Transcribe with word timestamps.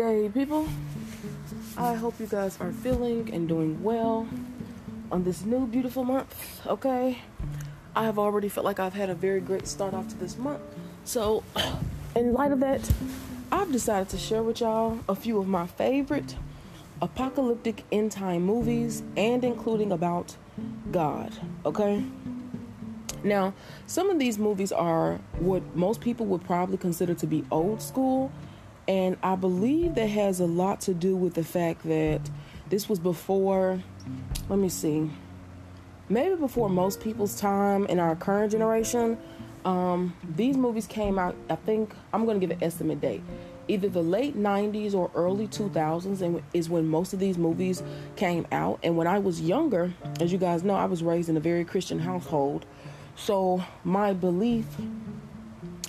day, 0.00 0.30
people. 0.32 0.66
I 1.76 1.92
hope 1.92 2.18
you 2.18 2.26
guys 2.26 2.58
are 2.58 2.72
feeling 2.72 3.28
and 3.34 3.46
doing 3.46 3.82
well 3.82 4.26
on 5.12 5.24
this 5.24 5.44
new 5.44 5.66
beautiful 5.66 6.04
month, 6.04 6.34
okay? 6.66 7.18
I 7.94 8.04
have 8.04 8.18
already 8.18 8.48
felt 8.48 8.64
like 8.64 8.80
I've 8.80 8.94
had 8.94 9.10
a 9.10 9.14
very 9.14 9.40
great 9.40 9.68
start 9.68 9.92
off 9.92 10.08
to 10.08 10.14
this 10.16 10.38
month. 10.38 10.62
So, 11.04 11.44
in 12.16 12.32
light 12.32 12.50
of 12.50 12.60
that, 12.60 12.90
I've 13.52 13.70
decided 13.72 14.08
to 14.08 14.16
share 14.16 14.42
with 14.42 14.60
y'all 14.62 15.00
a 15.06 15.14
few 15.14 15.38
of 15.38 15.46
my 15.46 15.66
favorite 15.66 16.34
apocalyptic 17.02 17.84
end 17.92 18.12
time 18.12 18.42
movies 18.42 19.02
and 19.18 19.44
including 19.44 19.92
about 19.92 20.34
God, 20.90 21.30
okay? 21.66 22.02
Now, 23.22 23.52
some 23.86 24.08
of 24.08 24.18
these 24.18 24.38
movies 24.38 24.72
are 24.72 25.18
what 25.40 25.76
most 25.76 26.00
people 26.00 26.24
would 26.24 26.44
probably 26.44 26.78
consider 26.78 27.12
to 27.12 27.26
be 27.26 27.44
old 27.50 27.82
school, 27.82 28.32
and 28.90 29.16
I 29.22 29.36
believe 29.36 29.94
that 29.94 30.08
has 30.08 30.40
a 30.40 30.46
lot 30.46 30.80
to 30.80 30.94
do 30.94 31.14
with 31.14 31.34
the 31.34 31.44
fact 31.44 31.84
that 31.84 32.20
this 32.70 32.88
was 32.88 32.98
before, 32.98 33.80
let 34.48 34.58
me 34.58 34.68
see, 34.68 35.08
maybe 36.08 36.34
before 36.34 36.68
most 36.68 37.00
people's 37.00 37.38
time 37.38 37.86
in 37.86 38.00
our 38.00 38.16
current 38.16 38.50
generation. 38.50 39.16
Um, 39.64 40.16
these 40.34 40.56
movies 40.56 40.88
came 40.88 41.20
out, 41.20 41.36
I 41.48 41.54
think, 41.54 41.94
I'm 42.12 42.24
going 42.24 42.40
to 42.40 42.44
give 42.44 42.56
an 42.56 42.64
estimate 42.64 43.00
date. 43.00 43.22
Either 43.68 43.88
the 43.88 44.02
late 44.02 44.36
90s 44.36 44.92
or 44.92 45.08
early 45.14 45.46
2000s 45.46 46.20
and 46.20 46.42
is 46.52 46.68
when 46.68 46.88
most 46.88 47.12
of 47.12 47.20
these 47.20 47.38
movies 47.38 47.84
came 48.16 48.44
out. 48.50 48.80
And 48.82 48.96
when 48.96 49.06
I 49.06 49.20
was 49.20 49.40
younger, 49.40 49.92
as 50.18 50.32
you 50.32 50.38
guys 50.38 50.64
know, 50.64 50.74
I 50.74 50.86
was 50.86 51.04
raised 51.04 51.28
in 51.28 51.36
a 51.36 51.40
very 51.40 51.64
Christian 51.64 52.00
household. 52.00 52.66
So 53.14 53.62
my 53.84 54.14
belief 54.14 54.66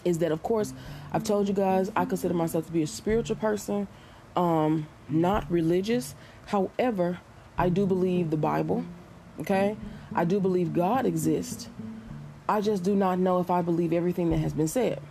is 0.06 0.20
that, 0.20 0.32
of 0.32 0.44
course, 0.44 0.74
I've 1.12 1.24
told 1.24 1.48
you 1.48 1.54
guys 1.54 1.92
I 1.96 2.06
consider 2.06 2.34
myself 2.34 2.66
to 2.68 2.72
be 2.72 2.84
a 2.84 2.88
spiritual 2.88 3.36
person, 3.36 3.88
um, 4.36 4.88
not 5.10 5.50
religious. 5.52 6.16
However, 6.48 7.20
I 7.58 7.70
do 7.70 7.86
believe 7.86 8.30
the 8.30 8.38
Bible. 8.38 8.86
Okay, 9.40 9.78
I 10.14 10.26
do 10.26 10.40
believe 10.40 10.74
God 10.74 11.06
exists. 11.06 11.68
I 12.48 12.62
just 12.62 12.84
do 12.84 12.96
not 12.96 13.18
know 13.18 13.40
if 13.40 13.50
I 13.50 13.62
believe 13.62 13.94
everything 13.94 14.30
that 14.32 14.38
has 14.40 14.54
been 14.54 14.68
said. 14.68 15.02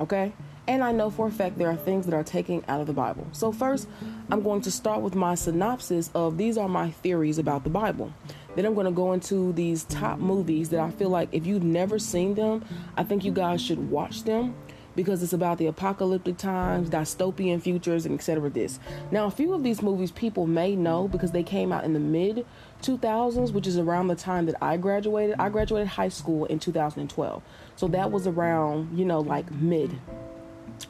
Okay, 0.00 0.32
and 0.66 0.84
I 0.84 0.92
know 0.92 1.10
for 1.10 1.26
a 1.26 1.30
fact 1.30 1.58
there 1.58 1.70
are 1.70 1.76
things 1.76 2.06
that 2.06 2.14
are 2.14 2.22
taken 2.22 2.64
out 2.68 2.80
of 2.80 2.86
the 2.86 2.92
Bible. 2.92 3.26
So 3.32 3.52
first, 3.52 3.88
I'm 4.30 4.42
going 4.42 4.60
to 4.62 4.70
start 4.70 5.00
with 5.00 5.14
my 5.14 5.34
synopsis 5.34 6.10
of 6.14 6.36
these 6.36 6.58
are 6.58 6.68
my 6.68 6.90
theories 6.90 7.38
about 7.38 7.64
the 7.64 7.70
Bible. 7.70 8.12
Then 8.58 8.66
I'm 8.66 8.74
going 8.74 8.86
to 8.86 8.90
go 8.90 9.12
into 9.12 9.52
these 9.52 9.84
top 9.84 10.18
movies 10.18 10.70
that 10.70 10.80
I 10.80 10.90
feel 10.90 11.10
like 11.10 11.28
if 11.30 11.46
you've 11.46 11.62
never 11.62 11.96
seen 11.96 12.34
them, 12.34 12.64
I 12.96 13.04
think 13.04 13.24
you 13.24 13.30
guys 13.30 13.62
should 13.62 13.88
watch 13.88 14.24
them 14.24 14.56
because 14.96 15.22
it's 15.22 15.32
about 15.32 15.58
the 15.58 15.66
apocalyptic 15.66 16.38
times, 16.38 16.90
dystopian 16.90 17.62
futures, 17.62 18.04
and 18.04 18.16
etc. 18.16 18.50
This 18.50 18.80
now, 19.12 19.26
a 19.26 19.30
few 19.30 19.54
of 19.54 19.62
these 19.62 19.80
movies 19.80 20.10
people 20.10 20.48
may 20.48 20.74
know 20.74 21.06
because 21.06 21.30
they 21.30 21.44
came 21.44 21.70
out 21.70 21.84
in 21.84 21.92
the 21.92 22.00
mid 22.00 22.44
2000s, 22.82 23.52
which 23.52 23.68
is 23.68 23.78
around 23.78 24.08
the 24.08 24.16
time 24.16 24.46
that 24.46 24.56
I 24.60 24.76
graduated. 24.76 25.36
I 25.38 25.50
graduated 25.50 25.86
high 25.86 26.08
school 26.08 26.44
in 26.46 26.58
2012, 26.58 27.40
so 27.76 27.86
that 27.86 28.10
was 28.10 28.26
around 28.26 28.98
you 28.98 29.04
know 29.04 29.20
like 29.20 29.48
mid 29.52 29.96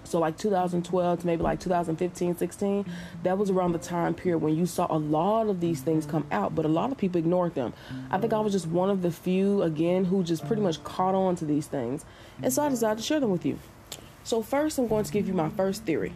so 0.04 0.18
like 0.18 0.36
2012 0.36 1.20
to 1.20 1.26
maybe 1.26 1.42
like 1.42 1.60
2015 1.60 2.36
16 2.36 2.86
that 3.22 3.38
was 3.38 3.50
around 3.50 3.72
the 3.72 3.78
time 3.78 4.14
period 4.14 4.38
when 4.38 4.56
you 4.56 4.66
saw 4.66 4.86
a 4.90 4.98
lot 4.98 5.48
of 5.48 5.60
these 5.60 5.80
things 5.80 6.06
come 6.06 6.26
out 6.30 6.54
but 6.54 6.64
a 6.64 6.68
lot 6.68 6.90
of 6.90 6.98
people 6.98 7.18
ignored 7.18 7.54
them. 7.54 7.72
I 8.10 8.18
think 8.18 8.32
i 8.32 8.40
was 8.40 8.52
just 8.52 8.66
one 8.66 8.90
of 8.90 9.02
the 9.02 9.10
few 9.10 9.62
again 9.62 10.04
who 10.06 10.22
just 10.22 10.46
pretty 10.46 10.62
much 10.62 10.82
caught 10.84 11.14
on 11.14 11.36
to 11.36 11.44
these 11.44 11.66
things 11.66 12.04
and 12.42 12.52
so 12.52 12.62
i 12.62 12.68
decided 12.68 12.98
to 12.98 13.04
share 13.04 13.20
them 13.20 13.30
with 13.30 13.44
you. 13.44 13.58
So 14.24 14.42
first 14.42 14.78
i'm 14.78 14.88
going 14.88 15.04
to 15.04 15.12
give 15.12 15.26
you 15.26 15.34
my 15.34 15.48
first 15.50 15.84
theory. 15.84 16.12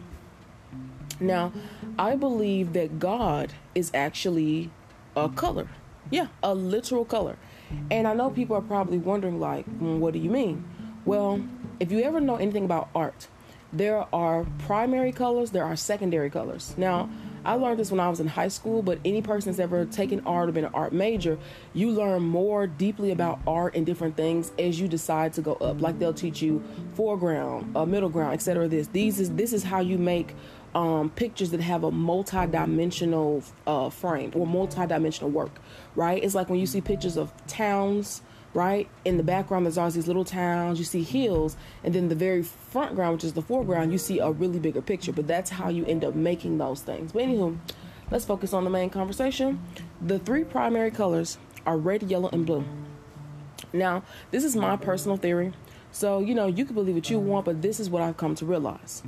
Now 1.19 1.51
i 1.97 2.15
believe 2.15 2.73
that 2.73 2.99
god 2.99 3.53
is 3.75 3.91
actually 3.93 4.71
a 5.15 5.29
color. 5.29 5.67
Yeah 6.09 6.27
a 6.41 6.53
literal 6.53 7.05
color. 7.05 7.37
And 7.89 8.07
i 8.07 8.13
know 8.13 8.29
people 8.29 8.55
are 8.55 8.61
probably 8.61 8.97
wondering 8.97 9.39
like 9.39 9.65
what 9.79 10.13
do 10.13 10.19
you 10.19 10.29
mean? 10.29 10.63
Well 11.05 11.43
if 11.79 11.91
you 11.91 12.01
ever 12.01 12.19
know 12.21 12.35
anything 12.35 12.65
about 12.65 12.89
art 12.93 13.27
there 13.73 14.05
are 14.13 14.45
primary 14.59 15.11
colors, 15.11 15.51
there 15.51 15.65
are 15.65 15.75
secondary 15.75 16.29
colors. 16.29 16.75
Now, 16.77 17.09
I 17.45 17.55
learned 17.55 17.79
this 17.79 17.91
when 17.91 17.99
I 17.99 18.07
was 18.07 18.19
in 18.19 18.27
high 18.27 18.47
school, 18.47 18.81
but 18.81 18.99
any 19.03 19.21
person 19.21 19.51
that's 19.51 19.59
ever 19.59 19.85
taken 19.85 20.21
art 20.25 20.47
or 20.47 20.51
been 20.53 20.63
an 20.63 20.73
art 20.73 20.93
major, 20.93 21.37
you 21.73 21.91
learn 21.91 22.23
more 22.23 22.67
deeply 22.67 23.11
about 23.11 23.39
art 23.45 23.75
and 23.75 23.85
different 23.85 24.15
things 24.15 24.53
as 24.57 24.79
you 24.79 24.87
decide 24.87 25.33
to 25.33 25.41
go 25.41 25.55
up. 25.55 25.81
Like 25.81 25.99
they'll 25.99 26.13
teach 26.13 26.41
you 26.41 26.63
foreground, 26.93 27.75
uh, 27.75 27.85
middle 27.85 28.09
ground, 28.09 28.33
etc. 28.33 28.67
This 28.69 28.87
these 28.87 29.19
is 29.19 29.31
this 29.31 29.51
is 29.51 29.63
how 29.63 29.81
you 29.81 29.97
make 29.97 30.35
um, 30.73 31.09
pictures 31.09 31.51
that 31.51 31.59
have 31.59 31.83
a 31.83 31.91
multi-dimensional 31.91 33.43
uh, 33.67 33.89
frame 33.89 34.31
or 34.35 34.47
multi-dimensional 34.47 35.29
work, 35.29 35.59
right? 35.95 36.23
It's 36.23 36.35
like 36.35 36.49
when 36.49 36.59
you 36.59 36.65
see 36.65 36.79
pictures 36.79 37.17
of 37.17 37.33
towns 37.47 38.21
right? 38.53 38.87
In 39.05 39.17
the 39.17 39.23
background, 39.23 39.65
there's 39.65 39.77
always 39.77 39.95
these 39.95 40.07
little 40.07 40.25
towns. 40.25 40.79
You 40.79 40.85
see 40.85 41.03
hills, 41.03 41.57
and 41.83 41.93
then 41.93 42.09
the 42.09 42.15
very 42.15 42.43
front 42.43 42.95
ground, 42.95 43.13
which 43.13 43.23
is 43.23 43.33
the 43.33 43.41
foreground, 43.41 43.91
you 43.91 43.97
see 43.97 44.19
a 44.19 44.31
really 44.31 44.59
bigger 44.59 44.81
picture. 44.81 45.11
But 45.11 45.27
that's 45.27 45.49
how 45.51 45.69
you 45.69 45.85
end 45.85 46.03
up 46.03 46.15
making 46.15 46.57
those 46.57 46.81
things. 46.81 47.11
But 47.11 47.23
anywho, 47.23 47.57
let's 48.11 48.25
focus 48.25 48.53
on 48.53 48.63
the 48.63 48.69
main 48.69 48.89
conversation. 48.89 49.61
The 50.01 50.19
three 50.19 50.43
primary 50.43 50.91
colors 50.91 51.37
are 51.65 51.77
red, 51.77 52.03
yellow, 52.03 52.29
and 52.29 52.45
blue. 52.45 52.63
Now, 53.71 54.03
this 54.31 54.43
is 54.43 54.55
my 54.55 54.75
personal 54.75 55.17
theory. 55.17 55.53
So, 55.91 56.19
you 56.19 56.35
know, 56.35 56.47
you 56.47 56.65
can 56.65 56.75
believe 56.75 56.95
what 56.95 57.09
you 57.09 57.19
want, 57.19 57.45
but 57.45 57.61
this 57.61 57.79
is 57.79 57.89
what 57.89 58.01
I've 58.01 58.17
come 58.17 58.35
to 58.35 58.45
realize. 58.45 59.03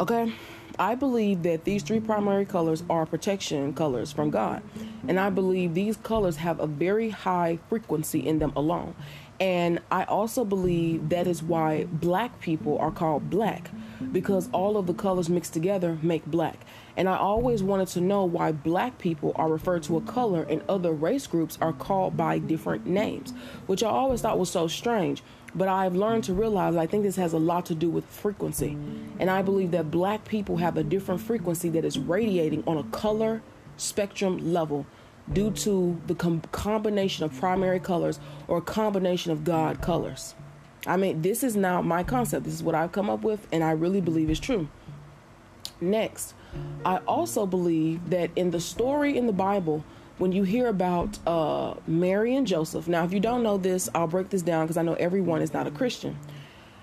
Okay? 0.00 0.32
I 0.78 0.94
believe 0.94 1.42
that 1.42 1.64
these 1.64 1.82
three 1.82 2.00
primary 2.00 2.44
colors 2.44 2.82
are 2.90 3.06
protection 3.06 3.72
colors 3.74 4.12
from 4.12 4.30
God. 4.30 4.62
And 5.08 5.18
I 5.18 5.30
believe 5.30 5.74
these 5.74 5.96
colors 5.96 6.36
have 6.36 6.60
a 6.60 6.66
very 6.66 7.10
high 7.10 7.58
frequency 7.68 8.26
in 8.26 8.38
them 8.38 8.52
alone. 8.56 8.94
And 9.38 9.80
I 9.90 10.04
also 10.04 10.44
believe 10.44 11.10
that 11.10 11.26
is 11.26 11.42
why 11.42 11.84
black 11.84 12.40
people 12.40 12.78
are 12.78 12.90
called 12.90 13.28
black 13.28 13.70
because 14.12 14.48
all 14.52 14.76
of 14.76 14.86
the 14.86 14.94
colors 14.94 15.28
mixed 15.28 15.52
together 15.52 15.98
make 16.02 16.24
black. 16.24 16.64
And 16.96 17.08
I 17.08 17.16
always 17.16 17.62
wanted 17.62 17.88
to 17.88 18.00
know 18.00 18.24
why 18.24 18.52
black 18.52 18.98
people 18.98 19.32
are 19.36 19.48
referred 19.48 19.82
to 19.84 19.98
a 19.98 20.00
color 20.00 20.44
and 20.44 20.62
other 20.68 20.92
race 20.92 21.26
groups 21.26 21.58
are 21.60 21.74
called 21.74 22.16
by 22.16 22.38
different 22.38 22.86
names, 22.86 23.32
which 23.66 23.82
I 23.82 23.88
always 23.88 24.22
thought 24.22 24.38
was 24.38 24.50
so 24.50 24.68
strange. 24.68 25.22
But 25.56 25.68
I've 25.68 25.96
learned 25.96 26.24
to 26.24 26.34
realize 26.34 26.76
I 26.76 26.86
think 26.86 27.02
this 27.02 27.16
has 27.16 27.32
a 27.32 27.38
lot 27.38 27.66
to 27.66 27.74
do 27.74 27.88
with 27.88 28.04
frequency. 28.04 28.76
And 29.18 29.30
I 29.30 29.40
believe 29.40 29.70
that 29.70 29.90
black 29.90 30.24
people 30.26 30.58
have 30.58 30.76
a 30.76 30.84
different 30.84 31.22
frequency 31.22 31.70
that 31.70 31.84
is 31.84 31.98
radiating 31.98 32.62
on 32.66 32.76
a 32.76 32.84
color 32.84 33.42
spectrum 33.78 34.52
level 34.52 34.86
due 35.32 35.50
to 35.50 36.00
the 36.06 36.14
com- 36.14 36.42
combination 36.52 37.24
of 37.24 37.34
primary 37.34 37.80
colors 37.80 38.20
or 38.46 38.58
a 38.58 38.62
combination 38.62 39.32
of 39.32 39.44
God 39.44 39.80
colors. 39.80 40.34
I 40.86 40.96
mean, 40.96 41.22
this 41.22 41.42
is 41.42 41.56
now 41.56 41.82
my 41.82 42.04
concept. 42.04 42.44
This 42.44 42.54
is 42.54 42.62
what 42.62 42.74
I've 42.74 42.92
come 42.92 43.10
up 43.10 43.22
with, 43.22 43.48
and 43.50 43.64
I 43.64 43.72
really 43.72 44.00
believe 44.00 44.30
is 44.30 44.38
true. 44.38 44.68
Next, 45.80 46.34
I 46.84 46.98
also 46.98 47.44
believe 47.44 48.10
that 48.10 48.30
in 48.36 48.50
the 48.50 48.60
story 48.60 49.16
in 49.16 49.26
the 49.26 49.32
Bible, 49.32 49.84
when 50.18 50.32
you 50.32 50.42
hear 50.42 50.68
about 50.68 51.18
uh, 51.26 51.74
Mary 51.86 52.34
and 52.36 52.46
Joseph, 52.46 52.88
now 52.88 53.04
if 53.04 53.12
you 53.12 53.20
don't 53.20 53.42
know 53.42 53.58
this, 53.58 53.88
I'll 53.94 54.06
break 54.06 54.30
this 54.30 54.42
down 54.42 54.64
because 54.64 54.76
I 54.76 54.82
know 54.82 54.94
everyone 54.94 55.42
is 55.42 55.52
not 55.52 55.66
a 55.66 55.70
Christian. 55.70 56.18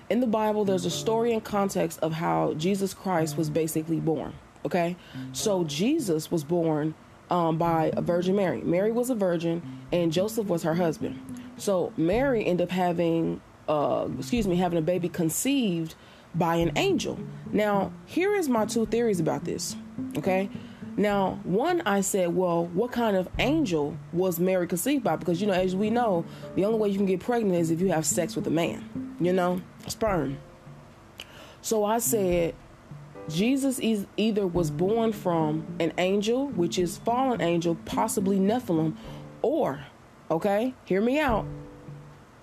In 0.10 0.20
the 0.20 0.28
Bible, 0.28 0.66
there's 0.66 0.86
a 0.86 0.92
story 0.92 1.34
and 1.34 1.44
context 1.44 2.00
of 2.02 2.14
how 2.14 2.54
Jesus 2.54 2.94
Christ 2.94 3.38
was 3.38 3.50
basically 3.50 4.00
born. 4.00 4.34
Okay, 4.66 4.96
so 5.34 5.64
Jesus 5.66 6.32
was 6.32 6.44
born 6.44 6.94
um, 7.30 7.58
by 7.58 7.92
a 7.98 8.02
Virgin 8.02 8.36
Mary. 8.36 8.62
Mary 8.62 8.92
was 8.92 9.10
a 9.10 9.16
virgin, 9.16 9.62
and 9.92 10.12
Joseph 10.12 10.48
was 10.48 10.64
her 10.64 10.76
husband. 10.76 11.20
So 11.58 11.92
Mary 11.98 12.46
ended 12.46 12.68
up 12.68 12.72
having, 12.72 13.42
uh, 13.68 14.08
excuse 14.18 14.48
me, 14.48 14.56
having 14.56 14.80
a 14.80 14.82
baby 14.82 15.10
conceived 15.10 15.96
by 16.36 16.56
an 16.56 16.72
angel. 16.78 17.20
Now, 17.52 17.92
here 18.06 18.36
is 18.36 18.48
my 18.48 18.66
two 18.66 18.86
theories 18.86 19.20
about 19.20 19.44
this. 19.44 19.76
Okay, 20.18 20.50
now, 20.96 21.40
one, 21.44 21.82
I 21.86 22.02
said, 22.02 22.36
well, 22.36 22.66
what 22.68 22.92
kind 22.92 23.18
of 23.18 23.28
angel 23.40 23.98
was 24.12 24.40
Mary 24.40 24.68
conceived 24.68 25.04
by? 25.04 25.16
Because, 25.16 25.42
you 25.42 25.48
know, 25.48 25.54
as 25.54 25.76
we 25.76 25.90
know, 25.90 26.26
the 26.56 26.66
only 26.66 26.78
way 26.78 26.90
you 26.90 26.98
can 26.98 27.08
get 27.08 27.20
pregnant 27.20 27.60
is 27.60 27.72
if 27.72 27.82
you 27.82 27.92
have 27.92 28.06
sex 28.06 28.36
with 28.36 28.46
a 28.46 28.52
man, 28.52 29.16
you 29.20 29.34
know, 29.34 29.62
sperm. 29.88 30.38
So 31.62 31.84
I 31.84 31.98
said, 31.98 32.54
Jesus 33.28 33.80
is 33.80 34.06
either 34.18 34.46
was 34.46 34.70
born 34.70 35.14
from 35.14 35.66
an 35.80 35.94
angel, 35.98 36.50
which 36.50 36.78
is 36.78 36.98
fallen 36.98 37.42
angel, 37.42 37.76
possibly 37.86 38.38
Nephilim, 38.38 38.96
or, 39.42 39.86
okay, 40.30 40.74
hear 40.86 41.02
me 41.02 41.20
out, 41.20 41.46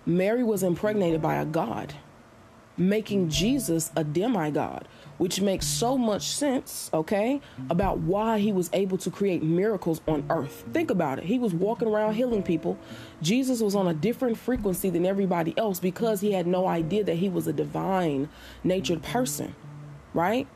Mary 0.06 0.42
was 0.42 0.62
impregnated 0.62 1.22
by 1.22 1.36
a 1.36 1.44
god, 1.44 1.94
making 2.76 3.28
Jesus 3.28 3.92
a 3.94 4.02
demigod 4.02 4.88
which 5.20 5.38
makes 5.42 5.66
so 5.66 5.98
much 5.98 6.28
sense, 6.28 6.88
okay, 6.94 7.42
about 7.68 7.98
why 7.98 8.38
he 8.38 8.52
was 8.52 8.70
able 8.72 8.96
to 8.96 9.10
create 9.10 9.42
miracles 9.42 10.00
on 10.08 10.24
earth. 10.30 10.64
Think 10.72 10.90
about 10.90 11.18
it. 11.18 11.26
He 11.26 11.38
was 11.38 11.52
walking 11.52 11.88
around 11.88 12.14
healing 12.14 12.42
people. 12.42 12.78
Jesus 13.20 13.60
was 13.60 13.74
on 13.74 13.86
a 13.86 13.92
different 13.92 14.38
frequency 14.38 14.88
than 14.88 15.04
everybody 15.04 15.52
else 15.58 15.78
because 15.78 16.22
he 16.22 16.32
had 16.32 16.46
no 16.46 16.66
idea 16.66 17.04
that 17.04 17.16
he 17.16 17.28
was 17.28 17.46
a 17.46 17.52
divine 17.52 18.30
natured 18.64 19.02
person, 19.02 19.54
right? 20.14 20.48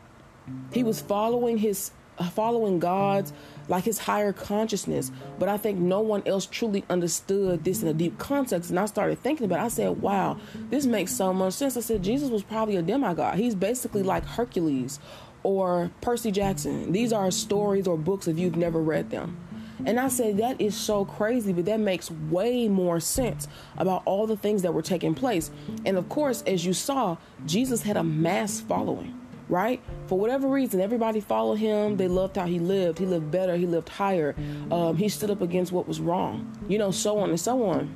He 0.72 0.82
was 0.82 0.98
following 0.98 1.58
his 1.58 1.90
uh, 2.16 2.30
following 2.30 2.78
God's 2.78 3.34
like 3.68 3.84
his 3.84 3.98
higher 3.98 4.32
consciousness. 4.32 5.10
But 5.38 5.48
I 5.48 5.56
think 5.56 5.78
no 5.78 6.00
one 6.00 6.22
else 6.26 6.46
truly 6.46 6.84
understood 6.90 7.64
this 7.64 7.82
in 7.82 7.88
a 7.88 7.94
deep 7.94 8.18
context. 8.18 8.70
And 8.70 8.78
I 8.78 8.86
started 8.86 9.18
thinking 9.20 9.46
about 9.46 9.60
it. 9.60 9.64
I 9.64 9.68
said, 9.68 10.00
wow, 10.00 10.38
this 10.70 10.86
makes 10.86 11.14
so 11.14 11.32
much 11.32 11.54
sense. 11.54 11.76
I 11.76 11.80
said, 11.80 12.02
Jesus 12.02 12.30
was 12.30 12.42
probably 12.42 12.76
a 12.76 12.82
demigod. 12.82 13.38
He's 13.38 13.54
basically 13.54 14.02
like 14.02 14.24
Hercules 14.24 15.00
or 15.42 15.90
Percy 16.00 16.30
Jackson. 16.30 16.92
These 16.92 17.12
are 17.12 17.30
stories 17.30 17.86
or 17.86 17.96
books 17.96 18.28
if 18.28 18.38
you've 18.38 18.56
never 18.56 18.80
read 18.80 19.10
them. 19.10 19.38
And 19.86 19.98
I 19.98 20.08
said, 20.08 20.38
that 20.38 20.60
is 20.60 20.76
so 20.76 21.04
crazy, 21.04 21.52
but 21.52 21.64
that 21.66 21.80
makes 21.80 22.10
way 22.10 22.68
more 22.68 23.00
sense 23.00 23.48
about 23.76 24.02
all 24.06 24.26
the 24.26 24.36
things 24.36 24.62
that 24.62 24.72
were 24.72 24.82
taking 24.82 25.14
place. 25.14 25.50
And 25.84 25.98
of 25.98 26.08
course, 26.08 26.42
as 26.46 26.64
you 26.64 26.72
saw, 26.72 27.16
Jesus 27.44 27.82
had 27.82 27.96
a 27.96 28.04
mass 28.04 28.60
following 28.60 29.18
right? 29.48 29.80
For 30.06 30.18
whatever 30.18 30.48
reason, 30.48 30.80
everybody 30.80 31.20
followed 31.20 31.56
him. 31.56 31.96
They 31.96 32.08
loved 32.08 32.36
how 32.36 32.46
he 32.46 32.58
lived. 32.58 32.98
He 32.98 33.06
lived 33.06 33.30
better. 33.30 33.56
He 33.56 33.66
lived 33.66 33.88
higher. 33.88 34.34
Um, 34.70 34.96
he 34.96 35.08
stood 35.08 35.30
up 35.30 35.42
against 35.42 35.72
what 35.72 35.86
was 35.86 36.00
wrong, 36.00 36.56
you 36.68 36.78
know, 36.78 36.90
so 36.90 37.18
on 37.18 37.30
and 37.30 37.40
so 37.40 37.64
on. 37.66 37.94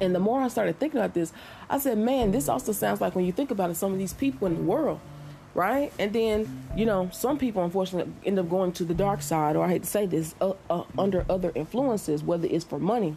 And 0.00 0.14
the 0.14 0.20
more 0.20 0.40
I 0.42 0.48
started 0.48 0.78
thinking 0.78 1.00
about 1.00 1.14
this, 1.14 1.32
I 1.70 1.78
said, 1.78 1.98
man, 1.98 2.30
this 2.30 2.48
also 2.48 2.72
sounds 2.72 3.00
like 3.00 3.14
when 3.14 3.24
you 3.24 3.32
think 3.32 3.50
about 3.50 3.70
it, 3.70 3.76
some 3.76 3.92
of 3.92 3.98
these 3.98 4.12
people 4.12 4.46
in 4.46 4.54
the 4.54 4.62
world, 4.62 5.00
right? 5.54 5.90
And 5.98 6.12
then, 6.12 6.64
you 6.76 6.84
know, 6.84 7.08
some 7.12 7.38
people 7.38 7.64
unfortunately 7.64 8.12
end 8.24 8.38
up 8.38 8.48
going 8.50 8.72
to 8.72 8.84
the 8.84 8.92
dark 8.92 9.22
side, 9.22 9.56
or 9.56 9.64
I 9.64 9.70
hate 9.70 9.84
to 9.84 9.88
say 9.88 10.04
this, 10.04 10.34
uh, 10.40 10.52
uh, 10.68 10.84
under 10.98 11.24
other 11.30 11.50
influences, 11.54 12.22
whether 12.22 12.46
it's 12.46 12.64
for 12.64 12.78
money. 12.78 13.16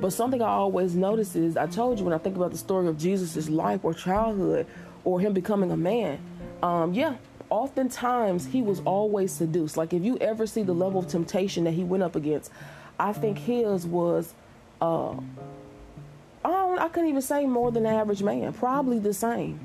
But 0.00 0.12
something 0.12 0.42
I 0.42 0.48
always 0.48 0.94
notice 0.94 1.34
is 1.36 1.56
I 1.56 1.66
told 1.66 1.98
you 1.98 2.04
when 2.04 2.14
I 2.14 2.18
think 2.18 2.36
about 2.36 2.50
the 2.50 2.58
story 2.58 2.86
of 2.86 2.98
Jesus' 2.98 3.48
life 3.48 3.80
or 3.82 3.94
childhood 3.94 4.66
or 5.04 5.20
him 5.20 5.32
becoming 5.32 5.70
a 5.70 5.76
man, 5.76 6.18
um, 6.62 6.94
yeah, 6.94 7.16
oftentimes 7.48 8.46
he 8.46 8.62
was 8.62 8.80
always 8.80 9.32
seduced. 9.32 9.76
Like 9.76 9.92
if 9.92 10.02
you 10.02 10.16
ever 10.18 10.46
see 10.46 10.62
the 10.62 10.72
level 10.72 11.00
of 11.00 11.08
temptation 11.08 11.64
that 11.64 11.72
he 11.72 11.84
went 11.84 12.02
up 12.02 12.16
against, 12.16 12.50
I 12.98 13.12
think 13.12 13.38
his 13.38 13.86
was, 13.86 14.34
uh, 14.80 15.12
I 16.44 16.48
don't, 16.48 16.78
I 16.78 16.88
couldn't 16.88 17.08
even 17.08 17.22
say 17.22 17.46
more 17.46 17.70
than 17.72 17.84
the 17.84 17.90
average 17.90 18.22
man, 18.22 18.52
probably 18.52 18.98
the 18.98 19.14
same. 19.14 19.58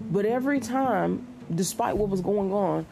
But 0.00 0.24
every 0.24 0.60
time, 0.60 1.26
despite 1.52 1.96
what 1.96 2.08
was 2.08 2.20
going 2.20 2.52
on, 2.52 2.86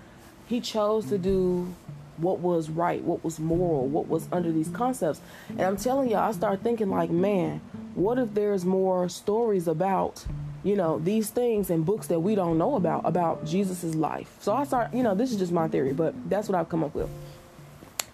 he 0.46 0.60
chose 0.60 1.06
to 1.06 1.18
do 1.18 1.74
what 2.16 2.38
was 2.40 2.70
right, 2.70 3.02
what 3.02 3.24
was 3.24 3.40
moral, 3.40 3.88
what 3.88 4.08
was 4.08 4.28
under 4.30 4.52
these 4.52 4.68
concepts. 4.68 5.20
And 5.50 5.62
I'm 5.62 5.76
telling 5.76 6.10
y'all, 6.10 6.28
I 6.28 6.32
start 6.32 6.62
thinking 6.62 6.90
like, 6.90 7.10
man, 7.10 7.60
what 7.94 8.18
if 8.18 8.34
there's 8.34 8.64
more 8.64 9.08
stories 9.08 9.66
about 9.66 10.24
you 10.64 10.74
know 10.74 10.98
these 10.98 11.30
things 11.30 11.70
and 11.70 11.86
books 11.86 12.08
that 12.08 12.18
we 12.18 12.34
don't 12.34 12.58
know 12.58 12.74
about 12.74 13.02
about 13.04 13.44
jesus's 13.44 13.94
life. 13.94 14.34
So 14.40 14.52
i 14.52 14.64
start 14.64 14.92
you 14.92 15.02
know 15.02 15.14
this 15.14 15.30
is 15.30 15.38
just 15.38 15.52
my 15.52 15.68
theory 15.68 15.92
but 15.92 16.14
that's 16.28 16.48
what 16.48 16.58
i've 16.58 16.68
come 16.68 16.82
up 16.82 16.94
with. 16.94 17.08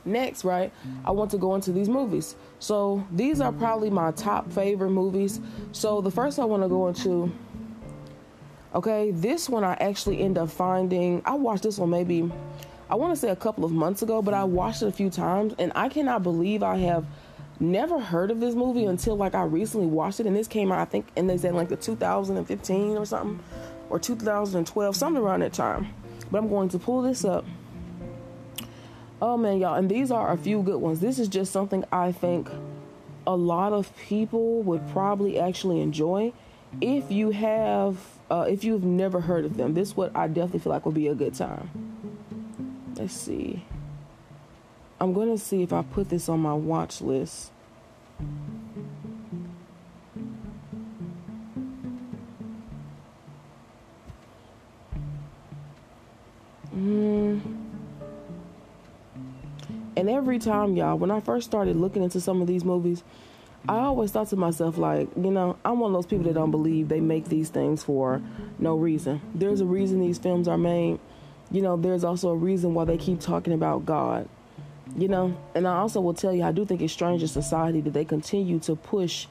Next 0.05 0.45
right 0.45 0.73
i 1.05 1.13
want 1.13 1.31
to 1.31 1.39
go 1.39 1.55
into 1.55 1.73
these 1.73 1.89
movies. 1.89 2.35
So 2.59 3.07
these 3.11 3.41
are 3.41 3.53
probably 3.53 3.89
my 3.89 4.11
top 4.11 4.51
favorite 4.53 4.91
movies. 4.91 5.41
So 5.73 6.01
the 6.01 6.11
first 6.11 6.39
i 6.39 6.45
want 6.45 6.63
to 6.63 6.69
go 6.69 6.89
into 6.89 7.33
okay 8.75 9.11
this 9.11 9.49
one 9.49 9.65
i 9.65 9.73
actually 9.81 10.21
end 10.21 10.39
up 10.39 10.49
finding 10.49 11.21
i 11.25 11.35
watched 11.35 11.65
this 11.65 11.77
one 11.77 11.91
maybe 11.91 12.31
i 12.89 12.95
want 12.95 13.13
to 13.13 13.21
say 13.21 13.29
a 13.29 13.35
couple 13.37 13.65
of 13.65 13.73
months 13.73 14.01
ago 14.03 14.23
but 14.23 14.33
i 14.33 14.45
watched 14.45 14.81
it 14.83 14.87
a 14.87 14.93
few 14.93 15.11
times 15.11 15.53
and 15.59 15.73
i 15.75 15.89
cannot 15.89 16.23
believe 16.23 16.63
i 16.63 16.77
have 16.77 17.05
never 17.61 18.01
heard 18.01 18.31
of 18.31 18.41
this 18.41 18.55
movie 18.55 18.87
until 18.87 19.17
like 19.17 19.35
I 19.35 19.45
recently 19.45 19.87
watched 19.87 20.21
it, 20.21 20.27
and 20.27 20.35
this 20.35 20.49
came 20.49 20.73
out 20.73 20.79
I 20.79 20.85
think, 20.85 21.07
and 21.17 21.29
they 21.29 21.37
said 21.37 21.55
like 21.55 21.69
the 21.69 21.77
2015 21.77 22.97
or 22.97 23.05
something, 23.05 23.45
or 23.89 23.99
2012, 23.99 24.97
something 24.97 25.23
around 25.23 25.41
that 25.41 25.53
time. 25.53 25.89
But 26.31 26.39
I'm 26.39 26.49
going 26.49 26.69
to 26.71 26.79
pull 26.79 27.03
this 27.03 27.25
up. 27.25 27.45
Oh 29.23 29.37
man, 29.37 29.59
y'all, 29.59 29.75
and 29.75 29.91
these 29.91 30.11
are 30.11 30.33
a 30.33 30.37
few 30.37 30.63
good 30.63 30.81
ones. 30.81 31.01
This 31.01 31.19
is 31.19 31.29
just 31.29 31.53
something 31.53 31.85
I 31.93 32.13
think 32.13 32.49
a 33.27 33.37
lot 33.37 33.73
of 33.73 33.95
people 33.97 34.63
would 34.63 34.89
probably 34.91 35.39
actually 35.39 35.81
enjoy 35.81 36.33
if 36.81 37.11
you 37.11 37.31
have 37.31 37.99
uh, 38.31 38.47
if 38.49 38.65
you've 38.65 38.85
never 38.85 39.21
heard 39.21 39.45
of 39.45 39.57
them. 39.57 39.75
This 39.75 39.97
what 39.97 40.15
I 40.17 40.27
definitely 40.29 40.61
feel 40.61 40.73
like 40.73 40.87
would 40.87 40.95
be 40.95 41.09
a 41.09 41.15
good 41.15 41.35
time. 41.35 41.71
Let's 42.97 43.13
see. 43.13 43.65
I'm 45.01 45.15
going 45.15 45.31
to 45.31 45.43
see 45.43 45.63
if 45.63 45.73
I 45.73 45.81
put 45.81 46.11
this 46.11 46.29
on 46.29 46.41
my 46.41 46.53
watch 46.53 47.01
list. 47.01 47.53
Mm. 56.77 57.41
And 59.97 60.11
every 60.11 60.39
time, 60.39 60.77
y'all, 60.77 60.99
when 60.99 61.11
I 61.11 61.21
first 61.21 61.47
started 61.47 61.77
looking 61.77 62.03
into 62.03 62.21
some 62.21 62.43
of 62.43 62.47
these 62.47 62.63
movies, 62.63 63.03
I 63.67 63.79
always 63.79 64.11
thought 64.11 64.29
to 64.29 64.37
myself, 64.37 64.77
like, 64.77 65.09
you 65.17 65.31
know, 65.31 65.57
I'm 65.65 65.81
one 65.81 65.93
of 65.93 65.95
those 65.95 66.07
people 66.07 66.27
that 66.27 66.35
don't 66.35 66.51
believe 66.51 66.89
they 66.89 67.01
make 67.01 67.27
these 67.27 67.49
things 67.49 67.83
for 67.83 68.21
no 68.59 68.77
reason. 68.77 69.23
There's 69.35 69.63
a 69.63 69.67
reason 69.67 70.01
these 70.01 70.19
films 70.19 70.47
are 70.47 70.59
made. 70.59 71.01
You 71.51 71.63
know, 71.63 71.79
there's 71.79 72.05
also 72.05 72.29
a 72.29 72.37
reason 72.37 72.75
why 72.75 72.85
they 72.85 72.99
keep 72.99 73.21
talking 73.21 73.55
about 73.55 73.87
God 73.87 74.29
you 74.97 75.09
know, 75.09 75.37
and 75.55 75.67
I 75.67 75.79
also 75.79 76.01
will 76.01 76.15
tell 76.15 76.35
you, 76.35 76.43
I 76.43 76.53
do 76.53 76.65
think 76.65 76.81
it's 76.81 76.93
strange 76.93 77.23
in 77.23 77.29
society 77.29 77.81
that 77.83 77.93
they 77.93 78.05
continue 78.05 78.59
to 78.61 78.77
push. 78.77 79.27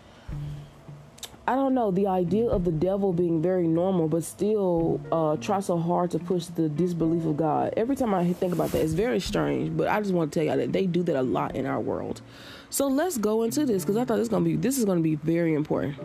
I 1.48 1.56
don't 1.56 1.74
know 1.74 1.90
the 1.90 2.06
idea 2.06 2.48
of 2.48 2.64
the 2.64 2.72
devil 2.72 3.12
being 3.12 3.42
very 3.42 3.68
normal, 3.68 4.08
but 4.08 4.24
still 4.24 5.02
uh, 5.12 5.36
try 5.38 5.60
so 5.62 5.78
hard 5.80 6.12
to 6.12 6.20
push 6.20 6.46
the 6.46 6.70
disbelief 6.70 7.26
of 7.26 7.38
God. 7.38 7.74
Every 7.76 7.96
time 7.96 8.14
I 8.14 8.32
think 8.34 8.54
about 8.54 8.72
that, 8.72 8.82
it's 8.82 8.94
very 8.94 9.20
strange. 9.20 9.76
But 9.76 9.88
I 9.88 10.00
just 10.00 10.14
want 10.14 10.32
to 10.32 10.40
tell 10.40 10.46
you 10.46 10.56
that 10.62 10.72
they 10.72 10.86
do 10.86 11.02
that 11.04 11.16
a 11.16 11.24
lot 11.24 11.56
in 11.56 11.66
our 11.66 11.80
world. 11.80 12.22
So 12.70 12.88
let's 12.88 13.18
go 13.18 13.42
into 13.44 13.66
this 13.66 13.84
because 13.84 13.98
I 13.98 14.06
thought 14.06 14.18
this 14.18 14.28
gonna 14.28 14.46
be 14.46 14.56
this 14.56 14.78
is 14.78 14.86
gonna 14.86 15.02
be 15.02 15.16
very 15.16 15.56
important. 15.56 15.96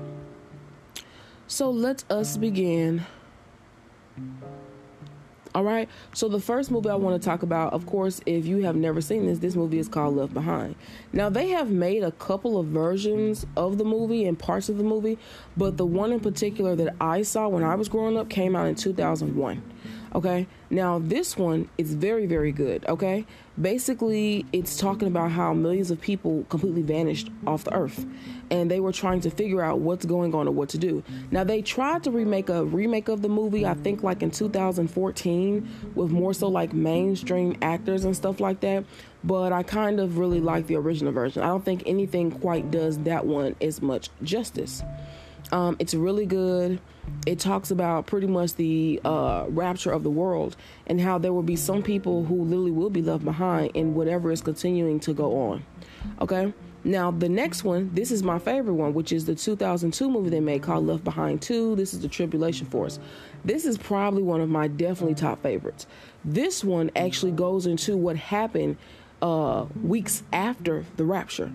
So 1.47 1.71
let 1.71 2.05
us 2.11 2.39
begin 2.39 3.05
all 5.55 5.63
right. 5.63 5.89
So 6.13 6.29
the 6.29 6.41
first 6.41 6.73
movie 6.73 6.89
I 6.89 6.97
want 6.97 7.21
to 7.21 7.25
talk 7.25 7.45
about, 7.45 7.73
of 7.73 7.87
course, 7.87 8.21
if 8.27 8.45
you 8.45 8.65
have 8.65 8.75
never 8.75 9.01
seen 9.01 9.27
this, 9.27 9.39
this 9.39 9.55
movie 9.55 9.79
is 9.79 9.89
called 9.89 10.17
Left 10.17 10.35
Behind. 10.35 10.75
Now 11.13 11.29
they 11.29 11.51
have 11.51 11.71
made 11.71 12.03
a 12.03 12.11
couple 12.11 12.59
of 12.59 12.67
versions 12.67 13.47
of 13.57 13.79
the 13.79 13.85
movie 13.85 14.25
and 14.25 14.37
parts 14.37 14.69
of 14.69 14.79
the 14.79 14.83
movie, 14.83 15.17
but 15.57 15.77
the 15.77 15.87
one 15.87 16.13
in 16.13 16.19
particular 16.19 16.75
that 16.75 16.97
I 17.01 17.23
saw 17.23 17.47
when 17.47 17.63
I 17.63 17.77
was 17.77 17.89
growing 17.89 18.19
up 18.19 18.29
came 18.29 18.57
out 18.57 18.67
in 18.67 18.75
2001. 18.75 19.63
Okay. 20.15 20.47
Now, 20.71 21.01
this 21.01 21.37
one 21.37 21.69
is 21.77 21.95
very, 21.95 22.27
very 22.27 22.53
good. 22.53 22.87
Okay. 22.89 23.27
Basically, 23.61 24.47
it's 24.53 24.77
talking 24.77 25.09
about 25.09 25.33
how 25.33 25.53
millions 25.55 25.91
of 25.91 26.01
people 26.01 26.45
completely 26.49 26.83
vanished 26.83 27.31
off 27.47 27.65
the 27.65 27.75
earth 27.75 28.07
and 28.51 28.71
they 28.71 28.79
were 28.79 28.93
trying 28.93 29.21
to 29.23 29.31
figure 29.31 29.63
out 29.63 29.81
what's 29.81 30.05
going 30.05 30.35
on 30.35 30.47
or 30.47 30.53
what 30.53 30.69
to 30.71 30.79
do. 30.79 31.03
Now, 31.31 31.43
they 31.45 31.63
tried 31.63 32.05
to 32.05 32.11
remake 32.11 32.49
a 32.49 32.65
remake 32.65 33.09
of 33.09 33.23
the 33.23 33.29
movie, 33.29 33.67
I 33.67 33.75
think 33.75 34.03
like 34.03 34.23
in 34.23 34.31
2014, 34.31 35.93
with 35.95 36.11
more 36.11 36.35
so 36.35 36.49
like 36.49 36.73
mainstream 36.73 37.57
actors 37.63 38.05
and 38.05 38.15
stuff 38.15 38.39
like 38.39 38.61
that. 38.61 38.85
But 39.25 39.53
I 39.53 39.63
kind 39.63 39.99
of 39.99 40.19
really 40.19 40.41
like 40.41 40.67
the 40.67 40.77
original 40.77 41.13
version. 41.13 41.43
I 41.43 41.47
don't 41.47 41.65
think 41.65 41.83
anything 41.87 42.31
quite 42.31 42.71
does 42.71 42.99
that 43.01 43.27
one 43.27 43.57
as 43.61 43.83
much 43.83 44.11
justice. 44.23 44.83
Um, 45.53 45.77
it's 45.79 45.95
really 45.95 46.27
good. 46.27 46.81
It 47.27 47.39
talks 47.39 47.71
about 47.71 48.07
pretty 48.07 48.27
much 48.27 48.55
the 48.55 49.01
uh, 49.05 49.45
rapture 49.49 49.93
of 49.93 50.03
the 50.03 50.11
world 50.11 50.57
and 50.87 51.01
how 51.01 51.19
there 51.19 51.33
will 51.33 51.43
be 51.43 51.57
some 51.57 51.83
people 51.83 52.25
who 52.25 52.43
literally 52.45 52.71
will 52.71 52.91
be 52.91 53.03
left 53.03 53.25
behind 53.25 53.73
in 53.75 53.95
whatever 53.95 54.33
is 54.33 54.41
continuing 54.41 55.01
to 55.01 55.13
go 55.13 55.37
on. 55.51 55.65
Okay? 56.21 56.53
Now, 56.87 57.11
the 57.11 57.31
next 57.31 57.65
one, 57.65 57.91
this 57.95 58.11
is 58.11 58.23
my 58.23 58.39
favorite 58.39 58.75
one, 58.75 58.93
which 58.93 59.11
is 59.11 59.25
the 59.25 59.35
2002 59.35 60.11
movie 60.11 60.29
they 60.29 60.41
made 60.41 60.63
called 60.63 60.87
Left 60.87 61.03
Behind 61.03 61.41
2. 61.41 61.77
This 61.77 61.95
is 61.95 62.01
the 62.01 62.09
Tribulation 62.09 62.67
Force. 62.67 62.99
This 63.43 63.65
is 63.65 63.79
probably 63.79 64.23
one 64.23 64.43
of 64.43 64.51
my 64.51 64.69
definitely 64.69 65.15
top 65.15 65.43
favorites. 65.43 65.87
This 66.27 66.63
one 66.63 66.91
actually 66.95 67.33
goes 67.33 67.65
into 67.65 67.97
what 67.97 68.17
happened 68.17 68.77
uh, 69.23 69.65
weeks 69.83 70.23
after 70.31 70.85
the 70.97 71.05
rapture. 71.05 71.51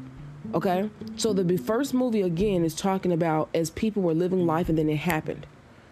Okay? 0.54 0.90
So 1.16 1.34
the 1.34 1.58
first 1.58 1.94
movie 1.94 2.22
again 2.22 2.64
is 2.64 2.76
talking 2.76 3.12
about 3.12 3.50
as 3.54 3.70
people 3.70 4.02
were 4.02 4.14
living 4.14 4.46
life 4.46 4.70
and 4.70 4.78
then 4.78 4.90
it 4.90 4.98
happened. 4.98 5.46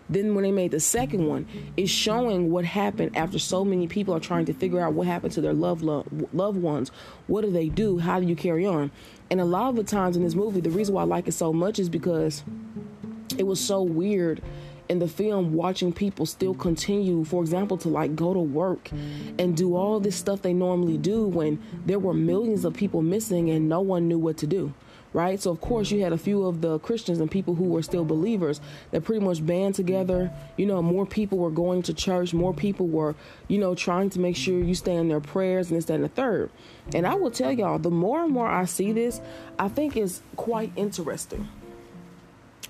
Then 0.09 0.35
when 0.35 0.43
they 0.43 0.51
made 0.51 0.71
the 0.71 0.79
second 0.79 1.27
one, 1.27 1.45
it's 1.75 1.91
showing 1.91 2.49
what 2.49 2.63
happened 2.63 3.15
after 3.17 3.37
so 3.39 3.65
many 3.65 3.87
people 3.87 4.15
are 4.15 4.21
trying 4.21 4.45
to 4.45 4.53
figure 4.53 4.79
out 4.79 4.93
what 4.93 5.05
happened 5.05 5.33
to 5.33 5.41
their 5.41 5.53
loved 5.53 5.83
loved 5.83 6.61
ones. 6.61 6.91
What 7.27 7.41
do 7.41 7.51
they 7.51 7.67
do? 7.67 7.99
How 7.99 8.19
do 8.19 8.25
you 8.25 8.35
carry 8.35 8.65
on? 8.65 8.91
And 9.29 9.41
a 9.41 9.45
lot 9.45 9.69
of 9.69 9.75
the 9.75 9.83
times 9.83 10.15
in 10.15 10.23
this 10.23 10.35
movie, 10.35 10.61
the 10.61 10.69
reason 10.69 10.95
why 10.95 11.01
I 11.01 11.05
like 11.05 11.27
it 11.27 11.33
so 11.33 11.51
much 11.51 11.77
is 11.77 11.89
because 11.89 12.43
it 13.37 13.45
was 13.45 13.59
so 13.59 13.83
weird 13.83 14.41
in 14.89 14.99
the 14.99 15.07
film 15.07 15.53
watching 15.53 15.91
people 15.93 16.25
still 16.25 16.53
mm. 16.53 16.59
continue, 16.59 17.23
for 17.23 17.41
example, 17.41 17.77
to 17.77 17.89
like 17.89 18.15
go 18.15 18.33
to 18.33 18.39
work 18.39 18.85
mm. 18.85 19.39
and 19.39 19.55
do 19.55 19.75
all 19.75 19.99
this 19.99 20.15
stuff 20.15 20.41
they 20.41 20.53
normally 20.53 20.97
do 20.97 21.27
when 21.27 21.61
there 21.85 21.99
were 21.99 22.13
millions 22.13 22.65
of 22.65 22.73
people 22.73 23.01
missing 23.01 23.49
and 23.49 23.67
no 23.67 23.81
one 23.81 24.07
knew 24.07 24.19
what 24.19 24.37
to 24.37 24.47
do. 24.47 24.73
right? 25.13 25.41
So 25.41 25.51
of 25.51 25.61
course 25.61 25.89
you 25.91 26.03
had 26.03 26.13
a 26.13 26.17
few 26.17 26.45
of 26.45 26.61
the 26.61 26.79
Christians 26.79 27.19
and 27.19 27.29
people 27.29 27.55
who 27.55 27.65
were 27.65 27.81
still 27.81 28.05
believers 28.05 28.61
that 28.91 29.03
pretty 29.03 29.23
much 29.23 29.45
band 29.45 29.75
together. 29.75 30.31
You 30.57 30.65
know, 30.65 30.81
more 30.81 31.05
people 31.05 31.37
were 31.37 31.49
going 31.49 31.81
to 31.83 31.93
church, 31.93 32.33
more 32.33 32.53
people 32.53 32.87
were, 32.87 33.15
you 33.47 33.57
know, 33.57 33.75
trying 33.75 34.09
to 34.11 34.19
make 34.19 34.35
sure 34.35 34.59
you 34.59 34.75
stay 34.75 34.95
in 34.95 35.07
their 35.07 35.19
prayers 35.19 35.69
and 35.69 35.77
this, 35.77 35.85
that, 35.85 35.95
and 35.95 36.03
the 36.03 36.09
third. 36.09 36.51
And 36.93 37.07
I 37.07 37.15
will 37.15 37.31
tell 37.31 37.51
y'all, 37.51 37.79
the 37.79 37.89
more 37.89 38.23
and 38.23 38.31
more 38.31 38.47
I 38.47 38.65
see 38.65 38.91
this, 38.91 39.19
I 39.57 39.69
think 39.69 39.97
it's 39.97 40.21
quite 40.35 40.71
interesting. 40.75 41.47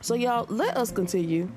So 0.02 0.16
y'all, 0.16 0.46
let 0.50 0.78
us 0.78 0.92
continue. 0.92 1.50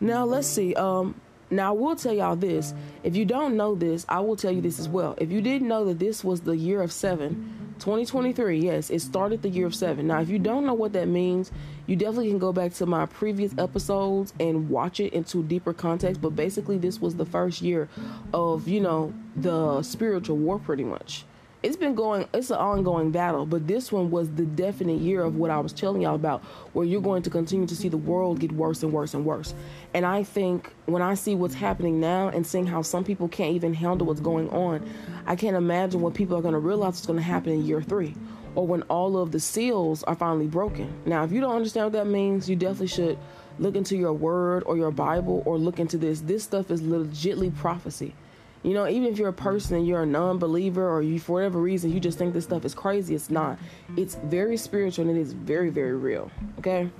Now 0.00 0.24
let's 0.24 0.48
see. 0.48 0.74
Um, 0.74 1.14
now, 1.52 1.70
I 1.70 1.72
will 1.72 1.96
tell 1.96 2.12
y'all 2.12 2.36
this. 2.36 2.72
If 3.02 3.16
you 3.16 3.24
don't 3.24 3.56
know 3.56 3.74
this, 3.74 4.06
I 4.08 4.20
will 4.20 4.36
tell 4.36 4.52
you 4.52 4.60
this 4.60 4.78
as 4.78 4.88
well. 4.88 5.16
If 5.18 5.32
you 5.32 5.40
didn't 5.40 5.66
know 5.66 5.84
that 5.86 5.98
this 5.98 6.22
was 6.22 6.42
the 6.42 6.56
year 6.56 6.80
of 6.80 6.92
seven, 6.92 7.74
2023, 7.80 8.60
yes, 8.60 8.88
it 8.88 9.00
started 9.00 9.42
the 9.42 9.48
year 9.48 9.66
of 9.66 9.74
seven. 9.74 10.06
Now, 10.06 10.20
if 10.20 10.28
you 10.28 10.38
don't 10.38 10.64
know 10.64 10.74
what 10.74 10.92
that 10.92 11.08
means, 11.08 11.50
you 11.88 11.96
definitely 11.96 12.28
can 12.28 12.38
go 12.38 12.52
back 12.52 12.72
to 12.74 12.86
my 12.86 13.06
previous 13.06 13.52
episodes 13.58 14.32
and 14.38 14.70
watch 14.70 15.00
it 15.00 15.12
into 15.12 15.42
deeper 15.42 15.72
context. 15.72 16.20
But 16.20 16.36
basically, 16.36 16.78
this 16.78 17.00
was 17.00 17.16
the 17.16 17.26
first 17.26 17.62
year 17.62 17.88
of, 18.32 18.68
you 18.68 18.80
know, 18.80 19.12
the 19.34 19.82
spiritual 19.82 20.36
war, 20.36 20.60
pretty 20.60 20.84
much 20.84 21.24
it's 21.62 21.76
been 21.76 21.94
going 21.94 22.26
it's 22.32 22.50
an 22.50 22.56
ongoing 22.56 23.10
battle 23.10 23.44
but 23.44 23.66
this 23.66 23.92
one 23.92 24.10
was 24.10 24.30
the 24.30 24.46
definite 24.46 24.98
year 24.98 25.22
of 25.22 25.36
what 25.36 25.50
i 25.50 25.58
was 25.58 25.72
telling 25.72 26.02
y'all 26.02 26.14
about 26.14 26.42
where 26.72 26.86
you're 26.86 27.02
going 27.02 27.22
to 27.22 27.28
continue 27.28 27.66
to 27.66 27.76
see 27.76 27.88
the 27.88 27.98
world 27.98 28.40
get 28.40 28.50
worse 28.52 28.82
and 28.82 28.92
worse 28.92 29.12
and 29.12 29.24
worse. 29.24 29.54
And 29.92 30.06
i 30.06 30.22
think 30.22 30.72
when 30.86 31.02
i 31.02 31.14
see 31.14 31.34
what's 31.34 31.54
happening 31.54 32.00
now 32.00 32.28
and 32.28 32.46
seeing 32.46 32.66
how 32.66 32.82
some 32.82 33.04
people 33.04 33.28
can't 33.28 33.54
even 33.54 33.74
handle 33.74 34.06
what's 34.06 34.20
going 34.20 34.48
on 34.50 34.88
i 35.26 35.36
can't 35.36 35.56
imagine 35.56 36.00
what 36.00 36.14
people 36.14 36.36
are 36.36 36.42
going 36.42 36.54
to 36.54 36.60
realize 36.60 37.00
is 37.00 37.06
going 37.06 37.18
to 37.18 37.22
happen 37.22 37.52
in 37.52 37.66
year 37.66 37.82
three 37.82 38.14
or 38.54 38.66
when 38.66 38.82
all 38.82 39.16
of 39.16 39.30
the 39.30 39.38
seals 39.38 40.02
are 40.04 40.14
finally 40.16 40.46
broken. 40.46 40.92
Now 41.06 41.24
if 41.24 41.32
you 41.32 41.40
don't 41.40 41.54
understand 41.54 41.86
what 41.86 41.92
that 41.92 42.06
means 42.06 42.48
you 42.48 42.56
definitely 42.56 42.88
should 42.88 43.18
look 43.58 43.76
into 43.76 43.96
your 43.96 44.12
word 44.12 44.62
or 44.64 44.76
your 44.76 44.90
bible 44.90 45.42
or 45.44 45.58
look 45.58 45.78
into 45.78 45.98
this. 45.98 46.20
This 46.22 46.42
stuff 46.42 46.70
is 46.70 46.80
legitly 46.80 47.54
prophecy 47.54 48.14
you 48.62 48.74
know, 48.74 48.86
even 48.86 49.04
if 49.04 49.18
you're 49.18 49.28
a 49.28 49.32
person 49.32 49.76
and 49.76 49.86
you're 49.86 50.02
a 50.02 50.06
non-believer 50.06 50.86
or 50.86 51.02
you 51.02 51.18
for 51.18 51.32
whatever 51.34 51.58
reason 51.58 51.92
you 51.92 52.00
just 52.00 52.18
think 52.18 52.34
this 52.34 52.44
stuff 52.44 52.64
is 52.64 52.74
crazy, 52.74 53.14
it's 53.14 53.30
not. 53.30 53.58
It's 53.96 54.16
very 54.16 54.56
spiritual 54.56 55.08
and 55.08 55.16
it 55.16 55.20
is 55.20 55.32
very 55.32 55.70
very 55.70 55.96
real. 55.96 56.30
Okay? 56.58 56.90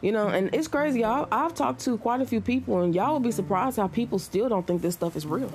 You 0.00 0.12
know, 0.12 0.28
and 0.28 0.52
it's 0.52 0.68
crazy. 0.68 1.00
Y'all, 1.00 1.28
I've 1.30 1.54
talked 1.54 1.80
to 1.82 1.96
quite 1.96 2.20
a 2.20 2.26
few 2.26 2.40
people 2.40 2.80
and 2.82 2.94
y'all 2.94 3.12
will 3.12 3.20
be 3.20 3.30
surprised 3.30 3.76
how 3.76 3.88
people 3.88 4.18
still 4.18 4.48
don't 4.48 4.66
think 4.66 4.82
this 4.82 4.94
stuff 4.94 5.16
is 5.16 5.26
real. 5.26 5.52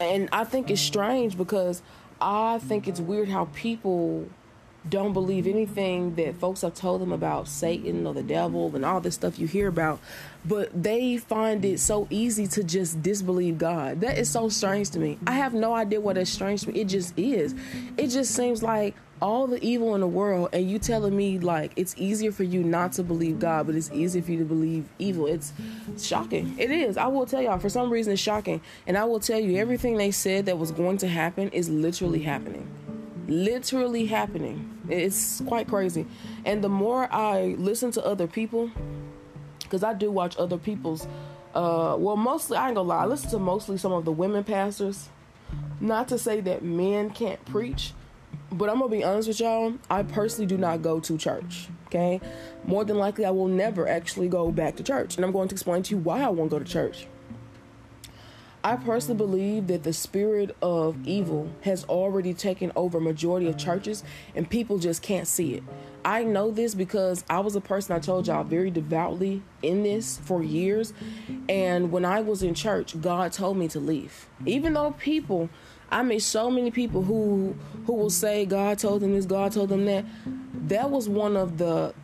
And 0.00 0.28
I 0.32 0.44
think 0.44 0.70
it's 0.70 0.80
strange 0.80 1.36
because 1.36 1.82
I 2.20 2.58
think 2.60 2.88
it's 2.88 3.00
weird 3.00 3.28
how 3.28 3.48
people 3.54 4.28
don't 4.90 5.12
believe 5.12 5.46
anything 5.46 6.14
that 6.14 6.36
folks 6.36 6.62
have 6.62 6.74
told 6.74 7.00
them 7.00 7.12
about 7.12 7.48
Satan 7.48 8.06
or 8.06 8.14
the 8.14 8.22
devil 8.22 8.74
and 8.74 8.84
all 8.84 9.00
this 9.00 9.14
stuff 9.14 9.38
you 9.38 9.46
hear 9.46 9.68
about, 9.68 10.00
but 10.44 10.70
they 10.82 11.16
find 11.16 11.64
it 11.64 11.80
so 11.80 12.06
easy 12.10 12.46
to 12.48 12.64
just 12.64 13.02
disbelieve 13.02 13.58
God. 13.58 14.00
That 14.00 14.18
is 14.18 14.30
so 14.30 14.48
strange 14.48 14.90
to 14.90 14.98
me. 14.98 15.18
I 15.26 15.32
have 15.32 15.54
no 15.54 15.74
idea 15.74 16.00
what 16.00 16.16
is 16.16 16.30
strange 16.30 16.62
to 16.62 16.72
me. 16.72 16.80
It 16.80 16.86
just 16.86 17.18
is. 17.18 17.54
It 17.96 18.08
just 18.08 18.34
seems 18.34 18.62
like 18.62 18.94
all 19.20 19.48
the 19.48 19.62
evil 19.64 19.96
in 19.96 20.00
the 20.00 20.06
world 20.06 20.48
and 20.52 20.70
you 20.70 20.78
telling 20.78 21.16
me 21.16 21.40
like 21.40 21.72
it's 21.74 21.92
easier 21.98 22.30
for 22.30 22.44
you 22.44 22.62
not 22.62 22.92
to 22.92 23.02
believe 23.02 23.40
God, 23.40 23.66
but 23.66 23.74
it's 23.74 23.90
easier 23.90 24.22
for 24.22 24.30
you 24.30 24.38
to 24.38 24.44
believe 24.44 24.88
evil. 24.98 25.26
It's 25.26 25.52
shocking. 26.00 26.54
It 26.58 26.70
is. 26.70 26.96
I 26.96 27.08
will 27.08 27.26
tell 27.26 27.42
y'all 27.42 27.58
for 27.58 27.68
some 27.68 27.90
reason 27.90 28.12
it's 28.12 28.22
shocking. 28.22 28.60
And 28.86 28.96
I 28.96 29.04
will 29.04 29.20
tell 29.20 29.40
you 29.40 29.58
everything 29.58 29.96
they 29.96 30.12
said 30.12 30.46
that 30.46 30.58
was 30.58 30.70
going 30.70 30.98
to 30.98 31.08
happen 31.08 31.48
is 31.50 31.68
literally 31.68 32.20
happening 32.20 32.68
literally 33.28 34.06
happening. 34.06 34.80
It's 34.88 35.40
quite 35.46 35.68
crazy. 35.68 36.06
And 36.44 36.64
the 36.64 36.68
more 36.68 37.12
I 37.12 37.54
listen 37.58 37.90
to 37.92 38.04
other 38.04 38.26
people, 38.26 38.70
because 39.60 39.84
I 39.84 39.94
do 39.94 40.10
watch 40.10 40.36
other 40.38 40.58
people's, 40.58 41.06
uh, 41.54 41.96
well, 41.98 42.16
mostly, 42.16 42.56
I 42.56 42.66
ain't 42.66 42.76
gonna 42.76 42.88
lie, 42.88 43.02
I 43.02 43.06
listen 43.06 43.30
to 43.30 43.38
mostly 43.38 43.78
some 43.78 43.92
of 43.92 44.04
the 44.04 44.12
women 44.12 44.44
pastors. 44.44 45.08
Not 45.80 46.08
to 46.08 46.18
say 46.18 46.40
that 46.40 46.62
men 46.62 47.10
can't 47.10 47.42
preach, 47.44 47.92
but 48.50 48.68
I'm 48.68 48.78
gonna 48.78 48.90
be 48.90 49.04
honest 49.04 49.28
with 49.28 49.40
y'all, 49.40 49.74
I 49.90 50.02
personally 50.02 50.46
do 50.46 50.56
not 50.56 50.82
go 50.82 50.98
to 51.00 51.18
church. 51.18 51.68
Okay? 51.86 52.20
More 52.64 52.84
than 52.84 52.98
likely, 52.98 53.24
I 53.24 53.30
will 53.30 53.48
never 53.48 53.88
actually 53.88 54.28
go 54.28 54.50
back 54.50 54.76
to 54.76 54.82
church. 54.82 55.16
And 55.16 55.24
I'm 55.24 55.32
going 55.32 55.48
to 55.48 55.54
explain 55.54 55.82
to 55.84 55.94
you 55.94 55.98
why 55.98 56.22
I 56.22 56.28
won't 56.28 56.50
go 56.50 56.58
to 56.58 56.64
church. 56.64 57.06
I 58.68 58.76
personally 58.76 59.16
believe 59.16 59.68
that 59.68 59.82
the 59.82 59.94
spirit 59.94 60.54
of 60.60 61.08
evil 61.08 61.50
has 61.62 61.86
already 61.86 62.34
taken 62.34 62.70
over 62.76 63.00
majority 63.00 63.48
of 63.48 63.56
churches 63.56 64.04
and 64.34 64.48
people 64.48 64.78
just 64.78 65.00
can't 65.00 65.26
see 65.26 65.54
it. 65.54 65.62
I 66.04 66.22
know 66.22 66.50
this 66.50 66.74
because 66.74 67.24
I 67.30 67.40
was 67.40 67.56
a 67.56 67.62
person 67.62 67.96
I 67.96 67.98
told 67.98 68.26
y'all 68.26 68.44
very 68.44 68.70
devoutly 68.70 69.42
in 69.62 69.84
this 69.84 70.18
for 70.18 70.42
years 70.42 70.92
and 71.48 71.90
when 71.90 72.04
I 72.04 72.20
was 72.20 72.42
in 72.42 72.52
church 72.52 73.00
God 73.00 73.32
told 73.32 73.56
me 73.56 73.68
to 73.68 73.80
leave. 73.80 74.26
Even 74.44 74.74
though 74.74 74.90
people 74.90 75.48
I 75.90 76.02
meet 76.02 76.20
so 76.20 76.50
many 76.50 76.70
people 76.70 77.04
who 77.04 77.56
who 77.86 77.94
will 77.94 78.10
say 78.10 78.44
God 78.44 78.78
told 78.78 79.00
them 79.00 79.14
this, 79.14 79.24
God 79.24 79.52
told 79.52 79.70
them 79.70 79.86
that. 79.86 80.04
That 80.68 80.90
was 80.90 81.08
one 81.08 81.38
of 81.38 81.56
the 81.56 81.94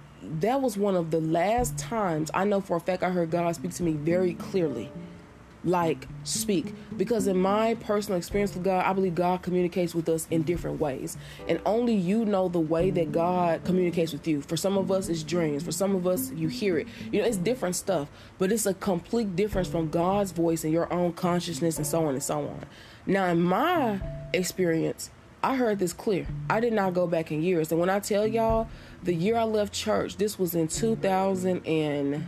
that 0.40 0.62
was 0.62 0.78
one 0.78 0.96
of 0.96 1.10
the 1.10 1.20
last 1.20 1.76
times 1.76 2.30
I 2.32 2.44
know 2.44 2.62
for 2.62 2.78
a 2.78 2.80
fact 2.80 3.02
I 3.02 3.10
heard 3.10 3.30
God 3.30 3.54
speak 3.54 3.72
to 3.74 3.82
me 3.82 3.92
very 3.92 4.32
clearly 4.32 4.90
like 5.64 6.06
speak 6.24 6.74
because 6.96 7.26
in 7.26 7.38
my 7.38 7.74
personal 7.74 8.18
experience 8.18 8.54
with 8.54 8.64
God, 8.64 8.84
I 8.84 8.92
believe 8.92 9.14
God 9.14 9.42
communicates 9.42 9.94
with 9.94 10.08
us 10.08 10.26
in 10.30 10.42
different 10.42 10.80
ways. 10.80 11.16
And 11.48 11.60
only 11.64 11.94
you 11.94 12.24
know 12.24 12.48
the 12.48 12.60
way 12.60 12.90
that 12.90 13.12
God 13.12 13.64
communicates 13.64 14.12
with 14.12 14.26
you. 14.26 14.42
For 14.42 14.56
some 14.56 14.76
of 14.76 14.90
us 14.90 15.08
it's 15.08 15.22
dreams, 15.22 15.62
for 15.62 15.72
some 15.72 15.94
of 15.94 16.06
us 16.06 16.30
you 16.32 16.48
hear 16.48 16.78
it. 16.78 16.86
You 17.10 17.20
know, 17.22 17.26
it's 17.26 17.36
different 17.36 17.76
stuff, 17.76 18.08
but 18.38 18.52
it's 18.52 18.66
a 18.66 18.74
complete 18.74 19.36
difference 19.36 19.68
from 19.68 19.88
God's 19.90 20.32
voice 20.32 20.64
and 20.64 20.72
your 20.72 20.92
own 20.92 21.12
consciousness 21.12 21.78
and 21.78 21.86
so 21.86 22.06
on 22.06 22.14
and 22.14 22.22
so 22.22 22.40
on. 22.40 22.64
Now, 23.06 23.26
in 23.26 23.42
my 23.42 24.00
experience, 24.32 25.10
I 25.42 25.56
heard 25.56 25.78
this 25.78 25.92
clear. 25.92 26.26
I 26.48 26.60
did 26.60 26.72
not 26.72 26.94
go 26.94 27.06
back 27.06 27.30
in 27.30 27.42
years. 27.42 27.70
And 27.70 27.78
when 27.78 27.90
I 27.90 28.00
tell 28.00 28.26
y'all, 28.26 28.66
the 29.02 29.14
year 29.14 29.36
I 29.36 29.44
left 29.44 29.74
church, 29.74 30.16
this 30.16 30.38
was 30.38 30.54
in 30.54 30.68
2000 30.68 31.66
and 31.66 32.26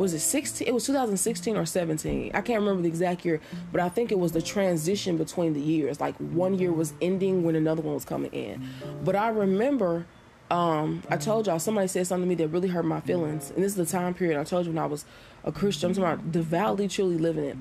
was 0.00 0.14
it 0.14 0.20
16 0.20 0.66
it 0.66 0.72
was 0.72 0.86
2016 0.86 1.56
or 1.56 1.66
17 1.66 2.30
i 2.34 2.40
can't 2.40 2.60
remember 2.60 2.82
the 2.82 2.88
exact 2.88 3.24
year 3.24 3.40
but 3.70 3.80
i 3.80 3.88
think 3.88 4.10
it 4.10 4.18
was 4.18 4.32
the 4.32 4.40
transition 4.40 5.18
between 5.18 5.52
the 5.52 5.60
years 5.60 6.00
like 6.00 6.16
one 6.16 6.58
year 6.58 6.72
was 6.72 6.94
ending 7.02 7.44
when 7.44 7.54
another 7.54 7.82
one 7.82 7.94
was 7.94 8.04
coming 8.04 8.32
in 8.32 8.66
but 9.04 9.14
i 9.14 9.28
remember 9.28 10.06
um, 10.50 11.04
I 11.08 11.16
told 11.16 11.46
y'all 11.46 11.60
somebody 11.60 11.86
said 11.86 12.08
something 12.08 12.24
to 12.24 12.28
me 12.28 12.34
that 12.34 12.48
really 12.48 12.66
hurt 12.66 12.84
my 12.84 13.00
feelings, 13.00 13.50
and 13.50 13.62
this 13.62 13.70
is 13.70 13.76
the 13.76 13.86
time 13.86 14.14
period 14.14 14.36
I 14.36 14.42
told 14.42 14.66
you 14.66 14.72
when 14.72 14.82
I 14.82 14.86
was 14.86 15.04
a 15.44 15.52
Christian. 15.52 15.90
I'm 15.90 15.94
talking 15.94 16.12
about 16.12 16.32
devoutly, 16.32 16.88
truly 16.88 17.18
living 17.18 17.44
it. 17.44 17.56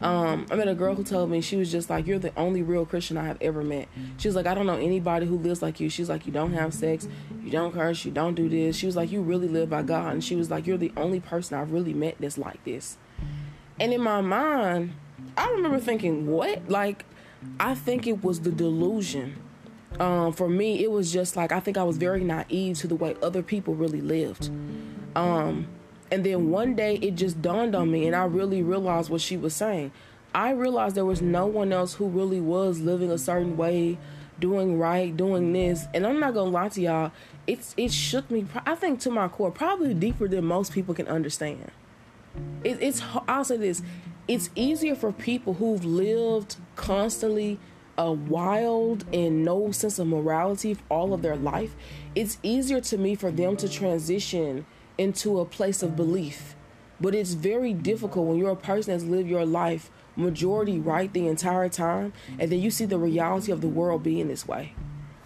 Um, 0.00 0.46
I 0.50 0.56
met 0.56 0.68
a 0.68 0.74
girl 0.74 0.94
who 0.94 1.04
told 1.04 1.30
me 1.30 1.40
she 1.40 1.56
was 1.56 1.70
just 1.70 1.88
like, 1.88 2.06
"You're 2.06 2.18
the 2.18 2.36
only 2.36 2.62
real 2.62 2.84
Christian 2.84 3.16
I 3.16 3.24
have 3.24 3.38
ever 3.40 3.62
met." 3.62 3.88
She 4.18 4.28
was 4.28 4.34
like, 4.34 4.46
"I 4.46 4.54
don't 4.54 4.66
know 4.66 4.76
anybody 4.76 5.26
who 5.26 5.38
lives 5.38 5.62
like 5.62 5.80
you." 5.80 5.88
She's 5.88 6.08
like, 6.08 6.26
"You 6.26 6.32
don't 6.32 6.52
have 6.52 6.74
sex, 6.74 7.08
you 7.42 7.50
don't 7.50 7.72
curse, 7.72 8.04
you 8.04 8.10
don't 8.10 8.34
do 8.34 8.48
this." 8.48 8.76
She 8.76 8.86
was 8.86 8.96
like, 8.96 9.10
"You 9.10 9.22
really 9.22 9.48
live 9.48 9.70
by 9.70 9.82
God," 9.82 10.12
and 10.12 10.24
she 10.24 10.36
was 10.36 10.50
like, 10.50 10.66
"You're 10.66 10.78
the 10.78 10.92
only 10.96 11.20
person 11.20 11.58
I've 11.58 11.72
really 11.72 11.94
met 11.94 12.16
that's 12.20 12.36
like 12.36 12.62
this." 12.64 12.98
And 13.80 13.92
in 13.92 14.00
my 14.00 14.20
mind, 14.20 14.92
I 15.36 15.50
remember 15.50 15.78
thinking, 15.78 16.26
"What?" 16.26 16.68
Like, 16.68 17.04
I 17.60 17.74
think 17.74 18.06
it 18.06 18.22
was 18.22 18.40
the 18.40 18.52
delusion. 18.52 19.36
Um, 20.00 20.32
for 20.32 20.48
me, 20.48 20.82
it 20.82 20.90
was 20.90 21.12
just 21.12 21.36
like 21.36 21.52
I 21.52 21.60
think 21.60 21.76
I 21.76 21.84
was 21.84 21.96
very 21.96 22.24
naive 22.24 22.78
to 22.78 22.88
the 22.88 22.96
way 22.96 23.16
other 23.22 23.42
people 23.42 23.74
really 23.74 24.00
lived. 24.00 24.50
Um, 25.14 25.68
and 26.14 26.22
then 26.22 26.48
one 26.48 26.76
day 26.76 26.94
it 27.02 27.16
just 27.16 27.42
dawned 27.42 27.74
on 27.74 27.90
me, 27.90 28.06
and 28.06 28.14
I 28.14 28.24
really 28.24 28.62
realized 28.62 29.10
what 29.10 29.20
she 29.20 29.36
was 29.36 29.52
saying. 29.52 29.90
I 30.32 30.50
realized 30.50 30.94
there 30.94 31.04
was 31.04 31.20
no 31.20 31.44
one 31.46 31.72
else 31.72 31.94
who 31.94 32.06
really 32.06 32.40
was 32.40 32.78
living 32.78 33.10
a 33.10 33.18
certain 33.18 33.56
way, 33.56 33.98
doing 34.38 34.78
right, 34.78 35.16
doing 35.16 35.52
this. 35.52 35.86
And 35.92 36.06
I'm 36.06 36.20
not 36.20 36.34
gonna 36.34 36.50
lie 36.50 36.68
to 36.68 36.80
y'all, 36.80 37.10
it's 37.48 37.74
it 37.76 37.92
shook 37.92 38.30
me. 38.30 38.46
I 38.64 38.76
think 38.76 39.00
to 39.00 39.10
my 39.10 39.26
core, 39.26 39.50
probably 39.50 39.92
deeper 39.92 40.28
than 40.28 40.44
most 40.44 40.70
people 40.70 40.94
can 40.94 41.08
understand. 41.08 41.72
It, 42.62 42.80
it's 42.80 43.02
I'll 43.26 43.44
say 43.44 43.56
this: 43.56 43.82
it's 44.28 44.50
easier 44.54 44.94
for 44.94 45.10
people 45.10 45.54
who've 45.54 45.84
lived 45.84 46.58
constantly 46.76 47.58
a 47.98 48.12
wild 48.12 49.04
and 49.12 49.44
no 49.44 49.72
sense 49.72 49.98
of 49.98 50.06
morality 50.06 50.76
all 50.88 51.12
of 51.12 51.22
their 51.22 51.36
life. 51.36 51.74
It's 52.14 52.38
easier 52.44 52.80
to 52.82 52.98
me 52.98 53.16
for 53.16 53.32
them 53.32 53.56
to 53.56 53.68
transition 53.68 54.64
into 54.98 55.40
a 55.40 55.44
place 55.44 55.82
of 55.82 55.96
belief. 55.96 56.54
But 57.00 57.14
it's 57.14 57.34
very 57.34 57.72
difficult 57.72 58.26
when 58.26 58.38
you're 58.38 58.50
a 58.50 58.56
person 58.56 58.92
that's 58.92 59.04
lived 59.04 59.28
your 59.28 59.44
life 59.44 59.90
majority 60.16 60.78
right 60.78 61.12
the 61.12 61.26
entire 61.26 61.68
time 61.68 62.12
and 62.38 62.50
then 62.50 62.60
you 62.60 62.70
see 62.70 62.84
the 62.84 62.98
reality 62.98 63.50
of 63.50 63.60
the 63.60 63.68
world 63.68 64.02
being 64.02 64.28
this 64.28 64.46
way. 64.46 64.72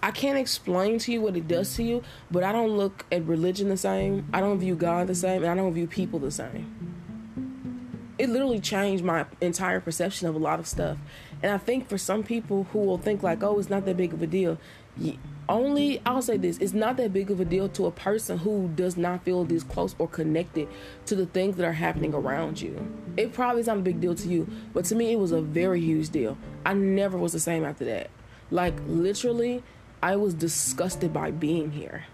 I 0.02 0.10
can't 0.12 0.38
explain 0.38 0.98
to 1.00 1.12
you 1.12 1.20
what 1.20 1.36
it 1.36 1.48
does 1.48 1.74
to 1.76 1.82
you, 1.82 2.02
but 2.30 2.44
I 2.44 2.52
don't 2.52 2.76
look 2.76 3.04
at 3.10 3.24
religion 3.26 3.68
the 3.68 3.76
same. 3.76 4.28
I 4.32 4.40
don't 4.40 4.58
view 4.58 4.76
God 4.76 5.08
the 5.08 5.14
same, 5.14 5.42
and 5.42 5.50
I 5.50 5.54
don't 5.56 5.74
view 5.74 5.88
people 5.88 6.20
the 6.20 6.30
same. 6.30 8.14
It 8.16 8.28
literally 8.30 8.60
changed 8.60 9.04
my 9.04 9.26
entire 9.40 9.80
perception 9.80 10.28
of 10.28 10.34
a 10.34 10.38
lot 10.38 10.60
of 10.60 10.66
stuff. 10.66 10.98
And 11.42 11.52
I 11.52 11.58
think 11.58 11.88
for 11.88 11.98
some 11.98 12.22
people 12.22 12.64
who 12.72 12.78
will 12.80 12.98
think 12.98 13.22
like, 13.22 13.42
oh, 13.42 13.58
it's 13.58 13.70
not 13.70 13.84
that 13.86 13.96
big 13.96 14.12
of 14.12 14.22
a 14.22 14.26
deal. 14.26 14.58
Only 15.48 16.02
I'll 16.04 16.20
say 16.20 16.36
this: 16.36 16.58
it's 16.58 16.74
not 16.74 16.96
that 16.98 17.12
big 17.12 17.30
of 17.30 17.40
a 17.40 17.44
deal 17.44 17.68
to 17.70 17.86
a 17.86 17.90
person 17.90 18.38
who 18.38 18.68
does 18.74 18.96
not 18.96 19.24
feel 19.24 19.44
this 19.44 19.62
close 19.62 19.94
or 19.98 20.06
connected 20.06 20.68
to 21.06 21.14
the 21.14 21.26
things 21.26 21.56
that 21.56 21.64
are 21.64 21.72
happening 21.72 22.12
around 22.12 22.60
you. 22.60 22.86
It 23.16 23.32
probably 23.32 23.62
is 23.62 23.66
not 23.66 23.78
a 23.78 23.80
big 23.80 24.00
deal 24.00 24.14
to 24.14 24.28
you, 24.28 24.46
but 24.74 24.84
to 24.86 24.94
me, 24.94 25.12
it 25.12 25.18
was 25.18 25.32
a 25.32 25.40
very 25.40 25.80
huge 25.80 26.10
deal. 26.10 26.36
I 26.66 26.74
never 26.74 27.16
was 27.16 27.32
the 27.32 27.40
same 27.40 27.64
after 27.64 27.86
that. 27.86 28.10
Like 28.50 28.74
literally, 28.86 29.62
I 30.02 30.16
was 30.16 30.34
disgusted 30.34 31.12
by 31.12 31.30
being 31.30 31.70
here. 31.70 32.04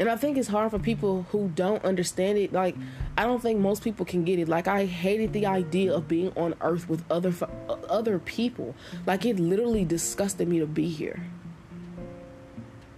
And 0.00 0.08
I 0.08 0.16
think 0.16 0.36
it's 0.36 0.48
hard 0.48 0.72
for 0.72 0.78
people 0.78 1.24
who 1.30 1.52
don't 1.54 1.84
understand 1.84 2.36
it. 2.38 2.52
Like, 2.52 2.74
I 3.16 3.24
don't 3.24 3.40
think 3.40 3.60
most 3.60 3.84
people 3.84 4.04
can 4.04 4.24
get 4.24 4.40
it. 4.40 4.48
Like, 4.48 4.66
I 4.66 4.86
hated 4.86 5.32
the 5.32 5.46
idea 5.46 5.94
of 5.94 6.08
being 6.08 6.32
on 6.36 6.54
Earth 6.60 6.88
with 6.88 7.04
other 7.10 7.32
uh, 7.68 7.74
other 7.88 8.18
people. 8.18 8.74
Like, 9.06 9.24
it 9.24 9.38
literally 9.38 9.84
disgusted 9.84 10.48
me 10.48 10.58
to 10.58 10.66
be 10.66 10.88
here. 10.88 11.22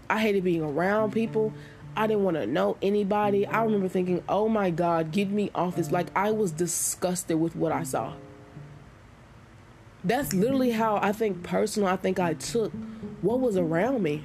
I 0.08 0.20
hated 0.20 0.44
being 0.44 0.62
around 0.62 1.12
people. 1.12 1.52
I 1.96 2.06
didn't 2.06 2.24
want 2.24 2.36
to 2.36 2.46
know 2.46 2.76
anybody. 2.80 3.46
I 3.46 3.62
remember 3.62 3.88
thinking, 3.88 4.22
"Oh 4.28 4.48
my 4.48 4.70
God, 4.70 5.12
get 5.12 5.28
me 5.28 5.50
off 5.54 5.76
this!" 5.76 5.90
Like, 5.90 6.08
I 6.16 6.30
was 6.30 6.50
disgusted 6.50 7.38
with 7.38 7.54
what 7.56 7.72
I 7.72 7.82
saw. 7.82 8.14
That's 10.02 10.32
literally 10.32 10.70
how 10.70 10.98
I 11.02 11.12
think 11.12 11.42
personal. 11.42 11.88
I 11.88 11.96
think 11.96 12.18
I 12.18 12.34
took 12.34 12.72
what 13.20 13.40
was 13.40 13.56
around 13.56 14.02
me. 14.02 14.24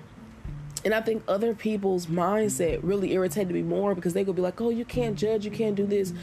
And 0.84 0.94
I 0.94 1.02
think 1.02 1.24
other 1.28 1.54
people's 1.54 2.08
mindset 2.08 2.80
really 2.82 3.14
irritated 3.14 3.54
me 3.54 3.62
more 3.62 3.94
because 3.94 4.14
they 4.14 4.26
could 4.26 4.36
be 4.36 4.42
like, 4.42 4.60
oh, 4.60 4.70
you 4.70 4.86
can't 4.86 5.18
judge, 5.18 5.46
you 5.46 5.52
can't 5.52 5.76
do 5.76 5.86
this. 5.86 6.14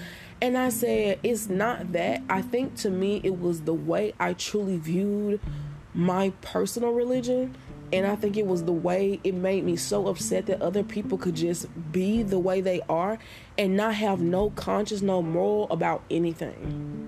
And 0.41 0.59
I 0.59 0.69
said, 0.69 1.21
it's 1.23 1.49
not 1.49 1.93
that. 1.93 2.23
I 2.29 2.43
think 2.43 2.77
to 2.77 2.91
me, 2.91 3.21
it 3.23 3.41
was 3.41 3.63
the 3.63 3.75
way 3.75 4.15
I 4.19 4.33
truly 4.35 4.77
viewed 4.77 5.41
my 5.95 6.33
personal 6.43 6.93
religion. 6.93 7.57
And 7.93 8.07
I 8.07 8.17
think 8.17 8.37
it 8.37 8.47
was 8.47 8.65
the 8.65 8.73
way 8.73 9.19
it 9.25 9.35
made 9.35 9.65
me 9.65 9.77
so 9.77 10.09
upset 10.09 10.47
that 10.47 10.61
other 10.61 10.83
people 10.83 11.17
could 11.17 11.35
just 11.35 11.67
be 11.91 12.23
the 12.23 12.39
way 12.39 12.61
they 12.61 12.83
are 12.89 13.19
and 13.57 13.77
not 13.77 13.95
have 13.95 14.21
no 14.21 14.51
conscience, 14.51 15.01
no 15.01 15.23
moral 15.23 15.69
about 15.71 16.03
anything. 16.11 17.08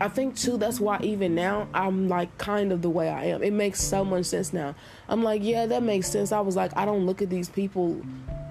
I 0.00 0.08
think 0.08 0.34
too 0.36 0.56
that's 0.56 0.80
why 0.80 0.98
even 1.02 1.34
now 1.34 1.68
I'm 1.74 2.08
like 2.08 2.36
kind 2.38 2.72
of 2.72 2.80
the 2.80 2.88
way 2.88 3.10
I 3.10 3.26
am. 3.26 3.42
It 3.42 3.52
makes 3.52 3.82
so 3.82 4.02
much 4.04 4.24
sense 4.26 4.52
now. 4.52 4.74
I'm 5.08 5.22
like, 5.22 5.42
yeah, 5.44 5.66
that 5.66 5.82
makes 5.82 6.08
sense. 6.08 6.32
I 6.32 6.40
was 6.40 6.56
like, 6.56 6.74
I 6.74 6.86
don't 6.86 7.04
look 7.04 7.20
at 7.20 7.28
these 7.28 7.50
people 7.50 8.00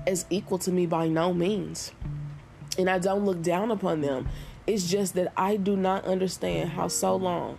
as 0.05 0.25
equal 0.29 0.59
to 0.59 0.71
me 0.71 0.85
by 0.85 1.07
no 1.07 1.33
means. 1.33 1.91
And 2.77 2.89
I 2.89 2.99
don't 2.99 3.25
look 3.25 3.41
down 3.41 3.71
upon 3.71 4.01
them. 4.01 4.29
It's 4.67 4.87
just 4.87 5.15
that 5.15 5.33
I 5.35 5.55
do 5.55 5.75
not 5.75 6.05
understand 6.05 6.69
how 6.69 6.87
so 6.87 7.15
long 7.15 7.57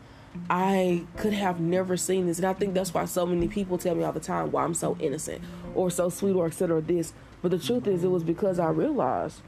I 0.49 1.05
could 1.17 1.33
have 1.33 1.59
never 1.59 1.97
seen 1.97 2.27
this. 2.27 2.39
And 2.39 2.47
I 2.47 2.53
think 2.53 2.75
that's 2.75 2.95
why 2.95 3.05
so 3.07 3.27
many 3.27 3.49
people 3.49 3.77
tell 3.77 3.97
me 3.97 4.05
all 4.05 4.13
the 4.13 4.21
time 4.21 4.53
why 4.53 4.63
I'm 4.63 4.75
so 4.75 4.97
innocent 5.01 5.43
or 5.75 5.91
so 5.91 6.09
sweet 6.09 6.37
or 6.37 6.47
etc. 6.47 6.81
This. 6.81 7.13
But 7.43 7.51
the 7.51 7.59
truth 7.59 7.89
is 7.89 8.05
it 8.05 8.09
was 8.09 8.23
because 8.23 8.61
I 8.61 8.69
realized 8.69 9.41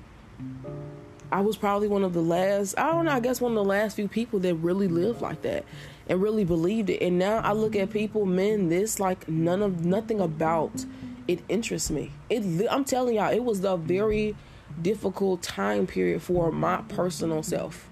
I 1.32 1.40
was 1.40 1.56
probably 1.56 1.88
one 1.88 2.04
of 2.04 2.12
the 2.12 2.20
last, 2.20 2.78
I 2.78 2.92
don't 2.92 3.06
know, 3.06 3.10
I 3.10 3.20
guess 3.20 3.40
one 3.40 3.52
of 3.52 3.56
the 3.56 3.64
last 3.64 3.96
few 3.96 4.06
people 4.06 4.38
that 4.40 4.54
really 4.56 4.86
lived 4.86 5.22
like 5.22 5.40
that 5.42 5.64
and 6.06 6.20
really 6.20 6.44
believed 6.44 6.90
it. 6.90 7.02
And 7.02 7.18
now 7.18 7.38
I 7.38 7.52
look 7.52 7.74
at 7.74 7.90
people, 7.90 8.26
men, 8.26 8.68
this 8.68 9.00
like 9.00 9.26
none 9.28 9.62
of 9.62 9.82
nothing 9.82 10.20
about 10.20 10.84
it 11.26 11.40
interests 11.48 11.90
me. 11.90 12.12
It 12.28 12.68
I'm 12.70 12.84
telling 12.84 13.14
y'all, 13.14 13.32
it 13.32 13.42
was 13.42 13.64
a 13.64 13.78
very 13.78 14.36
difficult 14.80 15.42
time 15.42 15.86
period 15.86 16.22
for 16.22 16.52
my 16.52 16.82
personal 16.88 17.42
self. 17.42 17.88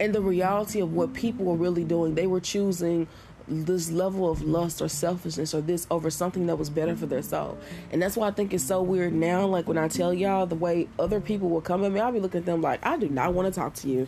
And 0.00 0.12
the 0.12 0.20
reality 0.20 0.80
of 0.80 0.92
what 0.92 1.12
people 1.12 1.44
were 1.44 1.56
really 1.56 1.84
doing, 1.84 2.16
they 2.16 2.26
were 2.26 2.40
choosing 2.40 3.06
this 3.48 3.90
level 3.90 4.30
of 4.30 4.42
lust 4.42 4.82
or 4.82 4.88
selfishness 4.88 5.54
or 5.54 5.60
this 5.60 5.86
over 5.90 6.10
something 6.10 6.46
that 6.46 6.56
was 6.56 6.70
better 6.70 6.94
for 6.96 7.06
their 7.06 7.22
soul. 7.22 7.58
And 7.92 8.00
that's 8.00 8.16
why 8.16 8.28
I 8.28 8.30
think 8.30 8.52
it's 8.52 8.64
so 8.64 8.82
weird 8.82 9.12
now. 9.12 9.46
Like 9.46 9.68
when 9.68 9.78
I 9.78 9.88
tell 9.88 10.12
y'all 10.12 10.46
the 10.46 10.54
way 10.54 10.88
other 10.98 11.20
people 11.20 11.48
will 11.48 11.60
come 11.60 11.84
at 11.84 11.92
me, 11.92 12.00
I'll 12.00 12.12
be 12.12 12.20
looking 12.20 12.40
at 12.40 12.46
them 12.46 12.60
like, 12.60 12.84
I 12.84 12.96
do 12.96 13.08
not 13.08 13.34
want 13.34 13.52
to 13.52 13.60
talk 13.60 13.74
to 13.74 13.88
you. 13.88 14.06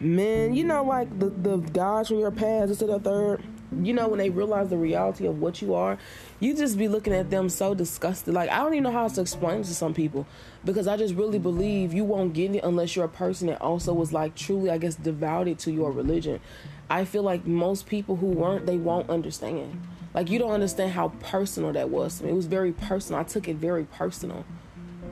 Man, 0.00 0.54
you 0.54 0.62
know, 0.62 0.84
like 0.84 1.18
the, 1.18 1.30
the 1.30 1.56
guys 1.56 2.08
from 2.08 2.20
your 2.20 2.30
past, 2.30 2.78
to 2.78 2.86
the 2.86 3.00
third, 3.00 3.42
you 3.82 3.92
know, 3.92 4.08
when 4.08 4.18
they 4.18 4.30
realize 4.30 4.68
the 4.68 4.76
reality 4.76 5.26
of 5.26 5.40
what 5.40 5.60
you 5.60 5.74
are, 5.74 5.98
you 6.40 6.54
just 6.54 6.78
be 6.78 6.86
looking 6.86 7.12
at 7.12 7.30
them 7.30 7.48
so 7.48 7.74
disgusted. 7.74 8.32
Like, 8.32 8.48
I 8.48 8.58
don't 8.58 8.74
even 8.74 8.84
know 8.84 8.92
how 8.92 9.08
to 9.08 9.20
explain 9.20 9.62
to 9.64 9.74
some 9.74 9.94
people 9.94 10.24
because 10.64 10.86
I 10.86 10.96
just 10.96 11.14
really 11.14 11.40
believe 11.40 11.92
you 11.92 12.04
won't 12.04 12.32
get 12.32 12.54
it 12.54 12.62
unless 12.62 12.94
you're 12.94 13.04
a 13.04 13.08
person 13.08 13.48
that 13.48 13.60
also 13.60 13.92
was 13.92 14.12
like 14.12 14.36
truly, 14.36 14.70
I 14.70 14.78
guess, 14.78 14.94
devoted 14.94 15.58
to 15.60 15.72
your 15.72 15.90
religion. 15.90 16.40
I 16.90 17.04
feel 17.04 17.22
like 17.22 17.46
most 17.46 17.86
people 17.86 18.16
who 18.16 18.26
weren't, 18.26 18.66
they 18.66 18.76
won't 18.76 19.10
understand. 19.10 19.82
Like 20.14 20.30
you 20.30 20.38
don't 20.38 20.52
understand 20.52 20.92
how 20.92 21.08
personal 21.20 21.72
that 21.72 21.90
was 21.90 22.18
to 22.18 22.24
me. 22.24 22.30
It 22.30 22.34
was 22.34 22.46
very 22.46 22.72
personal. 22.72 23.20
I 23.20 23.24
took 23.24 23.46
it 23.48 23.56
very 23.56 23.84
personal. 23.84 24.44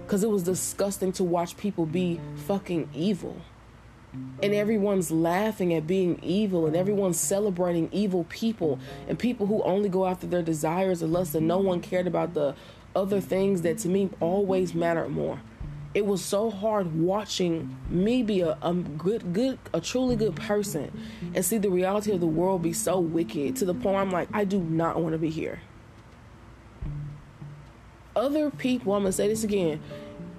Cause 0.06 0.22
it 0.22 0.30
was 0.30 0.44
disgusting 0.44 1.12
to 1.12 1.24
watch 1.24 1.56
people 1.56 1.84
be 1.84 2.20
fucking 2.46 2.88
evil. 2.94 3.36
And 4.42 4.54
everyone's 4.54 5.10
laughing 5.10 5.74
at 5.74 5.86
being 5.86 6.18
evil 6.22 6.66
and 6.66 6.74
everyone's 6.74 7.18
celebrating 7.18 7.90
evil 7.92 8.24
people 8.28 8.78
and 9.08 9.18
people 9.18 9.46
who 9.46 9.62
only 9.62 9.88
go 9.88 10.06
after 10.06 10.26
their 10.26 10.42
desires 10.42 11.02
and 11.02 11.12
lusts 11.12 11.34
and 11.34 11.46
no 11.46 11.58
one 11.58 11.80
cared 11.80 12.06
about 12.06 12.32
the 12.32 12.54
other 12.94 13.20
things 13.20 13.60
that 13.62 13.76
to 13.78 13.88
me 13.88 14.08
always 14.20 14.74
mattered 14.74 15.10
more 15.10 15.40
it 15.96 16.04
was 16.04 16.22
so 16.22 16.50
hard 16.50 16.94
watching 16.94 17.74
me 17.88 18.22
be 18.22 18.42
a, 18.42 18.59
a 18.61 18.74
good 18.74 19.32
good 19.32 19.59
a 19.72 19.80
truly 19.80 20.14
good 20.14 20.37
person 20.37 20.92
and 21.35 21.42
see 21.42 21.56
the 21.56 21.70
reality 21.70 22.12
of 22.12 22.20
the 22.20 22.26
world 22.26 22.61
be 22.61 22.74
so 22.74 23.00
wicked 23.00 23.56
to 23.56 23.64
the 23.64 23.72
point 23.72 23.96
I'm 23.96 24.11
like 24.11 24.28
I 24.35 24.44
do 24.44 24.61
not 24.61 25.00
want 25.00 25.14
to 25.14 25.18
be 25.18 25.30
here. 25.30 25.62
Other 28.14 28.50
people, 28.50 28.92
I'm 28.92 29.04
gonna 29.04 29.12
say 29.12 29.26
this 29.26 29.42
again, 29.42 29.80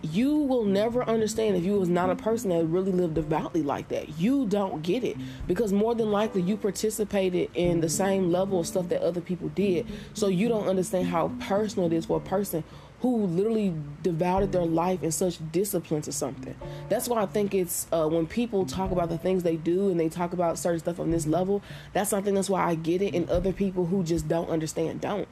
you 0.04 0.36
will 0.36 0.64
never 0.64 1.04
understand 1.04 1.56
if 1.56 1.64
you 1.64 1.74
was 1.74 1.90
not 1.90 2.12
a 2.12 2.16
person 2.16 2.52
that 2.52 2.64
really 2.66 2.92
lived 2.92 3.16
devoutly 3.16 3.64
like 3.64 3.88
that. 3.88 4.20
You 4.20 4.46
don't 4.46 4.84
get 4.84 5.04
it 5.04 5.18
because 5.48 5.74
more 5.74 5.96
than 5.96 6.12
likely 6.12 6.44
you 6.44 6.56
participated 6.56 7.50
in 7.56 7.82
the 7.82 7.90
same 7.90 8.32
level 8.32 8.60
of 8.60 8.68
stuff 8.68 8.90
that 8.90 9.02
other 9.02 9.22
people 9.22 9.50
did. 9.50 9.88
So 10.14 10.28
you 10.28 10.50
don't 10.50 10.68
understand 10.68 11.08
how 11.08 11.32
personal 11.40 11.92
it 11.92 11.96
is 11.96 12.06
for 12.06 12.18
a 12.18 12.22
person 12.22 12.64
who 13.02 13.28
literally 13.28 13.74
devoted 14.02 14.52
their 14.52 14.66
life 14.66 15.04
in 15.04 15.12
such 15.12 15.40
discipline 15.52 16.02
to 16.02 16.12
something. 16.12 16.56
That's 16.90 17.08
why 17.08 17.22
I 17.22 17.26
think 17.28 17.54
it's 17.54 17.86
uh, 17.92 18.08
when 18.08 18.26
people 18.26 18.66
talk 18.66 18.92
about 18.92 19.10
the 19.10 19.18
things 19.18 19.44
they 19.44 19.56
do 19.56 19.90
and 19.90 20.00
they 20.00 20.10
talk 20.10 20.34
about 20.34 20.58
certain 20.58 20.80
stuff 20.80 21.00
on 21.00 21.12
this 21.12 21.28
level, 21.28 21.62
that's 21.94 22.10
something 22.10 22.34
that's 22.34 22.50
why 22.50 22.64
I 22.64 22.76
get 22.76 23.02
it, 23.02 23.14
and 23.14 23.30
other 23.30 23.54
people 23.54 23.86
who 23.86 24.04
just 24.04 24.28
don't 24.28 24.50
understand 24.50 25.02
don't. 25.02 25.28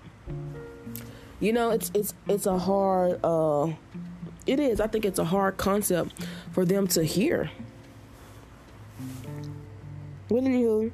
You 1.40 1.54
know, 1.54 1.72
it's 1.72 1.92
it's 1.94 2.14
it's 2.28 2.46
a 2.46 2.58
hard. 2.60 3.20
Uh, 3.24 3.74
it 4.46 4.60
is. 4.60 4.80
I 4.80 4.88
think 4.88 5.06
it's 5.06 5.20
a 5.20 5.26
hard 5.26 5.58
concept 5.58 6.14
for 6.52 6.66
them 6.66 6.88
to 6.90 7.04
hear. 7.04 7.50
Do 10.30 10.42
you? 10.42 10.92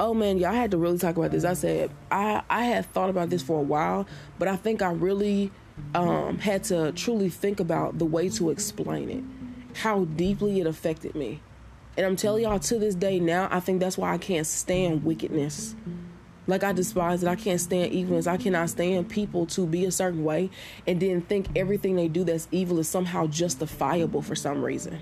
Oh 0.00 0.14
man, 0.14 0.42
I 0.44 0.54
had 0.54 0.72
to 0.72 0.78
really 0.78 0.98
talk 0.98 1.16
about 1.16 1.30
this. 1.30 1.44
I 1.44 1.54
said 1.54 1.90
I 2.10 2.42
I 2.50 2.64
had 2.64 2.86
thought 2.86 3.10
about 3.10 3.30
this 3.30 3.42
for 3.42 3.60
a 3.60 3.62
while, 3.62 4.06
but 4.38 4.48
I 4.48 4.56
think 4.56 4.82
I 4.82 4.90
really 4.90 5.52
um, 5.94 6.38
had 6.38 6.64
to 6.64 6.90
truly 6.92 7.28
think 7.28 7.60
about 7.60 7.98
the 7.98 8.06
way 8.06 8.28
to 8.30 8.50
explain 8.50 9.10
it, 9.10 9.78
how 9.78 10.06
deeply 10.06 10.60
it 10.60 10.66
affected 10.66 11.14
me. 11.14 11.40
And 11.96 12.06
I'm 12.06 12.16
telling 12.16 12.44
y'all 12.44 12.58
to 12.58 12.78
this 12.78 12.94
day 12.94 13.20
now, 13.20 13.48
I 13.50 13.60
think 13.60 13.80
that's 13.80 13.98
why 13.98 14.12
I 14.14 14.18
can't 14.18 14.46
stand 14.46 15.04
wickedness. 15.04 15.74
Like 16.46 16.64
I 16.64 16.72
despise 16.72 17.22
it. 17.22 17.28
I 17.28 17.36
can't 17.36 17.60
stand 17.60 17.92
evilness. 17.92 18.26
I 18.26 18.36
cannot 18.36 18.70
stand 18.70 19.08
people 19.08 19.46
to 19.46 19.66
be 19.66 19.84
a 19.84 19.92
certain 19.92 20.24
way 20.24 20.50
and 20.86 20.98
then 20.98 21.20
think 21.20 21.46
everything 21.54 21.94
they 21.96 22.08
do 22.08 22.24
that's 22.24 22.48
evil 22.50 22.78
is 22.78 22.88
somehow 22.88 23.26
justifiable 23.26 24.22
for 24.22 24.34
some 24.34 24.64
reason. 24.64 25.00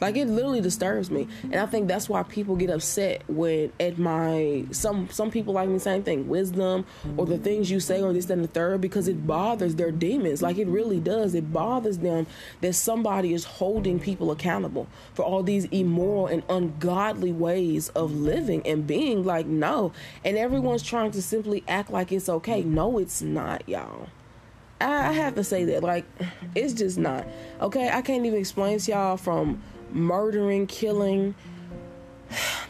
Like 0.00 0.16
it 0.16 0.28
literally 0.28 0.60
disturbs 0.60 1.10
me, 1.10 1.26
and 1.44 1.56
I 1.56 1.66
think 1.66 1.88
that's 1.88 2.08
why 2.08 2.22
people 2.22 2.54
get 2.54 2.68
upset 2.68 3.22
when 3.28 3.72
at 3.80 3.98
my 3.98 4.66
some 4.70 5.08
some 5.10 5.30
people 5.30 5.54
like 5.54 5.68
me 5.68 5.78
same 5.78 6.02
thing 6.02 6.28
wisdom 6.28 6.84
or 7.16 7.24
the 7.24 7.38
things 7.38 7.70
you 7.70 7.80
say 7.80 8.02
or 8.02 8.12
this 8.12 8.28
and 8.28 8.44
the 8.44 8.48
third 8.48 8.80
because 8.82 9.08
it 9.08 9.26
bothers 9.26 9.76
their 9.76 9.90
demons. 9.90 10.42
Like 10.42 10.58
it 10.58 10.66
really 10.66 11.00
does. 11.00 11.34
It 11.34 11.50
bothers 11.50 11.98
them 11.98 12.26
that 12.60 12.74
somebody 12.74 13.32
is 13.32 13.44
holding 13.44 13.98
people 13.98 14.30
accountable 14.30 14.86
for 15.14 15.24
all 15.24 15.42
these 15.42 15.64
immoral 15.66 16.26
and 16.26 16.42
ungodly 16.50 17.32
ways 17.32 17.88
of 17.90 18.12
living 18.12 18.66
and 18.66 18.86
being. 18.86 19.24
Like 19.24 19.46
no, 19.46 19.92
and 20.24 20.36
everyone's 20.36 20.82
trying 20.82 21.12
to 21.12 21.22
simply 21.22 21.64
act 21.66 21.90
like 21.90 22.12
it's 22.12 22.28
okay. 22.28 22.62
No, 22.62 22.98
it's 22.98 23.22
not, 23.22 23.66
y'all. 23.66 24.08
I 24.78 25.12
have 25.12 25.36
to 25.36 25.44
say 25.44 25.64
that 25.64 25.82
like 25.82 26.04
it's 26.54 26.74
just 26.74 26.98
not 26.98 27.26
okay. 27.62 27.88
I 27.88 28.02
can't 28.02 28.26
even 28.26 28.38
explain 28.38 28.78
to 28.78 28.90
y'all 28.90 29.16
from 29.16 29.62
murdering, 29.90 30.66
killing, 30.66 31.34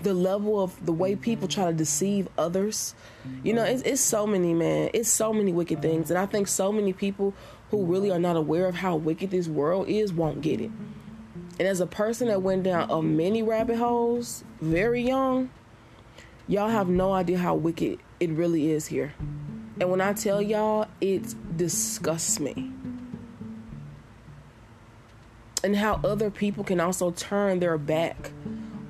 the 0.03 0.15
level 0.15 0.63
of 0.63 0.85
the 0.85 0.93
way 0.93 1.17
people 1.17 1.49
try 1.49 1.67
to 1.67 1.73
deceive 1.73 2.29
others. 2.37 2.95
You 3.43 3.55
know, 3.55 3.65
it's, 3.65 3.83
it's 3.83 4.01
so 4.01 4.27
many, 4.27 4.55
man. 4.55 4.91
It's 4.93 5.09
so 5.09 5.33
many 5.33 5.53
wicked 5.53 5.83
things. 5.83 6.11
And 6.11 6.19
I 6.19 6.27
think 6.27 6.49
so 6.49 6.71
many 6.71 6.93
people 6.93 7.35
who 7.71 7.85
really 7.85 8.11
are 8.11 8.19
not 8.19 8.37
aware 8.37 8.67
of 8.67 8.77
how 8.77 8.97
wicked 8.97 9.31
this 9.31 9.49
world 9.49 9.89
is 9.89 10.13
won't 10.13 10.41
get 10.41 10.61
it. 10.61 10.71
And 11.59 11.67
as 11.67 11.81
a 11.81 11.87
person 11.87 12.29
that 12.29 12.43
went 12.43 12.65
down 12.65 12.91
a 12.91 13.01
many 13.01 13.43
rabbit 13.43 13.79
holes 13.79 14.45
very 14.61 15.03
young, 15.03 15.51
y'all 16.47 16.69
have 16.69 16.89
no 16.89 17.13
idea 17.13 17.39
how 17.39 17.55
wicked 17.55 17.99
it 18.21 18.31
really 18.31 18.71
is 18.71 18.87
here. 18.87 19.15
And 19.81 19.91
when 19.91 20.01
I 20.01 20.13
tell 20.13 20.41
y'all, 20.41 20.87
it 21.01 21.35
disgusts 21.57 22.39
me. 22.41 22.73
And 25.65 25.77
how 25.77 26.01
other 26.05 26.31
people 26.31 26.65
can 26.65 26.81
also 26.81 27.11
turn 27.11 27.61
their 27.61 27.79
back 27.79 28.31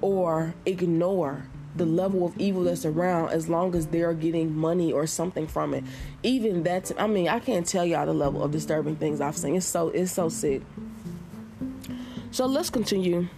or 0.00 0.54
ignore 0.66 1.46
the 1.76 1.86
level 1.86 2.24
of 2.26 2.36
evil 2.38 2.64
that's 2.64 2.84
around 2.84 3.30
as 3.30 3.48
long 3.48 3.74
as 3.74 3.86
they're 3.88 4.14
getting 4.14 4.56
money 4.56 4.92
or 4.92 5.06
something 5.06 5.46
from 5.46 5.74
it. 5.74 5.84
Even 6.22 6.62
that, 6.64 6.90
I 6.98 7.06
mean, 7.06 7.28
I 7.28 7.38
can't 7.38 7.66
tell 7.66 7.84
y'all 7.84 8.06
the 8.06 8.14
level 8.14 8.42
of 8.42 8.50
disturbing 8.50 8.96
things 8.96 9.20
I've 9.20 9.36
seen. 9.36 9.56
It's 9.56 9.66
so, 9.66 9.88
it's 9.88 10.12
so 10.12 10.28
sick. 10.28 10.62
So 12.30 12.46
let's 12.46 12.70
continue. 12.70 13.28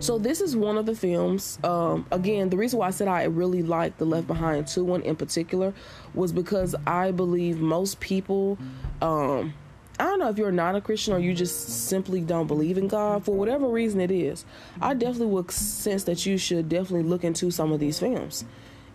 So 0.00 0.18
this 0.18 0.40
is 0.40 0.56
one 0.56 0.76
of 0.76 0.86
the 0.86 0.94
films. 0.94 1.58
Um, 1.64 2.06
again, 2.10 2.50
the 2.50 2.56
reason 2.56 2.78
why 2.78 2.88
I 2.88 2.90
said 2.90 3.08
I 3.08 3.24
really 3.24 3.62
liked 3.62 3.98
the 3.98 4.04
Left 4.04 4.26
Behind 4.26 4.66
2 4.66 4.84
one 4.84 5.02
in 5.02 5.16
particular 5.16 5.72
was 6.14 6.32
because 6.32 6.74
I 6.86 7.12
believe 7.12 7.60
most 7.60 8.00
people 8.00 8.58
um, 9.00 9.54
I 9.98 10.04
don't 10.04 10.18
know 10.18 10.28
if 10.28 10.36
you're 10.36 10.52
not 10.52 10.76
a 10.76 10.80
Christian 10.80 11.14
or 11.14 11.18
you 11.18 11.32
just 11.34 11.88
simply 11.88 12.20
don't 12.20 12.46
believe 12.46 12.76
in 12.76 12.88
God 12.88 13.24
for 13.24 13.34
whatever 13.34 13.66
reason 13.66 14.00
it 14.00 14.10
is. 14.10 14.44
I 14.80 14.94
definitely 14.94 15.28
would 15.28 15.50
sense 15.50 16.04
that 16.04 16.26
you 16.26 16.36
should 16.36 16.68
definitely 16.68 17.08
look 17.08 17.24
into 17.24 17.50
some 17.50 17.72
of 17.72 17.80
these 17.80 17.98
films. 17.98 18.44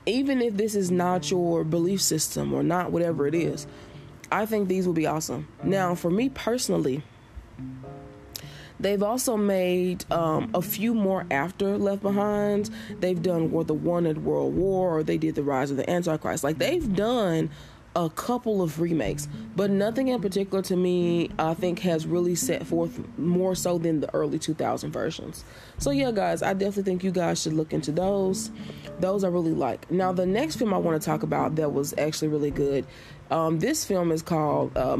Even 0.05 0.41
if 0.41 0.57
this 0.57 0.75
is 0.75 0.91
not 0.91 1.31
your 1.31 1.63
belief 1.63 2.01
system 2.01 2.53
or 2.53 2.61
not 2.63 2.91
whatever 2.91 3.25
it 3.25 3.33
is, 3.33 3.65
I 4.31 4.45
think 4.45 4.67
these 4.67 4.85
will 4.85 4.93
be 4.93 5.07
awesome. 5.07 5.47
Now, 5.63 5.95
for 5.95 6.11
me 6.11 6.29
personally, 6.29 7.03
They've 8.81 9.03
also 9.03 9.37
made 9.37 10.11
um, 10.11 10.49
a 10.55 10.61
few 10.61 10.95
more 10.95 11.25
after 11.29 11.77
Left 11.77 12.01
Behind. 12.01 12.69
They've 12.99 13.21
done 13.21 13.51
What 13.51 13.67
the 13.67 13.75
one 13.75 14.07
at 14.07 14.17
World 14.17 14.55
War, 14.55 14.97
or 14.97 15.03
they 15.03 15.19
did 15.19 15.35
the 15.35 15.43
Rise 15.43 15.69
of 15.69 15.77
the 15.77 15.87
Antichrist. 15.87 16.43
Like 16.43 16.57
they've 16.57 16.95
done 16.95 17.51
a 17.95 18.09
couple 18.09 18.61
of 18.61 18.79
remakes, 18.79 19.27
but 19.55 19.69
nothing 19.69 20.07
in 20.07 20.21
particular 20.21 20.61
to 20.63 20.75
me 20.75 21.29
I 21.37 21.53
think 21.53 21.79
has 21.79 22.05
really 22.05 22.35
set 22.35 22.65
forth 22.65 22.99
more 23.17 23.53
so 23.53 23.77
than 23.77 23.99
the 23.99 24.13
early 24.13 24.39
2000 24.39 24.91
versions. 24.91 25.43
So 25.77 25.91
yeah, 25.91 26.11
guys, 26.11 26.41
I 26.41 26.53
definitely 26.53 26.83
think 26.83 27.03
you 27.03 27.11
guys 27.11 27.41
should 27.41 27.53
look 27.53 27.73
into 27.73 27.91
those. 27.91 28.51
Those 28.99 29.23
I 29.23 29.27
really 29.27 29.53
like. 29.53 29.89
Now 29.91 30.11
the 30.11 30.25
next 30.25 30.55
film 30.55 30.73
I 30.73 30.77
want 30.77 31.01
to 31.01 31.05
talk 31.05 31.23
about 31.23 31.55
that 31.55 31.73
was 31.73 31.93
actually 31.97 32.29
really 32.29 32.51
good. 32.51 32.85
Um, 33.29 33.59
this 33.59 33.85
film 33.85 34.11
is 34.11 34.21
called 34.21 34.75
uh. 34.77 34.97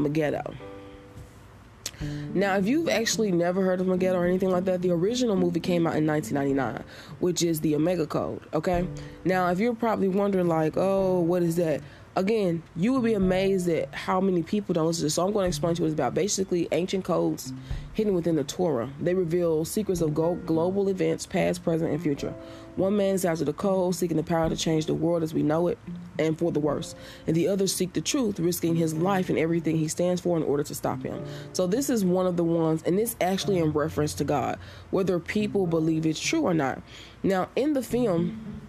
Now, 2.34 2.56
if 2.56 2.66
you've 2.66 2.88
actually 2.88 3.30
never 3.30 3.62
heard 3.62 3.80
of 3.80 3.86
Megiddo 3.86 4.18
or 4.18 4.26
anything 4.26 4.50
like 4.50 4.64
that, 4.64 4.82
the 4.82 4.90
original 4.90 5.36
movie 5.36 5.60
came 5.60 5.86
out 5.86 5.96
in 5.96 6.06
1999, 6.06 6.84
which 7.20 7.42
is 7.42 7.60
the 7.60 7.74
Omega 7.74 8.06
Code. 8.06 8.40
Okay. 8.54 8.86
Now, 9.24 9.50
if 9.50 9.60
you're 9.60 9.74
probably 9.74 10.08
wondering, 10.08 10.48
like, 10.48 10.74
oh, 10.76 11.20
what 11.20 11.42
is 11.42 11.56
that? 11.56 11.80
Again, 12.16 12.62
you 12.76 12.92
would 12.92 13.04
be 13.04 13.14
amazed 13.14 13.68
at 13.68 13.94
how 13.94 14.20
many 14.20 14.42
people 14.42 14.74
don't 14.74 14.86
listen. 14.86 15.08
So 15.10 15.26
I'm 15.26 15.32
going 15.32 15.44
to 15.44 15.48
explain 15.48 15.74
to 15.74 15.80
you 15.80 15.84
what 15.84 15.92
it's 15.92 15.94
about. 15.94 16.14
Basically, 16.14 16.68
ancient 16.72 17.04
codes 17.04 17.52
hidden 17.94 18.14
within 18.14 18.36
the 18.36 18.44
Torah. 18.44 18.90
They 19.00 19.14
reveal 19.14 19.64
secrets 19.64 20.00
of 20.00 20.14
global 20.14 20.88
events, 20.88 21.26
past, 21.26 21.62
present, 21.62 21.90
and 21.90 22.02
future. 22.02 22.34
One 22.76 22.96
man 22.96 23.14
is 23.14 23.24
after 23.24 23.44
the 23.44 23.52
code, 23.52 23.94
seeking 23.94 24.16
the 24.16 24.22
power 24.22 24.48
to 24.48 24.56
change 24.56 24.86
the 24.86 24.94
world 24.94 25.22
as 25.22 25.34
we 25.34 25.42
know 25.42 25.68
it, 25.68 25.78
and 26.18 26.38
for 26.38 26.50
the 26.50 26.60
worse. 26.60 26.94
And 27.26 27.36
the 27.36 27.48
others 27.48 27.74
seek 27.74 27.92
the 27.92 28.00
truth, 28.00 28.40
risking 28.40 28.76
his 28.76 28.94
life 28.94 29.28
and 29.28 29.38
everything 29.38 29.76
he 29.76 29.88
stands 29.88 30.22
for 30.22 30.36
in 30.38 30.42
order 30.42 30.62
to 30.62 30.74
stop 30.74 31.02
him. 31.02 31.22
So 31.52 31.66
this 31.66 31.90
is 31.90 32.04
one 32.04 32.26
of 32.26 32.36
the 32.36 32.44
ones, 32.44 32.82
and 32.84 32.98
this 32.98 33.16
actually 33.20 33.58
in 33.58 33.72
reference 33.72 34.14
to 34.14 34.24
God, 34.24 34.58
whether 34.90 35.18
people 35.18 35.66
believe 35.66 36.06
it's 36.06 36.20
true 36.20 36.42
or 36.42 36.54
not. 36.54 36.82
Now, 37.22 37.50
in 37.56 37.74
the 37.74 37.82
film, 37.82 38.61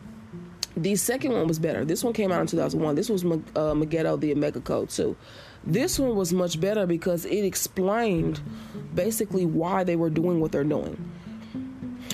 the 0.76 0.96
second 0.96 1.34
one 1.34 1.48
was 1.48 1.60
better. 1.60 1.86
This 1.86 2.04
one 2.04 2.14
came 2.14 2.32
out 2.32 2.42
in 2.42 2.48
2001. 2.48 2.96
This 2.96 3.10
was 3.10 3.24
uh, 3.24 3.74
the 3.74 4.32
Omega 4.32 4.62
Code, 4.62 4.90
too. 4.90 5.16
This 5.66 5.98
one 5.98 6.16
was 6.16 6.34
much 6.34 6.60
better 6.60 6.86
because 6.86 7.26
it 7.26 7.46
explained 7.46 8.42
basically 8.94 9.46
why 9.46 9.84
they 9.84 9.96
were 9.96 10.10
doing 10.10 10.40
what 10.40 10.52
they're 10.52 10.64
doing. 10.64 10.98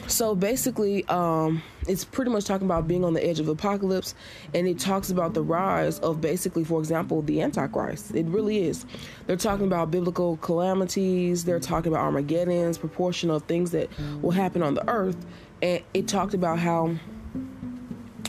So 0.08 0.36
basically, 0.36 1.06
um, 1.06 1.62
it's 1.88 2.04
pretty 2.04 2.32
much 2.32 2.46
talking 2.46 2.66
about 2.66 2.88
being 2.88 3.04
on 3.04 3.14
the 3.14 3.26
edge 3.26 3.40
of 3.40 3.48
apocalypse, 3.48 4.16
and 4.54 4.68
it 4.68 4.80
talks 4.80 5.10
about 5.10 5.34
the 5.34 5.44
rise 5.44 6.00
of 6.00 6.20
basically, 6.20 6.64
for 6.64 6.80
example, 6.80 7.22
the 7.22 7.42
Antichrist. 7.42 8.16
It 8.16 8.26
really 8.26 8.68
is. 8.68 8.86
They're 9.28 9.36
talking 9.36 9.66
about 9.66 9.92
biblical 9.92 10.38
calamities. 10.38 11.46
They're 11.46 11.60
talking 11.60 11.92
about 11.92 12.06
Armageddon's 12.06 12.78
proportion 12.78 13.30
of 13.30 13.44
things 13.44 13.72
that 13.72 13.90
will 14.22 14.32
happen 14.32 14.64
on 14.64 14.74
the 14.74 14.88
earth, 14.90 15.18
and 15.62 15.84
it 15.94 16.08
talked 16.08 16.34
about 16.34 16.60
how 16.60 16.96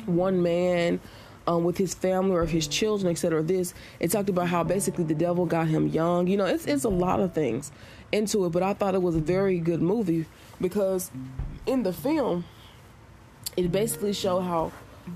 one 0.07 0.43
man 0.43 1.01
um, 1.47 1.65
with 1.65 1.79
his 1.79 1.95
family 1.95 2.37
or 2.37 2.45
his 2.47 2.67
children, 2.69 3.11
etc. 3.11 3.43
This 3.43 3.75
it 3.99 4.11
talked 4.11 4.29
about 4.29 4.49
how 4.49 4.63
basically 4.63 5.05
the 5.05 5.15
devil 5.15 5.47
got 5.47 5.69
him 5.69 5.89
young. 5.89 6.27
You 6.27 6.37
know, 6.37 6.47
it's 6.47 6.67
it's 6.67 6.85
a 6.85 6.89
lot 6.91 7.21
of 7.21 7.33
things 7.33 7.73
into 8.13 8.45
it, 8.45 8.51
but 8.51 8.63
I 8.63 8.75
thought 8.75 8.95
it 8.95 9.03
was 9.03 9.17
a 9.17 9.21
very 9.21 9.59
good 9.59 9.83
movie 9.83 10.27
because 10.61 11.11
in 11.67 11.83
the 11.83 11.93
film 11.93 12.45
it 13.57 13.73
basically 13.73 14.13
showed 14.13 14.43
how 14.43 14.73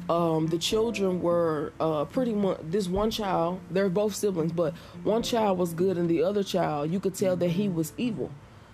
um, 0.09 0.49
the 0.49 0.59
children 0.59 1.23
were 1.23 1.73
uh, 1.79 2.05
pretty 2.07 2.33
much 2.33 2.59
this 2.63 2.89
one 2.89 3.11
child. 3.11 3.61
They're 3.71 3.89
both 3.89 4.15
siblings, 4.15 4.53
but 4.53 4.75
one 5.03 5.23
child 5.23 5.59
was 5.59 5.73
good 5.73 5.97
and 5.97 6.09
the 6.09 6.23
other 6.23 6.43
child 6.43 6.91
you 6.91 7.01
could 7.01 7.15
tell 7.15 7.37
that 7.37 7.49
he 7.51 7.69
was 7.69 7.93
evil. 7.97 8.31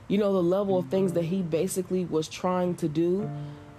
You 0.08 0.18
know 0.18 0.32
the 0.32 0.42
level 0.42 0.78
of 0.78 0.88
things 0.88 1.12
that 1.12 1.24
he 1.24 1.42
basically 1.42 2.04
was 2.04 2.28
trying 2.28 2.74
to 2.76 2.88
do 2.88 3.30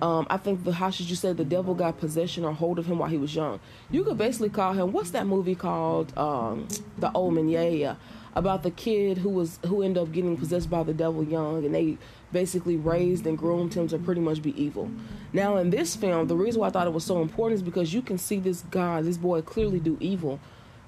um, 0.01 0.25
I 0.29 0.37
think 0.37 0.63
the 0.63 0.71
how 0.71 0.89
should 0.89 1.09
you 1.09 1.15
say 1.15 1.31
the 1.31 1.45
devil 1.45 1.75
got 1.75 1.99
possession 1.99 2.43
or 2.43 2.53
hold 2.53 2.79
of 2.79 2.87
him 2.87 2.97
while 2.97 3.09
he 3.09 3.17
was 3.17 3.35
young. 3.35 3.59
You 3.91 4.03
could 4.03 4.17
basically 4.17 4.49
call 4.49 4.73
him 4.73 4.91
what's 4.91 5.11
that 5.11 5.27
movie 5.27 5.55
called? 5.55 6.17
Um, 6.17 6.67
the 6.97 7.11
Omen, 7.13 7.49
yeah, 7.49 7.63
yeah, 7.63 7.95
about 8.35 8.63
the 8.63 8.71
kid 8.71 9.19
who 9.19 9.29
was 9.29 9.59
who 9.65 9.83
ended 9.83 10.01
up 10.01 10.11
getting 10.11 10.37
possessed 10.37 10.69
by 10.69 10.81
the 10.83 10.93
devil 10.93 11.23
young, 11.23 11.63
and 11.63 11.75
they 11.75 11.97
basically 12.31 12.77
raised 12.77 13.27
and 13.27 13.37
groomed 13.37 13.73
him 13.73 13.87
to 13.89 13.99
pretty 13.99 14.21
much 14.21 14.41
be 14.41 14.59
evil. 14.61 14.89
Now 15.33 15.57
in 15.57 15.69
this 15.69 15.95
film, 15.95 16.27
the 16.27 16.35
reason 16.35 16.61
why 16.61 16.67
I 16.67 16.69
thought 16.71 16.87
it 16.87 16.93
was 16.93 17.03
so 17.03 17.21
important 17.21 17.57
is 17.57 17.61
because 17.61 17.93
you 17.93 18.01
can 18.01 18.17
see 18.17 18.39
this 18.39 18.63
guy, 18.71 19.01
this 19.01 19.17
boy, 19.17 19.41
clearly 19.41 19.79
do 19.79 19.97
evil 19.99 20.39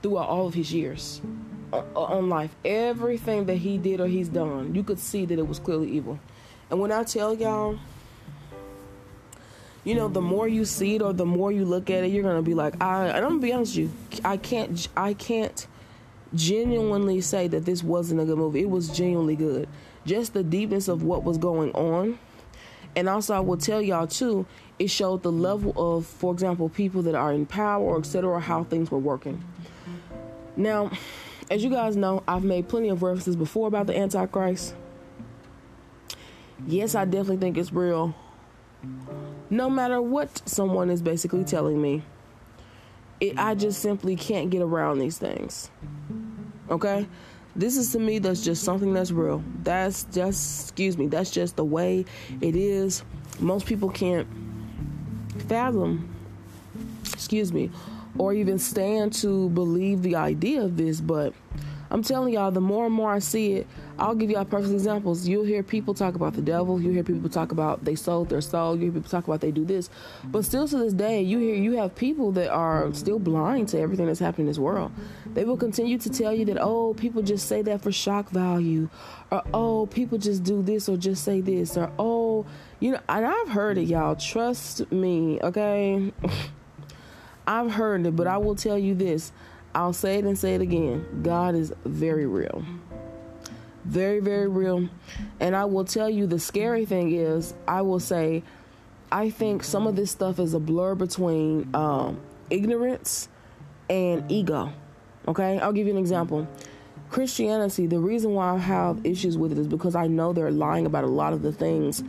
throughout 0.02 0.28
all 0.28 0.48
of 0.48 0.54
his 0.54 0.74
years 0.74 1.22
on 1.96 2.30
life. 2.30 2.56
Everything 2.66 3.46
that 3.46 3.58
he 3.58 3.78
did 3.78 4.00
or 4.00 4.08
he's 4.08 4.30
done, 4.30 4.74
you 4.74 4.84
could 4.84 5.00
see 5.00 5.26
that 5.26 5.38
it 5.38 5.48
was 5.48 5.60
clearly 5.60 5.92
evil. 5.92 6.20
And 6.70 6.80
when 6.80 6.92
I 6.92 7.04
tell 7.04 7.34
y'all 7.34 7.78
you 9.84 9.96
know, 9.96 10.08
the 10.08 10.22
more 10.22 10.48
you 10.48 10.66
see 10.66 10.96
it 10.96 11.02
or 11.02 11.14
the 11.14 11.26
more 11.26 11.52
you 11.52 11.66
look 11.66 11.90
at 11.90 12.04
it, 12.04 12.08
you're 12.12 12.24
gonna 12.24 12.42
be 12.42 12.54
like, 12.54 12.82
I. 12.82 13.08
And 13.08 13.18
I'm 13.18 13.32
gonna 13.32 13.40
be 13.40 13.54
honest 13.54 13.78
with 13.78 13.92
you, 13.92 14.22
I 14.24 14.38
can't, 14.38 14.88
I 14.96 15.14
can't 15.14 15.68
genuinely 16.34 17.22
say 17.22 17.48
that 17.50 17.66
this 17.66 17.84
wasn't 17.84 18.22
a 18.22 18.26
good 18.26 18.38
movie. 18.38 18.62
It 18.62 18.70
was 18.70 18.90
genuinely 18.90 19.36
good. 19.36 19.68
Just 20.06 20.34
the 20.34 20.44
deepness 20.44 20.88
of 20.88 21.04
what 21.04 21.24
was 21.24 21.38
going 21.38 21.72
on, 21.74 22.18
and 22.96 23.10
also 23.10 23.34
I 23.34 23.40
will 23.40 23.58
tell 23.58 23.82
y'all 23.82 24.08
too, 24.08 24.46
it 24.80 24.90
showed 24.90 25.24
the 25.24 25.32
level 25.32 25.74
of, 25.76 26.06
for 26.06 26.34
example, 26.34 26.70
people 26.70 27.02
that 27.04 27.16
are 27.16 27.34
in 27.34 27.46
power 27.46 27.84
or 27.84 28.00
etc. 28.00 28.40
How 28.40 28.64
things 28.64 28.90
were 28.90 29.00
working. 29.00 29.44
Now, 30.56 30.92
as 31.50 31.64
you 31.64 31.70
guys 31.70 31.96
know, 31.96 32.24
I've 32.28 32.44
made 32.44 32.70
plenty 32.70 32.90
of 32.90 33.04
references 33.04 33.36
before 33.36 33.68
about 33.68 33.88
the 33.88 33.98
Antichrist. 33.98 34.76
Yes, 36.68 36.96
I 36.96 37.06
definitely 37.06 37.38
think 37.38 37.58
it's 37.58 37.74
real 37.74 38.16
no 39.50 39.70
matter 39.70 40.02
what 40.02 40.42
someone 40.48 40.90
is 40.90 41.02
basically 41.02 41.44
telling 41.44 41.82
me. 41.82 42.04
It, 43.20 43.38
I 43.38 43.56
just 43.56 43.82
simply 43.82 44.16
can't 44.16 44.50
get 44.50 44.62
around 44.62 45.00
these 45.00 45.18
things. 45.18 45.70
Okay? 46.70 47.08
This 47.56 47.78
is 47.78 47.92
to 47.92 48.00
me 48.00 48.20
that's 48.20 48.44
just 48.44 48.64
something 48.64 48.94
that's 48.94 49.12
real. 49.12 49.44
That's 49.62 50.06
just 50.06 50.70
excuse 50.70 50.98
me, 50.98 51.08
that's 51.08 51.30
just 51.30 51.56
the 51.56 51.64
way 51.64 52.06
it 52.42 52.56
is. 52.56 53.04
Most 53.40 53.66
people 53.66 53.90
can't 53.90 54.28
fathom 55.48 56.10
excuse 57.12 57.52
me 57.52 57.72
or 58.18 58.34
even 58.34 58.60
stand 58.60 59.14
to 59.14 59.50
believe 59.50 60.02
the 60.04 60.16
idea 60.16 60.62
of 60.62 60.78
this, 60.78 61.02
but 61.02 61.34
I'm 61.94 62.02
telling 62.02 62.34
y'all, 62.34 62.50
the 62.50 62.60
more 62.60 62.88
and 62.88 62.94
more 62.94 63.14
I 63.14 63.20
see 63.20 63.54
it, 63.54 63.68
I'll 64.00 64.16
give 64.16 64.32
y'all 64.32 64.46
perfect 64.46 64.74
examples. 64.74 65.28
You'll 65.28 65.46
hear 65.46 65.62
people 65.62 65.94
talk 65.94 66.16
about 66.16 66.34
the 66.34 66.42
devil. 66.42 66.82
You'll 66.82 66.96
hear 66.96 67.04
people 67.04 67.30
talk 67.30 67.52
about 67.52 67.86
they 67.86 67.94
sold 67.94 68.30
their 68.30 68.42
soul. 68.42 68.76
You 68.76 68.86
hear 68.86 68.94
people 68.94 69.12
talk 69.12 69.28
about 69.28 69.42
they 69.42 69.52
do 69.52 69.64
this. 69.64 69.92
But 70.24 70.44
still 70.44 70.68
to 70.68 70.78
this 70.80 70.94
day, 70.94 71.22
you 71.22 71.38
hear 71.38 71.54
you 71.54 71.74
have 71.74 71.94
people 71.94 72.32
that 72.32 72.50
are 72.50 72.92
still 72.96 73.20
blind 73.20 73.70
to 73.70 73.80
everything 73.80 74.08
that's 74.08 74.20
happening 74.20 74.48
in 74.48 74.50
this 74.50 74.58
world. 74.58 74.92
They 75.36 75.46
will 75.46 75.56
continue 75.56 76.00
to 76.00 76.10
tell 76.10 76.34
you 76.34 76.46
that, 76.46 76.58
oh, 76.60 76.96
people 76.96 77.22
just 77.22 77.48
say 77.48 77.62
that 77.62 77.84
for 77.84 77.92
shock 77.92 78.32
value. 78.32 78.90
Or, 79.30 79.44
oh, 79.54 79.86
people 79.86 80.18
just 80.18 80.44
do 80.44 80.64
this 80.64 80.90
or 80.90 80.98
just 80.98 81.24
say 81.24 81.42
this. 81.42 81.78
Or, 81.78 81.92
oh, 82.00 82.48
you 82.80 82.94
know, 82.94 83.00
and 83.08 83.24
I've 83.24 83.50
heard 83.50 83.78
it, 83.78 83.84
y'all. 83.84 84.16
Trust 84.16 84.92
me, 84.92 85.40
okay? 85.44 86.12
I've 87.48 87.72
heard 87.72 88.08
it, 88.08 88.16
but 88.16 88.26
I 88.26 88.38
will 88.38 88.56
tell 88.56 88.80
you 88.80 88.96
this. 88.96 89.32
I'll 89.76 89.94
say 89.94 90.20
it 90.20 90.26
and 90.26 90.38
say 90.38 90.56
it 90.56 90.62
again. 90.62 91.22
God 91.24 91.56
is 91.56 91.74
very 91.86 92.28
real. 92.28 92.64
Very, 93.86 94.20
very 94.20 94.48
real. 94.48 94.88
And 95.40 95.56
I 95.56 95.66
will 95.66 95.84
tell 95.84 96.10
you 96.10 96.28
the 96.28 96.40
scary 96.40 96.86
thing 96.86 97.14
is, 97.14 97.54
I 97.68 97.82
will 97.82 98.00
say, 98.00 98.44
I 99.12 99.30
think 99.30 99.64
some 99.64 99.88
of 99.88 99.96
this 99.96 100.12
stuff 100.12 100.40
is 100.40 100.54
a 100.54 100.60
blur 100.60 100.96
between 100.96 101.70
um, 101.76 102.20
ignorance 102.50 103.28
and 103.90 104.32
ego. 104.32 104.72
Okay, 105.28 105.60
I'll 105.60 105.74
give 105.74 105.88
you 105.88 105.94
an 105.94 106.00
example. 106.00 106.48
Christianity, 107.10 107.86
the 107.86 108.00
reason 108.00 108.34
why 108.34 108.56
I 108.56 108.58
have 108.58 109.06
issues 109.06 109.38
with 109.38 109.52
it 109.52 109.58
is 109.58 109.68
because 109.68 109.96
I 109.96 110.08
know 110.08 110.34
they're 110.34 110.50
lying 110.50 110.86
about 110.86 111.04
a 111.04 111.08
lot 111.08 111.34
of 111.34 111.42
the 111.42 111.52
things 111.52 112.04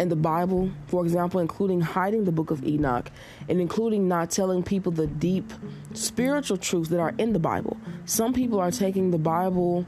in 0.00 0.08
the 0.08 0.16
Bible, 0.16 0.70
for 0.86 1.04
example, 1.04 1.40
including 1.40 1.80
hiding 1.80 2.24
the 2.24 2.32
book 2.32 2.50
of 2.50 2.64
Enoch 2.66 3.10
and 3.48 3.60
including 3.60 4.08
not 4.08 4.30
telling 4.30 4.62
people 4.62 4.90
the 4.90 5.06
deep 5.06 5.52
spiritual 5.92 6.56
truths 6.56 6.88
that 6.88 6.98
are 6.98 7.14
in 7.18 7.32
the 7.34 7.38
Bible. 7.38 7.76
Some 8.06 8.32
people 8.32 8.58
are 8.58 8.70
taking 8.70 9.10
the 9.10 9.18
Bible 9.18 9.86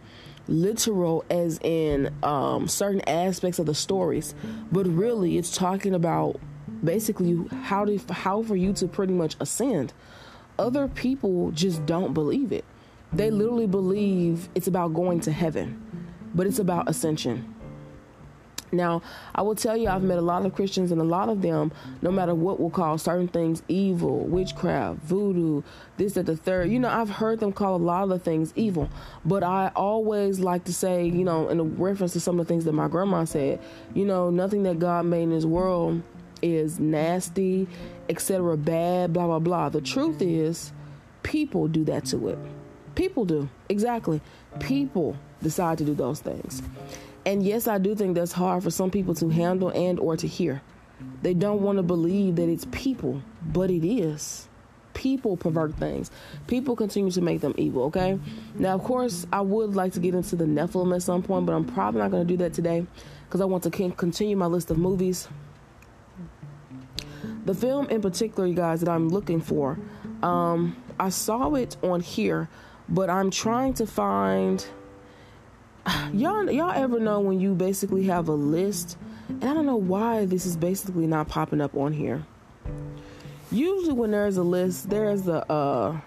literal 0.49 1.25
as 1.31 1.59
in 1.63 2.13
um, 2.23 2.69
certain 2.69 3.01
aspects 3.09 3.59
of 3.59 3.67
the 3.67 3.75
stories, 3.75 4.35
but 4.71 4.87
really 4.87 5.39
it's 5.39 5.57
talking 5.57 5.95
about 5.95 6.39
basically 6.85 7.39
how 7.63 7.85
to 7.85 7.99
how 8.13 8.43
for 8.43 8.57
you 8.57 8.73
to 8.75 8.89
pretty 8.89 9.15
much 9.15 9.37
ascend. 9.41 9.93
Other 10.59 10.89
people 10.89 11.53
just 11.53 11.87
don't 11.87 12.13
believe 12.13 12.53
it. 12.53 12.65
They 13.13 13.31
literally 13.31 13.67
believe 13.67 14.49
it's 14.55 14.67
about 14.67 14.95
going 14.95 15.21
to 15.21 15.33
heaven, 15.33 15.81
but 16.35 16.47
it's 16.47 16.59
about 16.59 16.89
ascension. 16.89 17.55
Now, 18.73 19.03
I 19.35 19.43
will 19.43 19.55
tell 19.55 19.77
you, 19.77 19.89
I've 19.89 20.03
met 20.03 20.17
a 20.17 20.23
lot 20.23 20.47
of 20.47 20.55
Christians, 20.55 20.91
and 20.93 21.01
a 21.01 21.05
lot 21.05 21.29
of 21.29 21.43
them, 21.43 21.73
no 22.01 22.11
matter 22.11 22.35
what, 22.35 22.59
will 22.59 22.71
call 22.71 22.97
certain 22.97 23.29
things 23.29 23.63
evil, 23.69 24.21
witchcraft, 24.21 25.01
voodoo, 25.03 25.63
this, 25.99 26.15
that, 26.15 26.25
the 26.25 26.37
third. 26.37 26.71
You 26.71 26.79
know, 26.79 26.89
I've 26.89 27.11
heard 27.11 27.41
them 27.41 27.53
call 27.53 27.77
a 27.77 27.79
lot 27.79 28.05
of 28.05 28.09
the 28.09 28.19
things 28.19 28.53
evil, 28.57 28.89
but 29.27 29.43
I 29.43 29.71
always 29.77 30.41
like 30.41 30.65
to 30.65 30.73
say, 30.73 31.05
you 31.05 31.23
know, 31.23 31.51
in 31.51 31.77
reference 31.77 32.15
to 32.15 32.21
some 32.21 32.41
of 32.41 32.47
the 32.47 32.53
things 32.53 32.65
that 32.65 32.73
my 32.73 32.89
grandma 32.89 33.25
said, 33.25 33.61
you 33.93 34.07
know, 34.07 34.31
nothing 34.31 34.63
that 34.63 34.79
God 34.79 35.05
made 35.05 35.25
in 35.25 35.33
His 35.33 35.45
world 35.45 36.03
is 36.41 36.81
nasty, 36.81 37.69
etc., 38.09 38.57
bad, 38.57 39.13
blah, 39.13 39.27
blah, 39.27 39.39
blah. 39.39 39.69
The 39.69 39.83
truth 39.83 40.23
is, 40.23 40.73
people 41.23 41.69
do 41.69 41.85
that 41.85 42.07
to 42.07 42.29
it. 42.29 42.39
People 42.95 43.27
do, 43.27 43.49
exactly. 43.69 44.21
People 44.61 45.17
decide 45.43 45.79
to 45.79 45.85
do 45.85 45.95
those 45.95 46.21
things. 46.21 46.63
And 47.25 47.43
yes, 47.45 47.69
I 47.69 47.79
do 47.79 47.95
think 47.95 48.15
that's 48.15 48.33
hard 48.33 48.63
for 48.63 48.71
some 48.71 48.91
people 48.91 49.15
to 49.17 49.29
handle 49.29 49.71
and 49.71 50.01
or 50.01 50.17
to 50.17 50.27
hear. 50.27 50.63
They 51.23 51.35
don't 51.35 51.63
want 51.63 51.79
to 51.79 51.83
believe 51.83 52.37
that 52.37 52.49
it's 52.49 52.67
people, 52.73 53.23
but 53.43 53.71
it 53.71 53.87
is. 53.87 54.49
People 54.95 55.37
pervert 55.37 55.75
things. 55.77 56.11
People 56.47 56.77
continue 56.77 57.11
to 57.13 57.21
make 57.21 57.41
them 57.41 57.55
evil, 57.57 57.85
okay? 57.85 58.19
Now, 58.55 58.75
of 58.75 58.85
course, 58.85 59.27
I 59.33 59.41
would 59.41 59.75
like 59.75 59.93
to 59.95 60.01
get 60.01 60.15
into 60.15 60.37
the 60.37 60.45
Nephilim 60.45 60.95
at 60.95 61.03
some 61.03 61.23
point, 61.23 61.47
but 61.47 61.55
I'm 61.55 61.65
probably 61.65 62.01
not 62.01 62.11
going 62.11 62.27
to 62.27 62.29
do 62.29 62.37
that 62.39 62.53
today 62.53 62.87
because 63.25 63.41
I 63.41 63.45
want 63.47 63.63
to 63.65 63.71
continue 63.71 64.37
my 64.37 64.47
list 64.47 64.71
of 64.71 64.79
movies. 64.79 65.29
The 67.45 67.55
film 67.55 67.87
in 67.89 68.03
particular, 68.03 68.47
you 68.47 68.55
guys, 68.55 68.81
that 68.81 68.89
I'm 68.89 69.09
looking 69.09 69.41
for, 69.41 69.79
um, 70.23 70.77
I 71.01 71.09
saw 71.09 71.55
it 71.55 71.77
on 71.83 72.01
here, 72.01 72.49
but 72.89 73.09
I'm 73.11 73.31
trying 73.31 73.75
to 73.75 73.87
find 73.87 74.65
y'all 76.13 76.51
y'all 76.51 76.71
ever 76.71 76.99
know 76.99 77.21
when 77.21 77.41
you 77.41 77.55
basically 77.55 78.05
have 78.05 78.29
a 78.29 78.33
list 78.33 78.97
and 79.29 79.45
I 79.45 79.55
don't 79.55 79.67
know 79.67 79.77
why 79.77 80.25
this 80.25 80.47
is 80.47 80.57
basically 80.57 81.07
not 81.07 81.29
popping 81.29 81.61
up 81.61 81.77
on 81.77 81.93
here. 81.93 82.25
Usually 83.51 83.93
when 83.93 84.11
there's 84.13 84.37
a 84.37 84.43
list, 84.43 84.89
there's 84.89 85.27
a 85.29 85.51
uh 85.51 86.01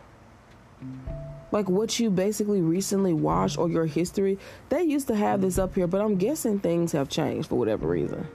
like 1.51 1.69
what 1.69 1.99
you 1.99 2.09
basically 2.09 2.61
recently 2.61 3.13
watched 3.13 3.57
or 3.57 3.69
your 3.69 3.85
history. 3.85 4.37
They 4.69 4.83
used 4.83 5.07
to 5.07 5.15
have 5.15 5.41
this 5.41 5.57
up 5.57 5.75
here, 5.75 5.87
but 5.87 6.01
I'm 6.01 6.17
guessing 6.17 6.59
things 6.59 6.91
have 6.91 7.09
changed 7.09 7.49
for 7.49 7.55
whatever 7.55 7.87
reason. 7.87 8.27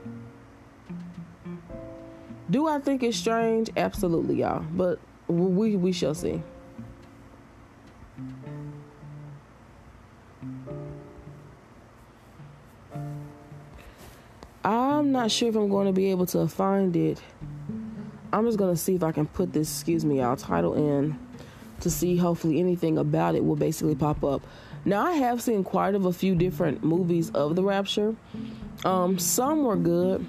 Do 2.49 2.67
I 2.67 2.79
think 2.79 3.03
it's 3.03 3.17
strange? 3.17 3.69
Absolutely, 3.77 4.35
y'all. 4.41 4.65
But 4.71 4.99
we 5.27 5.75
we 5.75 5.93
shall 5.93 6.13
see. 6.13 6.41
I'm 14.63 15.11
not 15.11 15.31
sure 15.31 15.49
if 15.49 15.55
I'm 15.55 15.69
going 15.69 15.87
to 15.87 15.93
be 15.93 16.11
able 16.11 16.27
to 16.27 16.47
find 16.47 16.95
it. 16.95 17.19
I'm 18.31 18.45
just 18.45 18.59
going 18.59 18.73
to 18.73 18.79
see 18.79 18.95
if 18.95 19.03
I 19.03 19.11
can 19.11 19.25
put 19.25 19.53
this, 19.53 19.71
excuse 19.71 20.05
me, 20.05 20.21
our 20.21 20.35
title 20.35 20.75
in 20.75 21.17
to 21.79 21.89
see 21.89 22.15
hopefully 22.15 22.59
anything 22.59 22.97
about 22.97 23.35
it 23.35 23.43
will 23.43 23.55
basically 23.55 23.95
pop 23.95 24.23
up. 24.23 24.41
Now, 24.85 25.05
I 25.05 25.13
have 25.13 25.41
seen 25.41 25.63
quite 25.63 25.95
of 25.95 26.05
a 26.05 26.13
few 26.13 26.35
different 26.35 26.83
movies 26.83 27.31
of 27.31 27.55
the 27.55 27.63
rapture. 27.63 28.15
Um, 28.85 29.17
some 29.17 29.63
were 29.63 29.75
good. 29.75 30.25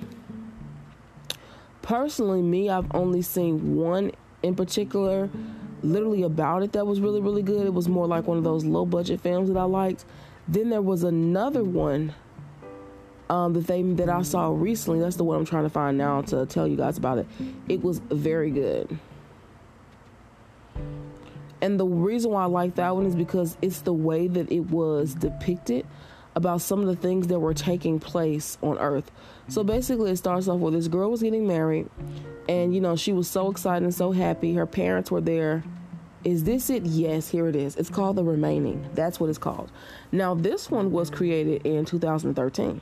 Personally, 1.82 2.42
me, 2.42 2.70
I've 2.70 2.94
only 2.94 3.22
seen 3.22 3.76
one 3.76 4.12
in 4.42 4.54
particular, 4.54 5.28
literally 5.82 6.22
about 6.22 6.62
it 6.62 6.72
that 6.72 6.86
was 6.86 7.00
really, 7.00 7.20
really 7.20 7.42
good. 7.42 7.66
It 7.66 7.74
was 7.74 7.88
more 7.88 8.06
like 8.06 8.26
one 8.26 8.38
of 8.38 8.44
those 8.44 8.64
low 8.64 8.86
budget 8.86 9.20
films 9.20 9.48
that 9.48 9.58
I 9.58 9.64
liked. 9.64 10.04
Then 10.48 10.70
there 10.70 10.82
was 10.82 11.02
another 11.04 11.64
one 11.64 12.14
um, 13.28 13.52
the 13.52 13.62
thing 13.62 13.96
that 13.96 14.08
I 14.08 14.22
saw 14.22 14.50
recently, 14.50 15.00
that's 15.00 15.16
the 15.16 15.24
one 15.24 15.38
I'm 15.38 15.44
trying 15.44 15.64
to 15.64 15.70
find 15.70 15.96
now 15.96 16.22
to 16.22 16.46
tell 16.46 16.66
you 16.66 16.76
guys 16.76 16.98
about 16.98 17.18
it. 17.18 17.26
It 17.68 17.82
was 17.82 17.98
very 17.98 18.50
good. 18.50 18.98
And 21.61 21.78
the 21.78 21.87
reason 21.87 22.32
why 22.32 22.42
I 22.42 22.46
like 22.46 22.74
that 22.74 22.94
one 22.94 23.06
is 23.06 23.14
because 23.14 23.56
it's 23.62 23.82
the 23.82 23.92
way 23.92 24.26
that 24.26 24.50
it 24.50 24.70
was 24.70 25.14
depicted 25.14 25.87
about 26.35 26.61
some 26.61 26.80
of 26.80 26.87
the 26.87 26.96
things 26.96 27.28
that 27.28 27.38
were 27.38 27.54
taking 27.54 28.00
place 28.00 28.58
on 28.62 28.78
earth. 28.78 29.11
So 29.48 29.62
basically, 29.62 30.11
it 30.11 30.16
starts 30.16 30.48
off 30.48 30.61
with 30.61 30.74
this 30.74 30.88
girl 30.88 31.11
was 31.11 31.22
getting 31.22 31.46
married, 31.46 31.88
and 32.48 32.74
you 32.74 32.80
know, 32.80 32.96
she 32.96 33.12
was 33.12 33.28
so 33.28 33.50
excited 33.50 33.85
and 33.85 33.94
so 33.94 34.12
happy. 34.12 34.54
Her 34.54 34.66
parents 34.66 35.11
were 35.11 35.20
there. 35.20 35.62
Is 36.24 36.44
this 36.44 36.70
it? 36.70 36.85
Yes, 36.85 37.28
here 37.28 37.48
it 37.48 37.56
is. 37.56 37.74
It's 37.76 37.90
called 37.90 38.16
The 38.16 38.24
Remaining. 38.24 38.88
That's 38.94 39.18
what 39.18 39.28
it's 39.28 39.38
called. 39.38 39.72
Now, 40.12 40.35
this 40.35 40.70
one 40.70 40.92
was 40.92 41.11
created 41.11 41.66
in 41.66 41.85
2013. 41.85 42.80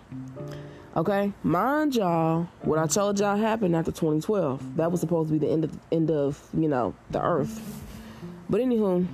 Okay, 0.97 1.33
mind 1.45 1.95
y'all, 1.95 2.49
what 2.63 2.81
I 2.81 2.89
told 2.89 3.21
y'all 3.21 3.37
happened 3.37 3.77
after 3.77 3.93
2012. 3.93 4.77
That 4.77 4.91
was 4.91 5.01
supposed 5.01 5.29
to 5.29 5.39
be 5.39 5.39
the 5.39 5.53
end 5.53 5.63
of 5.63 5.79
end 5.93 6.11
of 6.11 6.43
you 6.53 6.67
know 6.67 6.97
the 7.13 7.23
Earth. 7.23 7.63
But 8.49 8.61
anywho, 8.61 9.07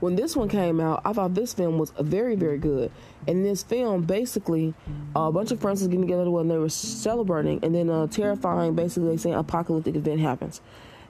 when 0.00 0.16
this 0.16 0.34
one 0.34 0.48
came 0.48 0.80
out, 0.80 1.02
I 1.04 1.12
thought 1.12 1.34
this 1.34 1.54
film 1.54 1.78
was 1.78 1.92
very 2.00 2.34
very 2.34 2.58
good. 2.58 2.90
And 3.28 3.44
this 3.44 3.62
film, 3.62 4.02
basically, 4.02 4.74
a 5.14 5.30
bunch 5.30 5.52
of 5.52 5.60
friends 5.60 5.82
was 5.82 5.86
getting 5.86 6.00
together 6.00 6.28
when 6.28 6.48
they 6.48 6.58
were 6.58 6.68
celebrating, 6.68 7.62
and 7.62 7.72
then 7.72 7.90
a 7.90 8.08
terrifying, 8.08 8.74
basically, 8.74 9.16
saying 9.18 9.36
apocalyptic 9.36 9.94
event 9.94 10.18
happens. 10.18 10.60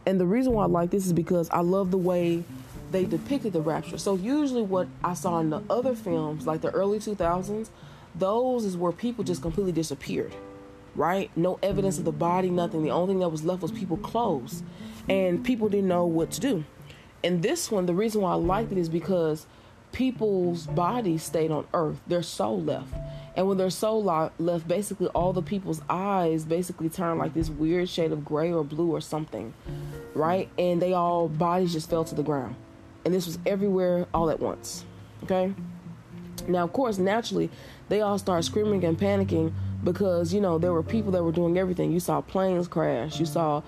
And 0.05 0.21
the 0.21 0.27
reason 0.27 0.53
why 0.53 0.65
I 0.65 0.67
like 0.67 0.91
this 0.91 1.07
is 1.07 1.15
because 1.15 1.49
I 1.49 1.61
love 1.61 1.91
the 1.91 1.99
way 1.99 2.45
they 2.91 3.07
depicted 3.07 3.55
the 3.55 3.63
rapture. 3.63 3.97
So 3.97 4.17
usually, 4.17 4.63
what 4.63 4.87
I 5.03 5.15
saw 5.15 5.39
in 5.41 5.49
the 5.49 5.63
other 5.71 5.95
films, 5.95 6.47
like 6.47 6.61
the 6.61 6.71
early 6.73 6.99
2000s 6.99 7.71
those 8.15 8.65
is 8.65 8.77
where 8.77 8.93
people 8.93 9.25
just 9.25 9.43
completely 9.43 9.73
disappeared, 9.73 10.35
right? 10.95 11.31
No 11.37 11.59
evidence 11.63 11.99
of 11.99 12.05
the 12.05 12.13
body, 12.13 12.51
nothing. 12.51 12.83
The 12.83 12.91
only 12.91 13.15
thing 13.15 13.21
that 13.21 13.29
was 13.29 13.45
left 13.45 13.63
was 13.63 13.73
people 13.73 13.97
clothes, 13.97 14.63
and 15.09 15.45
people 15.45 15.69
didn't 15.69 15.89
know 15.89 16.07
what 16.07 16.31
to 16.33 16.41
do. 16.41 16.65
And 17.23 17.43
this 17.43 17.71
one, 17.71 17.87
the 17.87 17.95
reason 17.95 18.23
why 18.23 18.33
I 18.33 18.37
liked 18.37 18.73
it 18.73 18.79
is 18.79 18.89
because 18.89 19.47
people's 19.93 20.67
bodies 20.67 21.23
stayed 21.23 21.51
on 21.51 21.67
earth, 21.75 22.01
their 22.07 22.23
soul 22.23 22.61
left. 22.63 22.93
And 23.37 23.47
when 23.47 23.59
their 23.59 23.71
soul 23.71 24.03
left, 24.39 24.67
basically 24.69 25.07
all 25.09 25.33
the 25.33 25.43
people's 25.43 25.81
eyes 25.89 26.45
basically 26.45 26.89
turned 26.89 27.19
like 27.19 27.35
this 27.35 27.49
weird 27.49 27.89
shade 27.89 28.13
of 28.13 28.25
gray 28.25 28.53
or 28.53 28.65
blue 28.65 28.91
or 28.91 29.01
something, 29.01 29.55
right? 30.15 30.49
And 30.59 30.83
they 30.83 30.93
all 30.93 31.29
bodies 31.29 31.73
just 31.73 31.89
fell 31.89 32.05
to 32.05 32.15
the 32.15 32.23
ground. 32.23 32.57
And 33.05 33.15
this 33.15 33.27
was 33.27 33.39
everywhere 33.47 34.07
all 34.13 34.31
at 34.31 34.41
once. 34.41 34.85
Okay? 35.25 35.55
Now, 36.49 36.65
of 36.65 36.73
course, 36.73 36.99
naturally, 36.99 37.51
they 37.91 38.01
all 38.01 38.19
start 38.19 38.45
screaming 38.45 38.85
and 38.85 38.99
panicking 38.99 39.53
because 39.85 40.33
you 40.33 40.41
know 40.41 40.59
there 40.59 40.73
were 40.73 40.83
people 40.83 41.13
that 41.13 41.23
were 41.23 41.33
doing 41.33 41.59
everything. 41.59 41.93
You 41.93 42.01
saw 42.01 42.21
planes 42.23 42.69
crash. 42.69 43.21
You 43.21 43.27
saw 43.27 43.63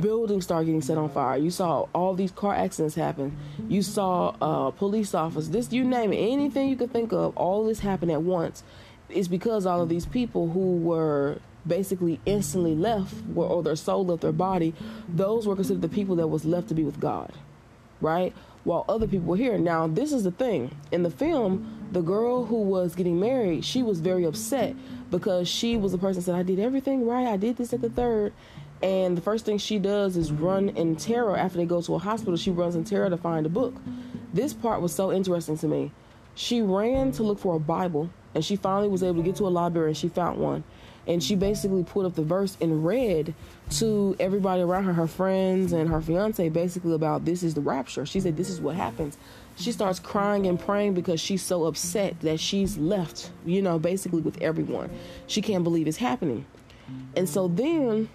buildings 0.00 0.44
start 0.44 0.64
getting 0.66 0.80
set 0.80 0.98
on 0.98 1.10
fire. 1.10 1.36
You 1.36 1.50
saw 1.50 1.86
all 1.94 2.14
these 2.14 2.32
car 2.32 2.54
accidents 2.54 2.94
happen. 2.94 3.36
You 3.68 3.82
saw 3.82 4.34
uh, 4.40 4.70
police 4.70 5.14
officers. 5.14 5.50
This, 5.50 5.72
you 5.72 5.84
name 5.84 6.12
it, 6.12 6.16
anything 6.16 6.68
you 6.68 6.76
could 6.76 6.92
think 6.92 7.12
of. 7.12 7.36
All 7.36 7.66
this 7.66 7.80
happened 7.80 8.10
at 8.10 8.22
once. 8.22 8.64
It's 9.10 9.28
because 9.28 9.66
all 9.66 9.82
of 9.82 9.88
these 9.88 10.06
people 10.06 10.48
who 10.48 10.76
were 10.78 11.38
basically 11.66 12.18
instantly 12.24 12.74
left, 12.74 13.14
or 13.36 13.62
their 13.62 13.76
soul 13.76 14.06
left 14.06 14.22
their 14.22 14.32
body. 14.32 14.72
Those 15.06 15.46
were 15.46 15.54
considered 15.54 15.82
the 15.82 15.88
people 15.88 16.16
that 16.16 16.28
was 16.28 16.46
left 16.46 16.68
to 16.68 16.74
be 16.74 16.82
with 16.82 16.98
God, 16.98 17.32
right? 18.00 18.32
While 18.64 18.84
other 18.88 19.06
people 19.06 19.26
were 19.26 19.36
here. 19.36 19.56
Now, 19.58 19.86
this 19.86 20.12
is 20.12 20.24
the 20.24 20.30
thing 20.30 20.70
in 20.92 21.02
the 21.02 21.10
film 21.10 21.80
the 21.92 22.02
girl 22.02 22.44
who 22.44 22.62
was 22.62 22.94
getting 22.94 23.18
married, 23.18 23.64
she 23.64 23.82
was 23.82 24.00
very 24.00 24.24
upset 24.24 24.76
because 25.10 25.48
she 25.48 25.76
was 25.76 25.92
the 25.92 25.98
person 25.98 26.22
said, 26.22 26.36
I 26.36 26.42
did 26.42 26.60
everything 26.60 27.06
right, 27.06 27.26
I 27.26 27.36
did 27.36 27.56
this 27.56 27.72
at 27.72 27.80
the 27.80 27.90
third. 27.90 28.32
And 28.82 29.16
the 29.16 29.20
first 29.20 29.44
thing 29.44 29.58
she 29.58 29.78
does 29.78 30.16
is 30.16 30.32
run 30.32 30.70
in 30.70 30.96
terror 30.96 31.36
after 31.36 31.58
they 31.58 31.66
go 31.66 31.82
to 31.82 31.96
a 31.96 31.98
hospital. 31.98 32.36
She 32.36 32.50
runs 32.50 32.76
in 32.76 32.84
terror 32.84 33.10
to 33.10 33.16
find 33.16 33.44
a 33.44 33.50
book. 33.50 33.74
This 34.32 34.54
part 34.54 34.80
was 34.80 34.94
so 34.94 35.12
interesting 35.12 35.58
to 35.58 35.68
me. 35.68 35.92
She 36.34 36.62
ran 36.62 37.12
to 37.12 37.22
look 37.22 37.38
for 37.38 37.56
a 37.56 37.60
Bible 37.60 38.08
and 38.34 38.44
she 38.44 38.56
finally 38.56 38.88
was 38.88 39.02
able 39.02 39.16
to 39.16 39.22
get 39.22 39.36
to 39.36 39.48
a 39.48 39.50
library 39.50 39.88
and 39.88 39.96
she 39.96 40.08
found 40.08 40.38
one. 40.38 40.64
And 41.10 41.20
she 41.20 41.34
basically 41.34 41.82
pulled 41.82 42.06
up 42.06 42.14
the 42.14 42.22
verse 42.22 42.56
and 42.60 42.86
read 42.86 43.34
to 43.70 44.14
everybody 44.20 44.62
around 44.62 44.84
her, 44.84 44.92
her 44.92 45.08
friends 45.08 45.72
and 45.72 45.90
her 45.90 46.00
fiance, 46.00 46.48
basically 46.50 46.94
about 46.94 47.24
this 47.24 47.42
is 47.42 47.54
the 47.54 47.60
rapture. 47.60 48.06
She 48.06 48.20
said, 48.20 48.36
This 48.36 48.48
is 48.48 48.60
what 48.60 48.76
happens. 48.76 49.18
She 49.56 49.72
starts 49.72 49.98
crying 49.98 50.46
and 50.46 50.58
praying 50.58 50.94
because 50.94 51.20
she's 51.20 51.42
so 51.42 51.64
upset 51.64 52.20
that 52.20 52.38
she's 52.38 52.78
left, 52.78 53.32
you 53.44 53.60
know, 53.60 53.76
basically 53.76 54.20
with 54.20 54.40
everyone. 54.40 54.88
She 55.26 55.42
can't 55.42 55.64
believe 55.64 55.88
it's 55.88 55.96
happening. 55.96 56.46
And 57.16 57.28
so 57.28 57.48
then 57.48 58.08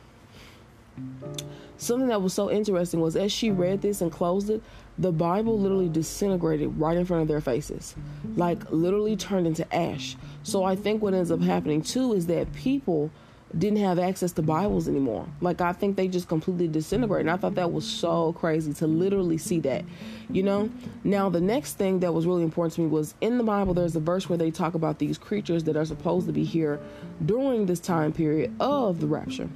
something 1.76 2.08
that 2.08 2.22
was 2.22 2.34
so 2.34 2.50
interesting 2.50 3.02
was 3.02 3.18
as 3.18 3.30
she 3.30 3.52
read 3.52 3.82
this 3.82 4.00
and 4.00 4.10
closed 4.10 4.50
it, 4.50 4.64
the 4.98 5.12
Bible 5.12 5.60
literally 5.60 5.90
disintegrated 5.90 6.78
right 6.80 6.96
in 6.96 7.06
front 7.06 7.22
of 7.22 7.28
their 7.28 7.42
faces, 7.42 7.96
like 8.36 8.60
literally 8.72 9.16
turned 9.16 9.46
into 9.46 9.76
ash. 9.76 10.16
So 10.44 10.64
I 10.64 10.76
think 10.76 11.02
what 11.02 11.14
ends 11.14 11.32
up 11.32 11.42
happening 11.42 11.82
too 11.82 12.14
is 12.14 12.28
that 12.28 12.54
people 12.54 13.12
didn't 13.58 13.80
have 13.80 14.00
access 14.00 14.32
to 14.34 14.42
Bibles 14.42 14.88
anymore. 14.88 15.28
Like 15.40 15.62
I 15.62 15.74
think 15.74 15.96
they 15.96 16.08
just 16.08 16.28
completely 16.28 16.68
disintegrated. 16.68 17.28
And 17.28 17.32
I 17.32 17.38
thought 17.38 17.56
that 17.56 17.72
was 17.72 17.86
so 17.86 18.34
crazy 18.34 18.74
to 18.76 18.88
literally 18.88 19.38
see 19.38 19.60
that. 19.62 19.86
You 20.30 20.44
know? 20.44 20.70
Now 21.04 21.30
the 21.30 21.42
next 21.42 21.74
thing 21.74 22.00
that 22.00 22.14
was 22.14 22.26
really 22.26 22.44
important 22.44 22.74
to 22.76 22.82
me 22.82 22.88
was 22.88 23.14
in 23.22 23.38
the 23.38 23.44
Bible 23.44 23.74
there's 23.74 23.96
a 23.96 24.00
verse 24.00 24.28
where 24.28 24.38
they 24.38 24.52
talk 24.52 24.74
about 24.74 25.00
these 25.00 25.18
creatures 25.18 25.64
that 25.66 25.78
are 25.78 25.86
supposed 25.86 26.28
to 26.28 26.34
be 26.34 26.44
here 26.44 26.80
during 27.26 27.66
this 27.66 27.80
time 27.80 28.12
period 28.12 28.54
of 28.60 29.00
the 29.00 29.08
rapture. 29.08 29.50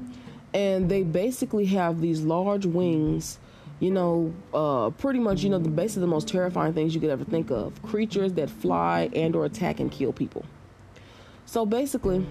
And 0.53 0.89
they 0.89 1.03
basically 1.03 1.65
have 1.67 2.01
these 2.01 2.21
large 2.21 2.65
wings 2.65 3.37
you 3.79 3.91
know, 3.91 4.33
uh, 4.53 4.89
pretty 4.91 5.19
much, 5.19 5.43
you 5.43 5.49
know, 5.49 5.57
the 5.57 5.69
basically 5.69 6.01
the 6.01 6.07
most 6.07 6.27
terrifying 6.27 6.73
things 6.73 6.93
you 6.93 7.01
could 7.01 7.09
ever 7.09 7.23
think 7.23 7.49
of. 7.49 7.81
Creatures 7.81 8.33
that 8.33 8.49
fly 8.49 9.09
and 9.13 9.35
or 9.35 9.45
attack 9.45 9.79
and 9.79 9.91
kill 9.91 10.11
people. 10.11 10.45
So 11.45 11.65
basically, 11.65 12.25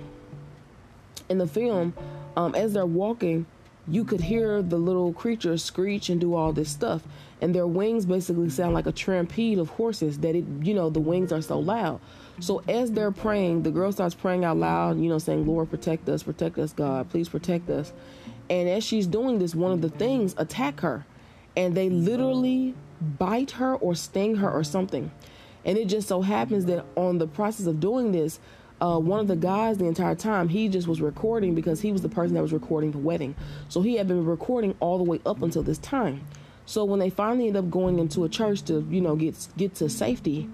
in 1.29 1.39
the 1.39 1.47
film, 1.47 1.95
um, 2.37 2.55
as 2.55 2.73
they're 2.73 2.87
walking, 2.87 3.47
you 3.87 4.05
could 4.05 4.21
hear 4.21 4.63
the 4.63 4.77
little 4.77 5.13
creatures 5.13 5.65
screech 5.65 6.11
and 6.11 6.21
do 6.21 6.35
all 6.35 6.53
this 6.53 6.71
stuff. 6.71 7.03
And 7.41 7.55
their 7.55 7.67
wings 7.67 8.05
basically 8.05 8.51
sound 8.51 8.75
like 8.75 8.87
a 8.87 8.93
trampede 8.93 9.59
of 9.59 9.71
horses 9.71 10.19
that 10.19 10.35
it, 10.35 10.45
you 10.63 10.75
know, 10.75 10.91
the 10.91 11.01
wings 11.01 11.33
are 11.33 11.41
so 11.41 11.59
loud. 11.59 12.01
So 12.41 12.63
as 12.69 12.93
they're 12.93 13.11
praying, 13.11 13.63
the 13.63 13.71
girl 13.71 13.91
starts 13.91 14.15
praying 14.15 14.45
out 14.45 14.57
loud, 14.59 15.01
you 15.01 15.09
know, 15.09 15.19
saying, 15.19 15.47
Lord, 15.47 15.71
protect 15.71 16.09
us, 16.09 16.23
protect 16.23 16.59
us, 16.59 16.73
God, 16.73 17.09
please 17.11 17.29
protect 17.29 17.71
us. 17.71 17.93
And 18.51 18.69
as 18.69 18.85
she's 18.85 19.07
doing 19.07 19.39
this, 19.39 19.55
one 19.55 19.73
of 19.73 19.81
the 19.81 19.89
things 19.89 20.35
attack 20.37 20.81
her 20.81 21.05
and 21.59 21.75
they 21.75 21.91
literally 21.91 22.73
bite 23.19 23.51
her 23.51 23.75
or 23.75 23.97
sting 23.97 24.37
her 24.37 24.49
or 24.49 24.63
something. 24.63 25.11
And 25.65 25.77
it 25.77 25.87
just 25.87 26.07
so 26.07 26.23
happens 26.23 26.67
that 26.67 26.87
on 26.95 27.19
the 27.19 27.27
process 27.27 27.67
of 27.67 27.81
doing 27.81 28.13
this, 28.13 28.39
uh, 28.81 28.97
one 28.97 29.19
of 29.19 29.27
the 29.27 29.35
guys 29.35 29.77
the 29.79 29.87
entire 29.87 30.15
time 30.15 30.49
he 30.49 30.69
just 30.69 30.87
was 30.87 31.01
recording 31.01 31.57
because 31.57 31.81
he 31.81 31.91
was 31.91 32.01
the 32.01 32.09
person 32.09 32.35
that 32.35 32.43
was 32.43 32.53
recording 32.53 32.93
the 32.93 32.99
wedding. 32.99 33.35
So 33.69 33.83
he 33.83 33.97
had 33.97 34.07
been 34.07 34.25
recording 34.25 34.77
all 34.79 34.99
the 34.99 35.05
way 35.05 35.21
up 35.27 35.43
until 35.43 35.65
this 35.65 35.79
time. 35.79 36.25
So 36.65 36.85
when 36.85 37.01
they 37.01 37.11
finally 37.11 37.49
end 37.49 37.57
up 37.57 37.69
going 37.71 37.99
into 37.99 38.23
a 38.23 38.29
church 38.29 38.63
to 38.67 38.87
you 38.89 39.01
know 39.01 39.17
get 39.17 39.49
get 39.57 39.75
to 39.77 39.89
safety, 39.89 40.49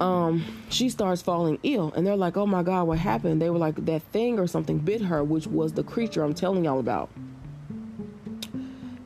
um, 0.00 0.42
she 0.70 0.88
starts 0.88 1.20
falling 1.20 1.58
ill, 1.64 1.92
and 1.94 2.06
they're 2.06 2.16
like, 2.16 2.38
"Oh 2.38 2.46
my 2.46 2.62
God, 2.62 2.84
what 2.84 2.98
happened?" 2.98 3.42
They 3.42 3.50
were 3.50 3.58
like, 3.58 3.84
"That 3.84 4.00
thing 4.04 4.38
or 4.38 4.46
something 4.46 4.78
bit 4.78 5.02
her, 5.02 5.22
which 5.22 5.46
was 5.46 5.74
the 5.74 5.82
creature 5.82 6.22
I'm 6.22 6.32
telling 6.32 6.64
y'all 6.64 6.80
about." 6.80 7.10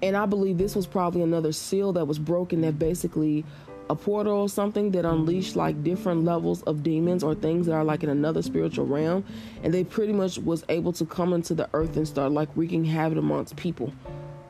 And 0.06 0.16
I 0.16 0.26
believe 0.26 0.58
this 0.58 0.76
was 0.76 0.86
probably 0.86 1.22
another 1.22 1.52
seal 1.52 1.92
that 1.94 2.06
was 2.06 2.18
broken 2.18 2.60
that 2.62 2.78
basically 2.78 3.44
a 3.88 3.94
portal 3.94 4.32
or 4.32 4.48
something 4.48 4.90
that 4.92 5.04
unleashed 5.04 5.54
like 5.54 5.82
different 5.84 6.24
levels 6.24 6.62
of 6.62 6.82
demons 6.82 7.22
or 7.22 7.34
things 7.34 7.66
that 7.66 7.72
are 7.72 7.84
like 7.84 8.02
in 8.02 8.08
another 8.08 8.42
spiritual 8.42 8.86
realm. 8.86 9.24
And 9.62 9.72
they 9.74 9.84
pretty 9.84 10.12
much 10.12 10.38
was 10.38 10.64
able 10.68 10.92
to 10.94 11.04
come 11.04 11.32
into 11.32 11.54
the 11.54 11.68
earth 11.72 11.96
and 11.96 12.06
start 12.06 12.32
like 12.32 12.48
wreaking 12.56 12.84
havoc 12.84 13.18
amongst 13.18 13.56
people 13.56 13.92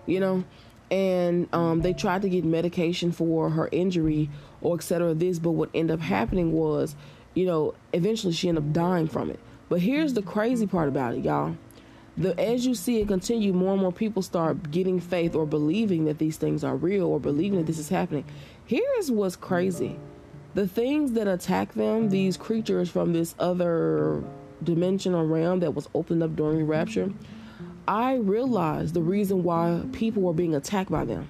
you 0.07 0.21
know? 0.21 0.45
And 0.91 1.49
um, 1.53 1.83
they 1.83 1.93
tried 1.93 2.23
to 2.23 2.29
get 2.29 2.45
medication 2.45 3.11
for 3.11 3.51
her 3.51 3.69
injury 3.73 4.31
or 4.61 4.77
etc 4.77 5.15
this 5.15 5.39
but 5.39 5.51
what 5.51 5.69
ended 5.75 5.95
up 5.95 6.01
happening 6.01 6.53
was 6.53 6.95
you 7.35 7.45
know 7.45 7.75
eventually 7.93 8.33
she 8.33 8.49
ended 8.49 8.65
up 8.65 8.73
dying 8.73 9.09
from 9.09 9.31
it. 9.31 9.41
But 9.69 9.81
here's 9.81 10.15
the 10.15 10.23
crazy 10.23 10.67
part 10.67 10.89
about 10.89 11.15
it 11.15 11.25
y'all 11.25 11.57
the 12.19 12.39
as 12.41 12.67
you 12.67 12.75
see 12.75 13.01
it 13.01 13.09
continue, 13.09 13.53
more 13.53 13.73
and 13.73 13.83
more 13.83 13.93
people 13.93 14.23
start 14.23 14.71
getting 14.71 15.01
faith 15.01 15.35
or 15.35 15.47
believing 15.47 16.07
that 16.07 16.19
these 16.19 16.37
things 16.37 16.65
are 16.65 16.77
real 16.77 17.07
or 17.07 17.21
believing 17.21 17.59
that 17.59 17.67
this 17.67 17.79
is 17.79 17.89
happening. 17.89 18.25
Here's 18.65 19.11
what's 19.11 19.37
crazy. 19.37 19.99
The 20.55 20.67
things 20.67 21.13
that 21.13 21.29
attack 21.29 21.75
them, 21.75 22.09
these 22.09 22.37
creatures 22.37 22.89
from 22.89 23.13
this 23.13 23.35
other 23.39 24.25
dimensional 24.63 25.27
realm 25.27 25.61
that 25.61 25.75
was 25.75 25.89
opened 25.95 26.23
up 26.23 26.35
during 26.35 26.59
the 26.59 26.65
rapture, 26.65 27.13
I 27.87 28.15
realized 28.15 28.95
the 28.95 29.03
reason 29.03 29.43
why 29.43 29.83
people 29.93 30.23
were 30.23 30.33
being 30.33 30.55
attacked 30.55 30.91
by 30.91 31.05
them. 31.05 31.29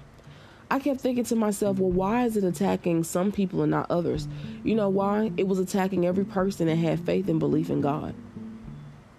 I 0.69 0.79
kept 0.79 0.99
thinking 1.01 1.23
to 1.25 1.35
myself, 1.35 1.79
well, 1.79 1.91
why 1.91 2.25
is 2.25 2.35
it 2.35 2.43
attacking 2.43 3.03
some 3.03 3.31
people 3.31 3.61
and 3.61 3.71
not 3.71 3.89
others? 3.89 4.27
You 4.63 4.75
know 4.75 4.89
why? 4.89 5.31
It 5.37 5.47
was 5.47 5.59
attacking 5.59 6.05
every 6.05 6.25
person 6.25 6.67
that 6.67 6.75
had 6.75 6.99
faith 7.05 7.29
and 7.29 7.39
belief 7.39 7.69
in 7.69 7.81
God. 7.81 8.15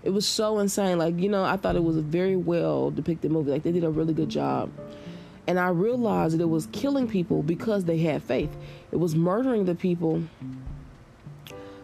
It 0.09 0.15
was 0.15 0.27
so 0.27 0.59
insane. 0.59 0.97
Like, 0.97 1.19
you 1.19 1.29
know, 1.29 1.45
I 1.45 1.59
thought 1.59 1.77
it 1.77 1.85
was 1.85 1.99
a 1.99 2.01
very 2.01 2.35
well 2.35 2.91
depicted 2.91 3.31
movie. 3.31 3.51
Like, 3.51 3.63
they 3.63 3.73
did 3.73 3.85
a 3.85 3.91
really 3.91 4.15
good 4.15 4.31
job. 4.31 4.71
And 5.47 5.59
I 5.59 5.69
realized 5.69 6.39
that 6.39 6.43
it 6.43 6.49
was 6.49 6.67
killing 6.73 7.07
people 7.07 7.43
because 7.43 7.85
they 7.85 7.99
had 7.99 8.23
faith. 8.23 8.49
It 8.91 8.97
was 8.97 9.15
murdering 9.15 9.67
the 9.67 9.75
people 9.75 10.23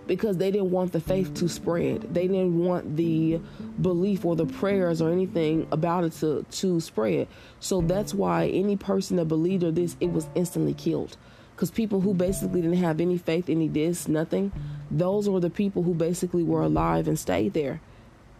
because 0.06 0.38
they 0.38 0.50
didn't 0.50 0.70
want 0.70 0.92
the 0.92 1.00
faith 1.00 1.34
to 1.34 1.50
spread. 1.50 2.14
They 2.14 2.26
didn't 2.26 2.64
want 2.64 2.96
the 2.96 3.42
belief 3.82 4.24
or 4.24 4.36
the 4.36 4.46
prayers 4.46 5.02
or 5.02 5.12
anything 5.12 5.68
about 5.70 6.04
it 6.04 6.12
to, 6.20 6.46
to 6.50 6.80
spread. 6.80 7.28
So 7.60 7.82
that's 7.82 8.14
why 8.14 8.46
any 8.46 8.78
person 8.78 9.18
that 9.18 9.26
believed 9.26 9.64
or 9.64 9.70
this, 9.70 9.98
it 10.00 10.12
was 10.12 10.28
instantly 10.34 10.72
killed. 10.72 11.18
Because 11.54 11.70
people 11.70 12.00
who 12.00 12.14
basically 12.14 12.62
didn't 12.62 12.78
have 12.78 13.02
any 13.02 13.18
faith, 13.18 13.50
any 13.50 13.68
this, 13.68 14.08
nothing, 14.08 14.50
those 14.90 15.28
were 15.28 15.40
the 15.40 15.50
people 15.50 15.82
who 15.82 15.92
basically 15.92 16.42
were 16.42 16.62
alive 16.62 17.06
and 17.06 17.18
stayed 17.18 17.52
there 17.52 17.82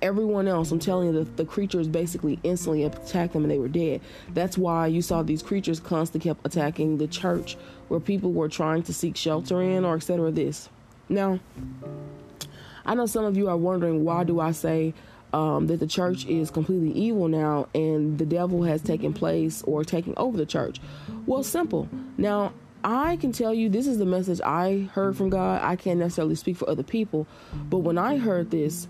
everyone 0.05 0.47
else, 0.47 0.71
I'm 0.71 0.79
telling 0.79 1.09
you, 1.09 1.25
the, 1.25 1.31
the 1.33 1.45
creatures 1.47 1.89
basically 1.89 2.39
instantly 2.43 2.85
attacked 2.85 3.33
them 3.33 3.43
and 3.43 3.51
they 3.51 3.59
were 3.59 3.69
dead. 3.69 4.03
That's 4.35 4.59
why 4.59 4.87
you 4.87 5.01
saw 5.01 5.23
these 5.23 5.43
creatures 5.43 5.81
constantly 5.81 6.29
kept 6.29 6.47
attacking 6.47 6.99
the 6.99 7.09
church 7.09 7.57
where 7.89 8.01
people 8.01 8.33
were 8.33 8.49
trying 8.49 8.83
to 8.85 8.93
seek 8.93 9.17
shelter 9.17 9.63
in 9.63 9.85
or 9.85 9.97
etc. 9.97 10.31
This. 10.31 10.69
Now, 11.09 11.41
I 12.85 12.95
know 12.95 13.07
some 13.07 13.25
of 13.25 13.37
you 13.37 13.49
are 13.49 13.57
wondering 13.57 14.05
why 14.05 14.25
do 14.25 14.41
I 14.41 14.53
say 14.53 14.93
um, 15.33 15.69
that 15.69 15.81
the 15.81 15.87
church 15.87 16.27
is 16.27 16.51
completely 16.51 16.93
evil 16.93 17.29
now 17.29 17.69
and 17.75 18.19
the 18.19 18.27
devil 18.27 18.63
has 18.65 18.83
taken 18.83 19.15
place 19.15 19.63
or 19.63 19.85
taken 19.85 20.13
over 20.19 20.37
the 20.37 20.47
church? 20.47 20.81
Well, 21.25 21.43
simple. 21.43 21.89
Now, 22.19 22.53
I 22.85 23.17
can 23.17 23.33
tell 23.33 23.55
you 23.55 23.71
this 23.71 23.87
is 23.87 23.97
the 23.97 24.05
message 24.05 24.43
I 24.43 24.91
heard 24.93 25.17
from 25.17 25.31
God. 25.31 25.63
I 25.63 25.77
can't 25.77 25.99
necessarily 25.99 26.35
speak 26.35 26.59
for 26.59 26.69
other 26.69 26.83
people, 26.83 27.27
but 27.71 27.79
when 27.79 27.97
I 27.97 28.19
heard 28.19 28.51
this, 28.51 28.87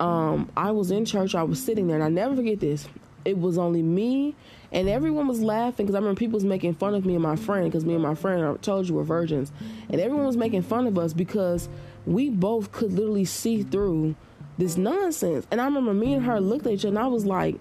um, 0.00 0.50
I 0.56 0.70
was 0.70 0.90
in 0.90 1.04
church. 1.04 1.34
I 1.34 1.42
was 1.42 1.62
sitting 1.62 1.86
there, 1.86 1.96
and 1.96 2.04
I 2.04 2.08
never 2.08 2.36
forget 2.36 2.60
this. 2.60 2.88
It 3.24 3.38
was 3.38 3.56
only 3.56 3.82
me, 3.82 4.34
and 4.72 4.88
everyone 4.88 5.28
was 5.28 5.40
laughing 5.40 5.86
because 5.86 5.94
I 5.94 5.98
remember 5.98 6.18
people 6.18 6.36
was 6.36 6.44
making 6.44 6.74
fun 6.74 6.94
of 6.94 7.06
me 7.06 7.14
and 7.14 7.22
my 7.22 7.36
friend 7.36 7.64
because 7.66 7.84
me 7.84 7.94
and 7.94 8.02
my 8.02 8.14
friend 8.16 8.44
I 8.44 8.54
told 8.54 8.88
you 8.88 8.94
we 8.94 8.98
were 8.98 9.04
virgins, 9.04 9.52
and 9.88 10.00
everyone 10.00 10.26
was 10.26 10.36
making 10.36 10.62
fun 10.62 10.86
of 10.86 10.98
us 10.98 11.12
because 11.12 11.68
we 12.04 12.30
both 12.30 12.72
could 12.72 12.92
literally 12.92 13.24
see 13.24 13.62
through 13.62 14.16
this 14.58 14.76
nonsense. 14.76 15.46
And 15.50 15.60
I 15.60 15.66
remember 15.66 15.94
me 15.94 16.14
and 16.14 16.24
her 16.24 16.40
looked 16.40 16.66
at 16.66 16.72
each 16.72 16.80
other, 16.80 16.88
and 16.88 16.98
I 16.98 17.06
was 17.06 17.24
like, 17.24 17.60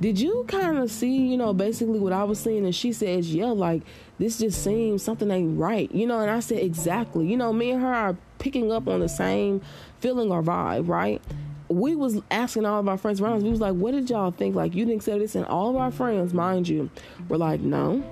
"Did 0.00 0.18
you 0.18 0.44
kind 0.48 0.78
of 0.78 0.90
see, 0.90 1.16
you 1.16 1.36
know, 1.36 1.52
basically 1.52 2.00
what 2.00 2.12
I 2.12 2.24
was 2.24 2.40
seeing?" 2.40 2.64
And 2.64 2.74
she 2.74 2.92
says, 2.92 3.32
"Yeah, 3.32 3.46
like 3.46 3.82
this 4.18 4.38
just 4.38 4.64
seems 4.64 5.02
something 5.02 5.30
ain't 5.30 5.58
right, 5.58 5.92
you 5.94 6.06
know." 6.06 6.18
And 6.18 6.30
I 6.30 6.40
said, 6.40 6.58
"Exactly, 6.58 7.26
you 7.26 7.36
know, 7.36 7.52
me 7.52 7.70
and 7.70 7.82
her 7.82 7.94
are 7.94 8.16
picking 8.38 8.72
up 8.72 8.88
on 8.88 9.00
the 9.00 9.08
same 9.08 9.60
feeling 10.00 10.32
or 10.32 10.42
vibe, 10.42 10.88
right?" 10.88 11.22
We 11.68 11.94
was 11.94 12.20
asking 12.30 12.64
all 12.66 12.80
of 12.80 12.88
our 12.88 12.98
friends 12.98 13.20
around 13.20 13.38
us, 13.38 13.42
we 13.42 13.50
was 13.50 13.60
like, 13.60 13.74
what 13.74 13.92
did 13.92 14.08
y'all 14.10 14.30
think? 14.30 14.54
Like, 14.54 14.74
you 14.74 14.84
didn't 14.84 15.00
accept 15.00 15.18
this? 15.20 15.34
And 15.34 15.44
all 15.46 15.70
of 15.70 15.76
our 15.76 15.90
friends, 15.90 16.32
mind 16.32 16.68
you, 16.68 16.90
were 17.28 17.38
like, 17.38 17.60
no, 17.60 18.02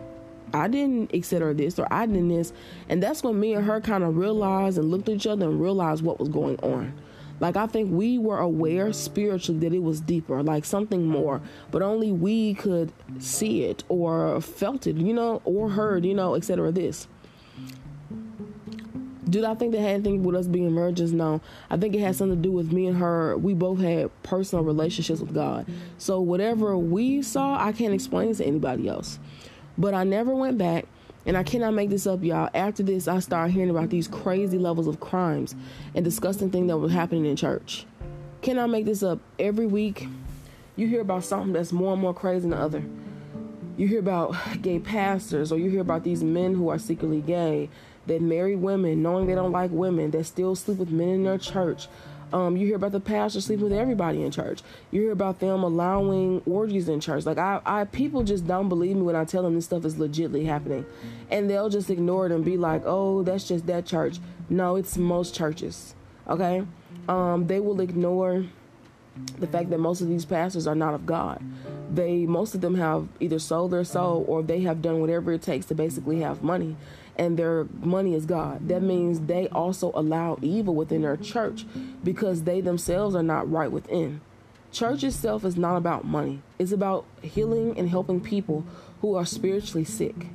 I 0.52 0.68
didn't 0.68 1.12
accept 1.14 1.56
this 1.56 1.78
or 1.78 1.86
I 1.90 2.06
didn't 2.06 2.28
this. 2.28 2.52
And 2.88 3.02
that's 3.02 3.22
when 3.22 3.38
me 3.40 3.54
and 3.54 3.64
her 3.64 3.80
kind 3.80 4.04
of 4.04 4.16
realized 4.16 4.78
and 4.78 4.90
looked 4.90 5.08
at 5.08 5.16
each 5.16 5.26
other 5.26 5.46
and 5.46 5.60
realized 5.60 6.04
what 6.04 6.18
was 6.18 6.28
going 6.28 6.58
on. 6.60 6.92
Like, 7.38 7.56
I 7.56 7.66
think 7.66 7.90
we 7.92 8.18
were 8.18 8.38
aware 8.38 8.92
spiritually 8.94 9.60
that 9.60 9.74
it 9.74 9.82
was 9.82 10.00
deeper, 10.00 10.42
like 10.42 10.64
something 10.64 11.06
more, 11.06 11.42
but 11.70 11.82
only 11.82 12.10
we 12.10 12.54
could 12.54 12.92
see 13.18 13.64
it 13.64 13.84
or 13.88 14.40
felt 14.40 14.86
it, 14.86 14.96
you 14.96 15.12
know, 15.12 15.42
or 15.44 15.68
heard, 15.68 16.06
you 16.06 16.14
know, 16.14 16.34
etc. 16.34 16.72
This. 16.72 17.08
Did 19.28 19.44
I 19.44 19.54
think 19.56 19.72
that 19.72 19.80
had 19.80 19.90
anything 19.90 20.22
with 20.22 20.36
us 20.36 20.46
being 20.46 20.74
virgins? 20.74 21.12
No. 21.12 21.40
I 21.68 21.76
think 21.76 21.94
it 21.94 22.00
had 22.00 22.14
something 22.14 22.40
to 22.40 22.42
do 22.42 22.52
with 22.52 22.72
me 22.72 22.86
and 22.86 22.96
her. 22.98 23.36
We 23.36 23.54
both 23.54 23.80
had 23.80 24.10
personal 24.22 24.64
relationships 24.64 25.20
with 25.20 25.34
God. 25.34 25.66
So 25.98 26.20
whatever 26.20 26.78
we 26.78 27.22
saw, 27.22 27.58
I 27.60 27.72
can't 27.72 27.92
explain 27.92 28.32
to 28.34 28.44
anybody 28.44 28.88
else. 28.88 29.18
But 29.76 29.94
I 29.94 30.04
never 30.04 30.34
went 30.34 30.58
back 30.58 30.86
And 31.26 31.36
I 31.36 31.42
cannot 31.42 31.74
make 31.74 31.90
this 31.90 32.06
up, 32.06 32.22
y'all. 32.22 32.48
After 32.54 32.84
this, 32.84 33.08
I 33.08 33.18
started 33.18 33.52
hearing 33.52 33.70
about 33.70 33.90
these 33.90 34.06
crazy 34.06 34.58
levels 34.58 34.86
of 34.86 35.00
crimes 35.00 35.56
and 35.94 36.04
disgusting 36.04 36.50
things 36.50 36.68
that 36.68 36.78
were 36.78 36.88
happening 36.88 37.26
in 37.26 37.34
church. 37.34 37.84
Cannot 38.42 38.70
make 38.70 38.84
this 38.84 39.02
up. 39.02 39.18
Every 39.40 39.66
week, 39.66 40.06
you 40.76 40.86
hear 40.86 41.00
about 41.00 41.24
something 41.24 41.52
that's 41.52 41.72
more 41.72 41.94
and 41.94 42.00
more 42.00 42.14
crazy 42.14 42.42
than 42.42 42.50
the 42.50 42.58
other. 42.58 42.84
You 43.76 43.88
hear 43.88 43.98
about 43.98 44.36
gay 44.62 44.78
pastors, 44.78 45.50
or 45.50 45.58
you 45.58 45.68
hear 45.68 45.80
about 45.80 46.04
these 46.04 46.22
men 46.22 46.54
who 46.54 46.68
are 46.68 46.78
secretly 46.78 47.20
gay 47.20 47.68
that 48.06 48.22
marry 48.22 48.56
women 48.56 49.02
knowing 49.02 49.26
they 49.26 49.34
don't 49.34 49.52
like 49.52 49.70
women, 49.70 50.10
that 50.12 50.24
still 50.24 50.54
sleep 50.54 50.78
with 50.78 50.90
men 50.90 51.08
in 51.08 51.24
their 51.24 51.38
church, 51.38 51.88
um, 52.32 52.56
you 52.56 52.66
hear 52.66 52.76
about 52.76 52.92
the 52.92 53.00
pastor 53.00 53.40
sleeping 53.40 53.64
with 53.64 53.72
everybody 53.72 54.22
in 54.22 54.30
church. 54.30 54.60
You 54.90 55.02
hear 55.02 55.12
about 55.12 55.38
them 55.38 55.62
allowing 55.62 56.42
orgies 56.44 56.88
in 56.88 57.00
church. 57.00 57.24
Like 57.24 57.38
I, 57.38 57.60
I 57.64 57.84
people 57.84 58.24
just 58.24 58.46
don't 58.46 58.68
believe 58.68 58.96
me 58.96 59.02
when 59.02 59.16
I 59.16 59.24
tell 59.24 59.42
them 59.42 59.54
this 59.54 59.66
stuff 59.66 59.84
is 59.84 59.94
legitly 59.94 60.46
happening, 60.46 60.84
and 61.30 61.48
they'll 61.48 61.68
just 61.68 61.88
ignore 61.88 62.26
it 62.26 62.32
and 62.32 62.44
be 62.44 62.56
like, 62.56 62.82
"Oh, 62.84 63.22
that's 63.22 63.46
just 63.46 63.66
that 63.66 63.86
church." 63.86 64.18
No, 64.48 64.76
it's 64.76 64.96
most 64.96 65.34
churches. 65.34 65.94
Okay, 66.28 66.64
um, 67.08 67.46
they 67.46 67.60
will 67.60 67.80
ignore 67.80 68.44
the 69.38 69.46
fact 69.46 69.70
that 69.70 69.78
most 69.78 70.00
of 70.00 70.08
these 70.08 70.24
pastors 70.24 70.66
are 70.66 70.74
not 70.74 70.94
of 70.94 71.06
God. 71.06 71.40
They 71.94 72.26
most 72.26 72.56
of 72.56 72.60
them 72.60 72.74
have 72.74 73.06
either 73.20 73.38
sold 73.38 73.70
their 73.70 73.84
soul 73.84 74.24
or 74.26 74.42
they 74.42 74.60
have 74.62 74.82
done 74.82 75.00
whatever 75.00 75.32
it 75.32 75.42
takes 75.42 75.66
to 75.66 75.74
basically 75.74 76.20
have 76.20 76.42
money 76.42 76.76
and 77.16 77.38
their 77.38 77.66
money 77.80 78.14
is 78.14 78.26
God. 78.26 78.68
That 78.68 78.82
means 78.82 79.20
they 79.20 79.48
also 79.48 79.90
allow 79.94 80.38
evil 80.42 80.74
within 80.74 81.02
their 81.02 81.16
church 81.16 81.64
because 82.04 82.42
they 82.42 82.60
themselves 82.60 83.14
are 83.14 83.22
not 83.22 83.50
right 83.50 83.70
within. 83.70 84.20
Church 84.72 85.04
itself 85.04 85.44
is 85.44 85.56
not 85.56 85.76
about 85.76 86.04
money. 86.04 86.42
It's 86.58 86.72
about 86.72 87.06
healing 87.22 87.78
and 87.78 87.88
helping 87.88 88.20
people 88.20 88.64
who 89.00 89.14
are 89.14 89.24
spiritually 89.24 89.84
sick, 89.84 90.26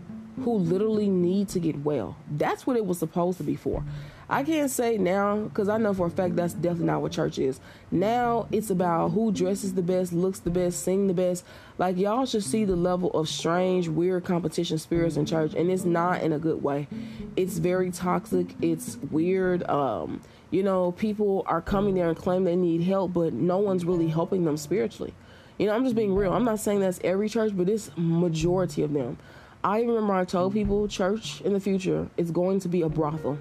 who 0.44 0.54
literally 0.54 1.10
need 1.10 1.50
to 1.50 1.60
get 1.60 1.84
well. 1.84 2.16
That's 2.30 2.66
what 2.66 2.78
it 2.78 2.86
was 2.86 2.98
supposed 2.98 3.38
to 3.38 3.44
be 3.44 3.56
for. 3.56 3.84
I 4.32 4.44
can't 4.44 4.72
say 4.72 4.98
now 4.98 5.42
because 5.42 5.68
I 5.68 5.78
know 5.78 5.94
for 5.94 6.08
a 6.08 6.10
fact 6.10 6.38
that's 6.38 6.54
definitely 6.54 6.86
not 6.86 7.02
what 7.02 7.12
church 7.12 7.38
is. 7.38 7.60
Now 7.92 8.48
it's 8.50 8.70
about 8.70 9.10
who 9.10 9.34
dresses 9.34 9.74
the 9.74 9.82
best, 9.82 10.14
looks 10.14 10.40
the 10.40 10.50
best, 10.50 10.84
sing 10.84 11.08
the 11.08 11.14
best. 11.14 11.44
Like 11.78 11.98
y'all 11.98 12.26
should 12.26 12.46
see 12.46 12.64
the 12.64 12.78
level 12.78 13.12
of 13.12 13.28
strange, 13.28 13.90
weird 13.90 14.24
competition 14.24 14.78
spirits 14.78 15.18
in 15.18 15.26
church, 15.26 15.54
and 15.54 15.70
it's 15.70 15.84
not 15.84 16.22
in 16.22 16.32
a 16.32 16.40
good 16.40 16.64
way. 16.64 16.88
It's 17.36 17.58
very 17.58 17.92
toxic. 17.92 18.56
It's 18.62 18.96
weird. 19.12 19.70
Um, 19.70 20.22
you 20.50 20.64
know, 20.64 20.94
people 20.94 21.44
are 21.48 21.62
coming 21.62 21.96
there 21.96 22.08
and 22.08 22.18
claim 22.18 22.46
they 22.46 22.56
need 22.56 22.84
help, 22.84 23.12
but 23.12 23.34
no 23.34 23.58
one's 23.58 23.84
really 23.84 24.08
helping 24.08 24.46
them 24.46 24.56
spiritually. 24.56 25.14
You 25.58 25.66
know, 25.66 25.74
I'm 25.74 25.84
just 25.84 25.96
being 25.96 26.16
real. 26.16 26.32
I'm 26.32 26.46
not 26.46 26.62
saying 26.62 26.80
that's 26.80 27.02
every 27.04 27.28
church, 27.28 27.52
but 27.54 27.68
it's 27.68 27.92
majority 27.98 28.82
of 28.84 28.94
them. 28.94 29.18
I 29.62 29.82
remember 29.82 30.14
I 30.14 30.24
told 30.24 30.54
people 30.54 30.88
church 30.88 31.42
in 31.42 31.52
the 31.52 31.60
future 31.60 32.08
is 32.16 32.32
going 32.32 32.62
to 32.62 32.70
be 32.70 32.82
a 32.82 32.90
brothel. 32.90 33.38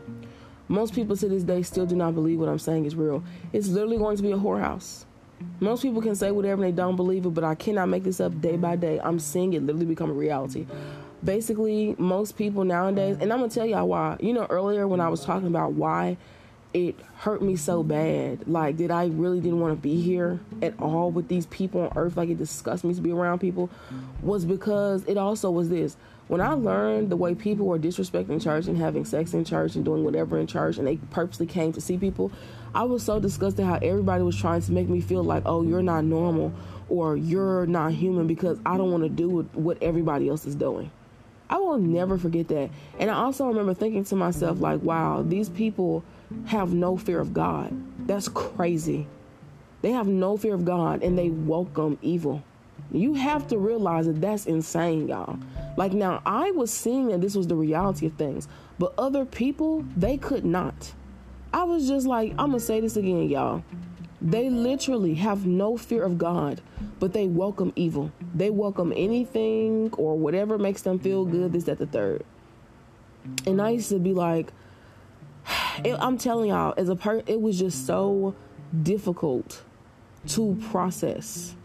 Most 0.70 0.94
people 0.94 1.16
to 1.16 1.28
this 1.28 1.42
day 1.42 1.62
still 1.62 1.84
do 1.84 1.96
not 1.96 2.14
believe 2.14 2.38
what 2.38 2.48
I'm 2.48 2.60
saying 2.60 2.84
is 2.84 2.94
real. 2.94 3.24
It's 3.52 3.66
literally 3.66 3.98
going 3.98 4.16
to 4.16 4.22
be 4.22 4.30
a 4.30 4.36
whorehouse. 4.36 5.04
Most 5.58 5.82
people 5.82 6.00
can 6.00 6.14
say 6.14 6.30
whatever 6.30 6.62
they 6.62 6.70
don't 6.70 6.94
believe 6.94 7.26
it, 7.26 7.30
but 7.30 7.42
I 7.42 7.56
cannot 7.56 7.88
make 7.88 8.04
this 8.04 8.20
up 8.20 8.40
day 8.40 8.56
by 8.56 8.76
day. 8.76 9.00
I'm 9.02 9.18
seeing 9.18 9.52
it 9.52 9.62
literally 9.64 9.86
become 9.86 10.10
a 10.10 10.12
reality. 10.12 10.68
Basically, 11.24 11.96
most 11.98 12.36
people 12.36 12.62
nowadays, 12.62 13.16
and 13.20 13.32
I'm 13.32 13.40
gonna 13.40 13.50
tell 13.50 13.66
y'all 13.66 13.88
why. 13.88 14.16
You 14.20 14.32
know, 14.32 14.46
earlier 14.48 14.86
when 14.86 15.00
I 15.00 15.08
was 15.08 15.24
talking 15.24 15.48
about 15.48 15.72
why 15.72 16.16
it 16.72 16.94
hurt 17.16 17.42
me 17.42 17.56
so 17.56 17.82
bad, 17.82 18.46
like 18.46 18.76
that 18.76 18.92
I 18.92 19.06
really 19.06 19.40
didn't 19.40 19.58
want 19.58 19.74
to 19.74 19.80
be 19.82 20.00
here 20.00 20.38
at 20.62 20.78
all 20.78 21.10
with 21.10 21.26
these 21.26 21.46
people 21.46 21.80
on 21.80 21.92
earth, 21.96 22.16
like 22.16 22.28
it 22.28 22.38
disgusts 22.38 22.84
me 22.84 22.94
to 22.94 23.00
be 23.00 23.10
around 23.10 23.40
people, 23.40 23.70
was 24.22 24.44
because 24.44 25.04
it 25.06 25.16
also 25.16 25.50
was 25.50 25.68
this 25.68 25.96
when 26.30 26.40
I 26.40 26.52
learned 26.52 27.10
the 27.10 27.16
way 27.16 27.34
people 27.34 27.66
were 27.66 27.76
disrespecting 27.76 28.40
church 28.40 28.68
and 28.68 28.78
having 28.78 29.04
sex 29.04 29.34
in 29.34 29.44
church 29.44 29.74
and 29.74 29.84
doing 29.84 30.04
whatever 30.04 30.38
in 30.38 30.46
church 30.46 30.78
and 30.78 30.86
they 30.86 30.94
purposely 31.10 31.44
came 31.44 31.72
to 31.72 31.80
see 31.80 31.98
people, 31.98 32.30
I 32.72 32.84
was 32.84 33.02
so 33.02 33.18
disgusted 33.18 33.66
how 33.66 33.80
everybody 33.82 34.22
was 34.22 34.36
trying 34.36 34.62
to 34.62 34.70
make 34.70 34.88
me 34.88 35.00
feel 35.00 35.24
like, 35.24 35.42
oh, 35.44 35.64
you're 35.64 35.82
not 35.82 36.04
normal 36.04 36.52
or 36.88 37.16
you're 37.16 37.66
not 37.66 37.94
human 37.94 38.28
because 38.28 38.60
I 38.64 38.76
don't 38.76 38.92
want 38.92 39.02
to 39.02 39.08
do 39.08 39.42
what 39.54 39.82
everybody 39.82 40.28
else 40.28 40.46
is 40.46 40.54
doing. 40.54 40.92
I 41.48 41.56
will 41.56 41.78
never 41.78 42.16
forget 42.16 42.46
that. 42.46 42.70
And 43.00 43.10
I 43.10 43.14
also 43.14 43.48
remember 43.48 43.74
thinking 43.74 44.04
to 44.04 44.14
myself, 44.14 44.60
like, 44.60 44.82
wow, 44.82 45.24
these 45.26 45.48
people 45.48 46.04
have 46.46 46.72
no 46.72 46.96
fear 46.96 47.18
of 47.18 47.34
God. 47.34 47.76
That's 48.06 48.28
crazy. 48.28 49.08
They 49.82 49.90
have 49.90 50.06
no 50.06 50.36
fear 50.36 50.54
of 50.54 50.64
God 50.64 51.02
and 51.02 51.18
they 51.18 51.30
welcome 51.30 51.98
evil. 52.02 52.44
You 52.92 53.14
have 53.14 53.46
to 53.48 53.58
realize 53.58 54.06
that 54.06 54.20
that's 54.20 54.46
insane, 54.46 55.08
y'all. 55.08 55.38
Like 55.76 55.92
now, 55.92 56.22
I 56.26 56.50
was 56.50 56.72
seeing 56.72 57.08
that 57.08 57.20
this 57.20 57.34
was 57.34 57.46
the 57.46 57.54
reality 57.54 58.06
of 58.06 58.14
things, 58.14 58.48
but 58.78 58.92
other 58.98 59.24
people, 59.24 59.84
they 59.96 60.16
could 60.16 60.44
not. 60.44 60.92
I 61.52 61.64
was 61.64 61.88
just 61.88 62.06
like, 62.06 62.30
I'm 62.32 62.50
gonna 62.50 62.60
say 62.60 62.80
this 62.80 62.96
again, 62.96 63.28
y'all. 63.28 63.62
They 64.22 64.50
literally 64.50 65.14
have 65.14 65.46
no 65.46 65.76
fear 65.76 66.02
of 66.02 66.18
God, 66.18 66.60
but 66.98 67.12
they 67.12 67.26
welcome 67.26 67.72
evil. 67.74 68.12
They 68.34 68.50
welcome 68.50 68.92
anything 68.94 69.92
or 69.96 70.18
whatever 70.18 70.58
makes 70.58 70.82
them 70.82 70.98
feel 70.98 71.24
good, 71.24 71.52
this, 71.52 71.64
that, 71.64 71.78
the 71.78 71.86
third. 71.86 72.24
And 73.46 73.60
I 73.62 73.70
used 73.70 73.88
to 73.88 73.98
be 73.98 74.12
like, 74.12 74.52
it, 75.84 75.96
I'm 75.98 76.18
telling 76.18 76.50
y'all, 76.50 76.74
as 76.76 76.88
a 76.88 76.96
person, 76.96 77.24
it 77.26 77.40
was 77.40 77.58
just 77.58 77.86
so 77.86 78.34
difficult 78.82 79.62
to 80.28 80.58
process 80.70 81.56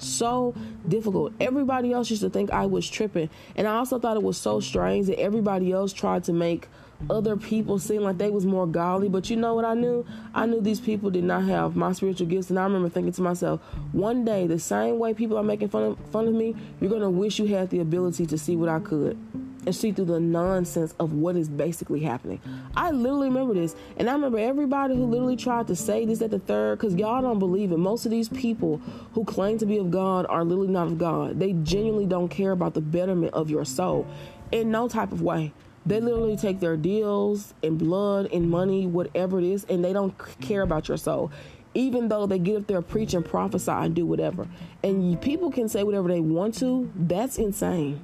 so 0.00 0.54
difficult. 0.88 1.32
Everybody 1.40 1.92
else 1.92 2.10
used 2.10 2.22
to 2.22 2.30
think 2.30 2.50
I 2.50 2.66
was 2.66 2.88
tripping. 2.88 3.30
And 3.56 3.66
I 3.66 3.76
also 3.76 3.98
thought 3.98 4.16
it 4.16 4.22
was 4.22 4.36
so 4.36 4.60
strange 4.60 5.06
that 5.06 5.18
everybody 5.18 5.72
else 5.72 5.92
tried 5.92 6.24
to 6.24 6.32
make 6.32 6.68
other 7.08 7.36
people 7.36 7.78
seem 7.78 8.02
like 8.02 8.18
they 8.18 8.30
was 8.30 8.44
more 8.44 8.66
godly. 8.66 9.08
But 9.08 9.30
you 9.30 9.36
know 9.36 9.54
what 9.54 9.64
I 9.64 9.74
knew? 9.74 10.04
I 10.34 10.46
knew 10.46 10.60
these 10.60 10.80
people 10.80 11.10
did 11.10 11.24
not 11.24 11.44
have 11.44 11.76
my 11.76 11.92
spiritual 11.92 12.26
gifts. 12.26 12.50
And 12.50 12.58
I 12.58 12.64
remember 12.64 12.88
thinking 12.88 13.12
to 13.12 13.22
myself, 13.22 13.60
one 13.92 14.24
day, 14.24 14.46
the 14.46 14.58
same 14.58 14.98
way 14.98 15.14
people 15.14 15.38
are 15.38 15.42
making 15.42 15.68
fun 15.68 15.82
of, 15.82 15.98
fun 16.10 16.28
of 16.28 16.34
me, 16.34 16.54
you're 16.80 16.90
going 16.90 17.02
to 17.02 17.10
wish 17.10 17.38
you 17.38 17.46
had 17.46 17.70
the 17.70 17.80
ability 17.80 18.26
to 18.26 18.38
see 18.38 18.56
what 18.56 18.68
I 18.68 18.80
could 18.80 19.18
and 19.66 19.74
see 19.74 19.92
through 19.92 20.06
the 20.06 20.20
nonsense 20.20 20.94
of 20.98 21.12
what 21.12 21.36
is 21.36 21.48
basically 21.48 22.00
happening. 22.00 22.40
I 22.76 22.90
literally 22.90 23.28
remember 23.28 23.54
this, 23.54 23.74
and 23.96 24.08
I 24.08 24.14
remember 24.14 24.38
everybody 24.38 24.94
who 24.94 25.04
literally 25.04 25.36
tried 25.36 25.66
to 25.68 25.76
say 25.76 26.04
this 26.04 26.22
at 26.22 26.30
the 26.30 26.38
third, 26.38 26.78
because 26.78 26.94
y'all 26.94 27.22
don't 27.22 27.38
believe 27.38 27.72
it. 27.72 27.78
Most 27.78 28.04
of 28.04 28.10
these 28.10 28.28
people 28.28 28.78
who 29.14 29.24
claim 29.24 29.58
to 29.58 29.66
be 29.66 29.78
of 29.78 29.90
God 29.90 30.26
are 30.28 30.44
literally 30.44 30.72
not 30.72 30.86
of 30.86 30.98
God. 30.98 31.38
They 31.38 31.52
genuinely 31.52 32.06
don't 32.06 32.28
care 32.28 32.52
about 32.52 32.74
the 32.74 32.80
betterment 32.80 33.34
of 33.34 33.50
your 33.50 33.64
soul 33.64 34.06
in 34.52 34.70
no 34.70 34.88
type 34.88 35.12
of 35.12 35.22
way. 35.22 35.52
They 35.86 36.00
literally 36.00 36.36
take 36.36 36.60
their 36.60 36.76
deals 36.76 37.54
and 37.62 37.78
blood 37.78 38.28
and 38.32 38.50
money, 38.50 38.86
whatever 38.86 39.38
it 39.38 39.44
is, 39.44 39.64
and 39.68 39.84
they 39.84 39.92
don't 39.92 40.14
care 40.40 40.62
about 40.62 40.88
your 40.88 40.98
soul 40.98 41.30
even 41.74 42.08
though 42.08 42.26
they 42.26 42.38
get 42.38 42.56
up 42.56 42.66
there, 42.66 42.82
preach 42.82 43.14
and 43.14 43.24
prophesy 43.24 43.70
and 43.70 43.94
do 43.94 44.04
whatever. 44.04 44.48
And 44.82 45.20
people 45.20 45.50
can 45.50 45.68
say 45.68 45.82
whatever 45.82 46.08
they 46.08 46.20
want 46.20 46.58
to, 46.58 46.90
that's 46.96 47.38
insane. 47.38 48.00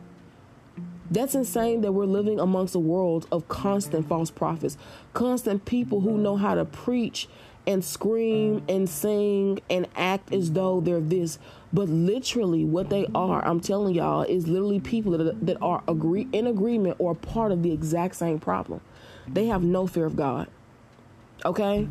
That's 1.10 1.34
insane 1.34 1.82
that 1.82 1.92
we're 1.92 2.06
living 2.06 2.40
amongst 2.40 2.74
a 2.74 2.80
world 2.80 3.26
of 3.30 3.48
constant 3.48 4.08
false 4.08 4.30
prophets, 4.30 4.76
constant 5.14 5.64
people 5.64 6.00
who 6.00 6.18
know 6.18 6.36
how 6.36 6.54
to 6.54 6.64
preach 6.64 7.28
and 7.66 7.84
scream 7.84 8.62
and 8.68 8.88
sing 8.88 9.60
and 9.68 9.88
act 9.96 10.32
as 10.32 10.52
though 10.52 10.80
they're 10.80 11.00
this. 11.00 11.38
But 11.72 11.88
literally, 11.88 12.64
what 12.64 12.90
they 12.90 13.06
are, 13.14 13.44
I'm 13.44 13.60
telling 13.60 13.94
y'all, 13.94 14.22
is 14.22 14.46
literally 14.46 14.80
people 14.80 15.12
that, 15.12 15.46
that 15.46 15.56
are 15.60 15.82
agree 15.88 16.28
in 16.32 16.46
agreement 16.46 16.96
or 16.98 17.14
part 17.14 17.52
of 17.52 17.62
the 17.62 17.72
exact 17.72 18.16
same 18.16 18.38
problem. 18.38 18.80
They 19.26 19.46
have 19.46 19.62
no 19.62 19.86
fear 19.86 20.06
of 20.06 20.16
God. 20.16 20.48
Okay? 21.44 21.88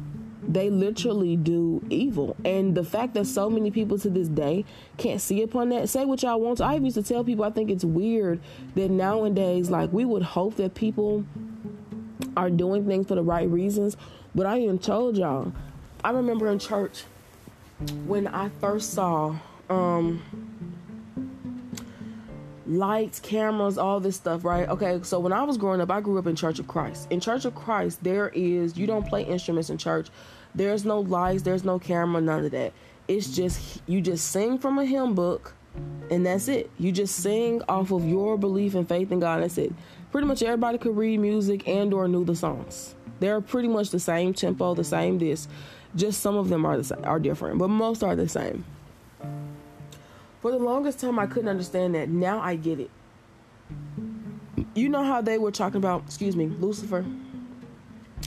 They 0.47 0.69
literally 0.69 1.35
do 1.35 1.83
evil. 1.89 2.35
And 2.45 2.75
the 2.75 2.83
fact 2.83 3.13
that 3.15 3.25
so 3.25 3.49
many 3.49 3.71
people 3.71 3.97
to 3.99 4.09
this 4.09 4.27
day 4.27 4.65
can't 4.97 5.21
see 5.21 5.41
upon 5.41 5.69
that, 5.69 5.89
say 5.89 6.05
what 6.05 6.23
y'all 6.23 6.39
want. 6.39 6.61
I 6.61 6.75
used 6.75 6.95
to 6.95 7.03
tell 7.03 7.23
people 7.23 7.45
I 7.45 7.49
think 7.49 7.69
it's 7.69 7.85
weird 7.85 8.39
that 8.75 8.91
nowadays, 8.91 9.69
like, 9.69 9.91
we 9.91 10.05
would 10.05 10.23
hope 10.23 10.55
that 10.57 10.75
people 10.75 11.25
are 12.37 12.49
doing 12.49 12.85
things 12.85 13.07
for 13.07 13.15
the 13.15 13.23
right 13.23 13.49
reasons. 13.49 13.97
But 14.33 14.45
I 14.45 14.59
even 14.59 14.79
told 14.79 15.17
y'all, 15.17 15.53
I 16.03 16.11
remember 16.11 16.49
in 16.49 16.59
church 16.59 17.03
when 18.05 18.27
I 18.27 18.49
first 18.61 18.93
saw 18.93 19.35
um 19.69 20.21
lights, 22.67 23.19
cameras, 23.19 23.77
all 23.77 23.99
this 23.99 24.15
stuff, 24.15 24.43
right? 24.43 24.67
Okay, 24.67 24.99
so 25.03 25.19
when 25.19 25.33
I 25.33 25.43
was 25.43 25.57
growing 25.57 25.81
up, 25.81 25.91
I 25.91 26.01
grew 26.01 26.17
up 26.17 26.27
in 26.27 26.35
Church 26.35 26.59
of 26.59 26.67
Christ. 26.67 27.07
In 27.11 27.19
Church 27.19 27.45
of 27.45 27.55
Christ, 27.55 28.03
there 28.03 28.29
is 28.29 28.77
you 28.77 28.87
don't 28.87 29.07
play 29.07 29.23
instruments 29.23 29.69
in 29.69 29.77
church. 29.77 30.09
There's 30.55 30.85
no 30.85 31.01
lights, 31.01 31.43
there's 31.43 31.65
no 31.65 31.77
camera, 31.77 32.21
none 32.21 32.45
of 32.45 32.51
that. 32.51 32.73
It's 33.07 33.35
just 33.35 33.81
you 33.85 34.01
just 34.01 34.31
sing 34.31 34.57
from 34.57 34.79
a 34.79 34.85
hymn 34.85 35.13
book 35.13 35.53
and 36.09 36.25
that's 36.25 36.47
it. 36.47 36.71
You 36.79 36.91
just 36.91 37.15
sing 37.15 37.61
off 37.67 37.91
of 37.91 38.05
your 38.05 38.37
belief 38.37 38.75
and 38.75 38.87
faith 38.87 39.11
in 39.11 39.19
God. 39.19 39.43
That's 39.43 39.57
it. 39.57 39.73
Pretty 40.11 40.27
much 40.27 40.41
everybody 40.41 40.77
could 40.77 40.95
read 40.95 41.19
music 41.19 41.67
and 41.67 41.93
or 41.93 42.07
knew 42.07 42.23
the 42.23 42.35
songs. 42.35 42.95
They're 43.19 43.41
pretty 43.41 43.67
much 43.67 43.89
the 43.89 43.99
same 43.99 44.33
tempo, 44.33 44.73
the 44.75 44.83
same 44.83 45.19
this. 45.19 45.47
Just 45.95 46.21
some 46.21 46.35
of 46.35 46.49
them 46.49 46.65
are 46.65 46.77
the, 46.77 46.83
same, 46.83 47.03
are 47.03 47.19
different, 47.19 47.57
but 47.57 47.69
most 47.69 48.03
are 48.03 48.15
the 48.15 48.27
same. 48.27 48.65
For 50.41 50.51
the 50.51 50.59
longest 50.59 50.99
time, 50.99 51.17
I 51.17 51.25
couldn't 51.25 51.49
understand 51.49 51.95
that. 51.95 52.09
Now 52.09 52.39
I 52.39 52.55
get 52.55 52.79
it. 52.79 52.91
you 54.73 54.89
know 54.89 55.03
how 55.03 55.21
they 55.21 55.37
were 55.37 55.51
talking 55.51 55.77
about, 55.77 56.03
excuse 56.05 56.35
me, 56.35 56.47
Lucifer 56.47 57.05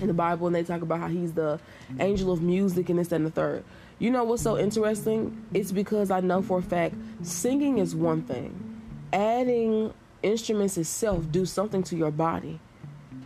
in 0.01 0.09
the 0.09 0.15
Bible, 0.15 0.47
and 0.47 0.57
they 0.57 0.63
talk 0.63 0.83
about 0.83 1.01
how 1.01 1.09
he's 1.09 1.33
the 1.33 1.61
angel 2.01 2.33
of 2.33 2.43
music 2.43 2.89
and 2.89 2.99
this 2.99 3.13
and 3.13 3.27
the 3.27 3.31
third. 3.31 3.65
You 3.99 4.11
know 4.11 4.25
what's 4.25 4.43
so 4.43 4.57
interesting? 4.57 5.45
It's 5.53 5.73
because 5.73 6.11
I 6.11 6.21
know 6.21 6.43
for 6.43 6.59
a 6.59 6.63
fact 6.63 6.95
singing 7.23 7.79
is 7.79 7.95
one 7.95 8.23
thing. 8.23 8.81
Adding 9.13 9.93
instruments 10.23 10.79
itself 10.79 11.31
do 11.31 11.45
something 11.45 11.83
to 11.85 11.97
your 11.97 12.11
body. 12.11 12.61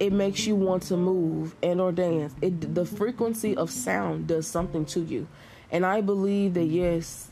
It 0.01 0.13
makes 0.13 0.47
you 0.47 0.57
want 0.57 0.83
to 0.85 0.97
move 0.97 1.55
and 1.63 1.81
or 1.81 1.93
dance. 1.93 2.35
It 2.41 2.75
the 2.75 2.87
frequency 2.87 3.57
of 3.57 3.71
sound 3.71 4.27
does 4.27 4.47
something 4.47 4.85
to 4.87 5.01
you. 5.01 5.27
And 5.71 5.85
I 5.85 6.01
believe 6.01 6.55
that 6.55 6.65
yes, 6.65 7.29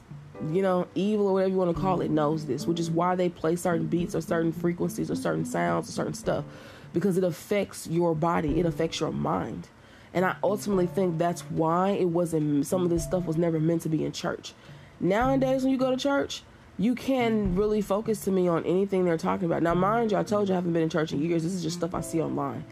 you 0.50 0.62
know, 0.62 0.86
evil 0.94 1.28
or 1.28 1.34
whatever 1.34 1.50
you 1.50 1.56
want 1.56 1.74
to 1.74 1.80
call 1.80 2.00
it 2.00 2.10
knows 2.10 2.46
this, 2.46 2.66
which 2.66 2.78
is 2.78 2.90
why 2.90 3.14
they 3.14 3.28
play 3.28 3.56
certain 3.56 3.86
beats 3.86 4.14
or 4.14 4.20
certain 4.20 4.52
frequencies 4.52 5.10
or 5.10 5.16
certain 5.16 5.44
sounds 5.44 5.88
or 5.88 5.92
certain 5.92 6.14
stuff 6.14 6.44
because 6.92 7.16
it 7.16 7.24
affects 7.24 7.86
your 7.86 8.14
body, 8.14 8.60
it 8.60 8.66
affects 8.66 9.00
your 9.00 9.12
mind. 9.12 9.68
And 10.12 10.24
I 10.24 10.36
ultimately 10.42 10.86
think 10.86 11.18
that's 11.18 11.42
why 11.42 11.90
it 11.90 12.08
wasn't 12.08 12.66
some 12.66 12.82
of 12.82 12.90
this 12.90 13.04
stuff 13.04 13.26
was 13.26 13.36
never 13.36 13.60
meant 13.60 13.82
to 13.82 13.88
be 13.88 14.04
in 14.04 14.12
church. 14.12 14.54
Nowadays 14.98 15.62
when 15.62 15.72
you 15.72 15.78
go 15.78 15.90
to 15.90 15.96
church, 15.96 16.42
you 16.78 16.94
can 16.94 17.54
really 17.54 17.80
focus 17.80 18.24
to 18.24 18.30
me 18.30 18.48
on 18.48 18.64
anything 18.64 19.04
they're 19.04 19.18
talking 19.18 19.46
about. 19.46 19.62
Now, 19.62 19.74
mind 19.74 20.12
you, 20.12 20.18
I 20.18 20.22
told 20.22 20.48
you 20.48 20.54
I 20.54 20.56
haven't 20.56 20.72
been 20.72 20.82
in 20.82 20.88
church 20.88 21.12
in 21.12 21.22
years. 21.22 21.42
This 21.42 21.52
is 21.52 21.62
just 21.62 21.76
stuff 21.76 21.94
I 21.94 22.00
see 22.00 22.20
online. 22.20 22.64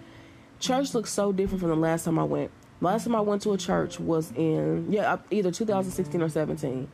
Church 0.58 0.94
looks 0.94 1.12
so 1.12 1.30
different 1.30 1.60
from 1.60 1.70
the 1.70 1.76
last 1.76 2.04
time 2.04 2.18
I 2.18 2.24
went. 2.24 2.50
Last 2.80 3.04
time 3.04 3.14
I 3.14 3.20
went 3.20 3.42
to 3.42 3.52
a 3.52 3.58
church 3.58 4.00
was 4.00 4.32
in 4.32 4.90
yeah 4.90 5.18
either 5.30 5.50
2016 5.50 6.22
or 6.22 6.28
17 6.28 6.88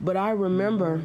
but 0.00 0.16
I 0.16 0.30
remember 0.30 1.02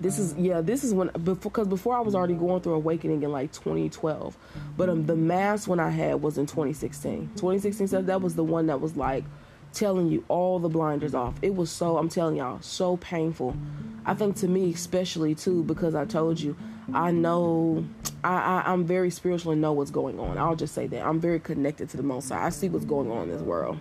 this 0.00 0.18
is 0.18 0.32
mm-hmm. 0.32 0.44
yeah 0.46 0.60
this 0.60 0.82
is 0.82 0.92
when 0.94 1.08
because 1.22 1.68
before 1.68 1.96
I 1.96 2.00
was 2.00 2.14
already 2.14 2.34
mm-hmm. 2.34 2.46
going 2.46 2.62
through 2.62 2.74
awakening 2.74 3.22
in 3.22 3.30
like 3.30 3.52
2012 3.52 4.36
but 4.76 4.88
um, 4.88 5.06
the 5.06 5.12
mm-hmm. 5.12 5.26
mass 5.28 5.68
one 5.68 5.78
I 5.78 5.90
had 5.90 6.22
was 6.22 6.38
in 6.38 6.46
2016 6.46 7.30
2016 7.36 7.88
so 7.88 8.02
that 8.02 8.20
was 8.20 8.34
the 8.34 8.44
one 8.44 8.66
that 8.66 8.80
was 8.80 8.96
like 8.96 9.24
telling 9.72 10.08
you 10.08 10.24
all 10.28 10.58
the 10.58 10.68
blinders 10.68 11.14
off. 11.14 11.34
It 11.42 11.54
was 11.54 11.70
so 11.70 11.96
I'm 11.96 12.08
telling 12.08 12.36
y'all 12.36 12.60
so 12.60 12.96
painful. 12.96 13.56
I 14.04 14.14
think 14.14 14.36
to 14.36 14.48
me 14.48 14.72
especially 14.72 15.34
too 15.34 15.62
because 15.64 15.94
I 15.94 16.04
told 16.04 16.40
you 16.40 16.56
I 16.92 17.10
know 17.10 17.84
I, 18.24 18.62
I 18.66 18.72
am 18.72 18.84
very 18.84 19.10
spiritual 19.10 19.52
and 19.52 19.60
know 19.60 19.72
what's 19.72 19.90
going 19.90 20.18
on. 20.18 20.38
I'll 20.38 20.56
just 20.56 20.74
say 20.74 20.86
that. 20.88 21.06
I'm 21.06 21.20
very 21.20 21.38
connected 21.38 21.88
to 21.90 21.96
the 21.96 22.02
most 22.02 22.30
High. 22.30 22.46
I 22.46 22.50
see 22.50 22.68
what's 22.68 22.84
going 22.84 23.10
on 23.10 23.24
in 23.24 23.30
this 23.30 23.42
world. 23.42 23.78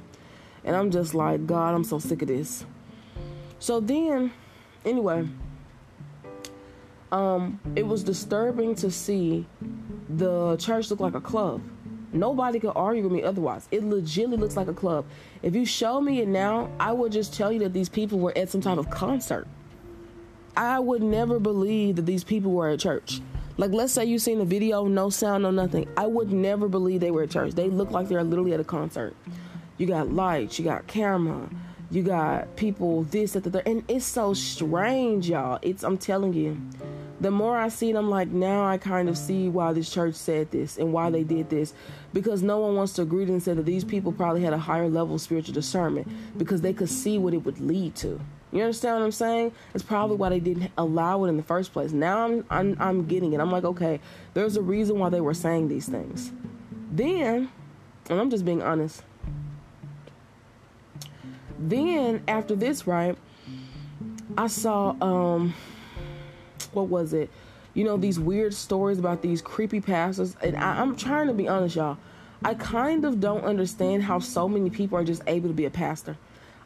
And 0.64 0.76
I'm 0.76 0.92
just 0.92 1.14
like 1.14 1.48
God 1.48 1.74
I'm 1.74 1.84
so 1.84 2.00
sick 2.00 2.22
of 2.22 2.28
this. 2.28 2.66
So 3.60 3.80
then, 3.80 4.32
anyway, 4.86 5.28
um, 7.12 7.60
it 7.76 7.86
was 7.86 8.04
disturbing 8.04 8.76
to 8.76 8.92
see 8.92 9.46
the 10.10 10.58
church 10.58 10.90
look 10.90 11.00
like 11.00 11.16
a 11.16 11.22
club. 11.22 11.62
Nobody 12.12 12.60
could 12.60 12.74
argue 12.76 13.04
with 13.04 13.12
me 13.12 13.24
otherwise. 13.24 13.68
It 13.72 13.84
legitimately 13.84 14.38
looks 14.38 14.58
like 14.58 14.68
a 14.68 14.74
club. 14.74 15.06
If 15.44 15.56
you 15.56 15.66
show 15.66 16.02
me 16.02 16.22
it 16.22 16.28
now, 16.28 16.72
I 16.80 16.92
would 16.92 17.12
just 17.12 17.34
tell 17.34 17.52
you 17.52 17.60
that 17.60 17.74
these 17.74 17.90
people 17.90 18.20
were 18.20 18.36
at 18.36 18.50
some 18.50 18.62
type 18.62 18.78
of 18.78 18.90
concert. 18.90 19.48
I 20.58 20.80
would 20.80 21.04
never 21.04 21.40
believe 21.40 21.98
that 21.98 22.06
these 22.06 22.24
people 22.24 22.52
were 22.52 22.70
at 22.70 22.80
church. 22.80 23.22
Like, 23.58 23.72
let's 23.72 23.94
say 23.94 24.06
you've 24.06 24.22
seen 24.22 24.42
a 24.42 24.46
video, 24.46 24.86
no 24.88 25.10
sound, 25.10 25.44
no 25.44 25.52
nothing. 25.52 25.88
I 25.98 26.08
would 26.08 26.32
never 26.32 26.68
believe 26.68 27.02
they 27.02 27.12
were 27.12 27.24
at 27.24 27.30
church. 27.30 27.54
They 27.54 27.70
look 27.70 27.92
like 27.92 28.08
they're 28.08 28.24
literally 28.24 28.54
at 28.54 28.60
a 28.60 28.64
concert. 28.64 29.16
You 29.78 29.86
got 29.86 30.12
lights, 30.12 30.58
you 30.58 30.66
got 30.66 30.88
camera, 30.88 31.50
you 31.92 32.04
got 32.04 32.56
people 32.56 33.04
this 33.04 33.36
at 33.36 33.44
the 33.44 33.68
and 33.68 33.84
it's 33.88 34.06
so 34.06 34.34
strange, 34.34 35.30
y'all. 35.30 35.60
It's 35.62 35.84
I'm 35.84 35.98
telling 35.98 36.34
you. 36.34 36.60
The 37.22 37.32
more 37.32 37.58
I 37.58 37.68
see 37.68 37.90
it, 37.90 37.98
I'm 37.98 38.10
like, 38.10 38.30
now 38.30 38.66
I 38.66 38.78
kind 38.78 39.10
of 39.10 39.18
see 39.18 39.50
why 39.50 39.74
this 39.74 39.90
church 39.90 40.16
said 40.16 40.52
this 40.52 40.78
and 40.78 40.94
why 40.94 41.10
they 41.10 41.24
did 41.24 41.50
this. 41.50 41.74
Because 42.14 42.42
no 42.42 42.60
one 42.60 42.78
wants 42.78 42.94
to 42.94 43.02
agree 43.02 43.24
and 43.24 43.44
say 43.44 43.54
that 43.54 43.66
these 43.66 43.84
people 43.84 44.14
probably 44.14 44.42
had 44.42 44.54
a 44.54 44.58
higher 44.58 44.88
level 44.88 45.16
of 45.16 45.22
spiritual 45.22 45.54
discernment 45.54 46.08
because 46.38 46.62
they 46.62 46.72
could 46.72 46.88
see 46.88 47.18
what 47.18 47.34
it 47.34 47.40
would 47.40 47.60
lead 47.60 47.96
to. 47.96 48.22
You 48.54 48.62
understand 48.62 49.00
what 49.00 49.04
I'm 49.04 49.12
saying? 49.12 49.52
It's 49.74 49.84
probably 49.84 50.16
why 50.16 50.30
they 50.30 50.40
didn't 50.40 50.72
allow 50.78 51.26
it 51.26 51.28
in 51.28 51.36
the 51.36 51.44
first 51.44 51.74
place. 51.74 51.92
Now 51.92 52.24
I'm 52.24 52.46
I'm, 52.50 52.78
I'm 52.80 53.06
getting 53.06 53.34
it. 53.34 53.42
I'm 53.42 53.52
like, 53.52 53.66
okay, 53.66 54.00
there's 54.34 54.56
a 54.56 54.62
reason 54.62 54.98
why 54.98 55.10
they 55.10 55.22
were 55.22 55.34
saying 55.34 55.68
these 55.68 55.90
things. 55.90 56.32
Then, 56.90 57.52
and 58.10 58.20
I'm 58.20 58.30
just 58.30 58.46
being 58.46 58.62
honest 58.62 59.04
then 61.60 62.24
after 62.28 62.56
this, 62.56 62.88
right, 62.88 63.18
I 64.38 64.48
saw 64.48 64.96
um 65.02 65.54
what 66.72 66.88
was 66.88 67.14
it? 67.14 67.30
You 67.74 67.84
know, 67.84 67.98
these 67.98 68.20
weird 68.20 68.54
stories 68.54 69.00
about 69.00 69.22
these 69.22 69.42
creepy 69.42 69.82
pastors. 69.82 70.36
And 70.42 70.56
I, 70.58 70.80
I'm 70.80 70.96
trying 70.96 71.28
to 71.28 71.34
be 71.34 71.48
honest, 71.48 71.76
y'all. 71.76 71.98
I 72.44 72.54
kind 72.54 73.04
of 73.06 73.20
don't 73.20 73.44
understand 73.44 74.04
how 74.04 74.20
so 74.20 74.48
many 74.48 74.70
people 74.70 74.98
are 74.98 75.04
just 75.04 75.22
able 75.28 75.50
to 75.50 75.54
be 75.54 75.66
a 75.66 75.70
pastor. 75.70 76.18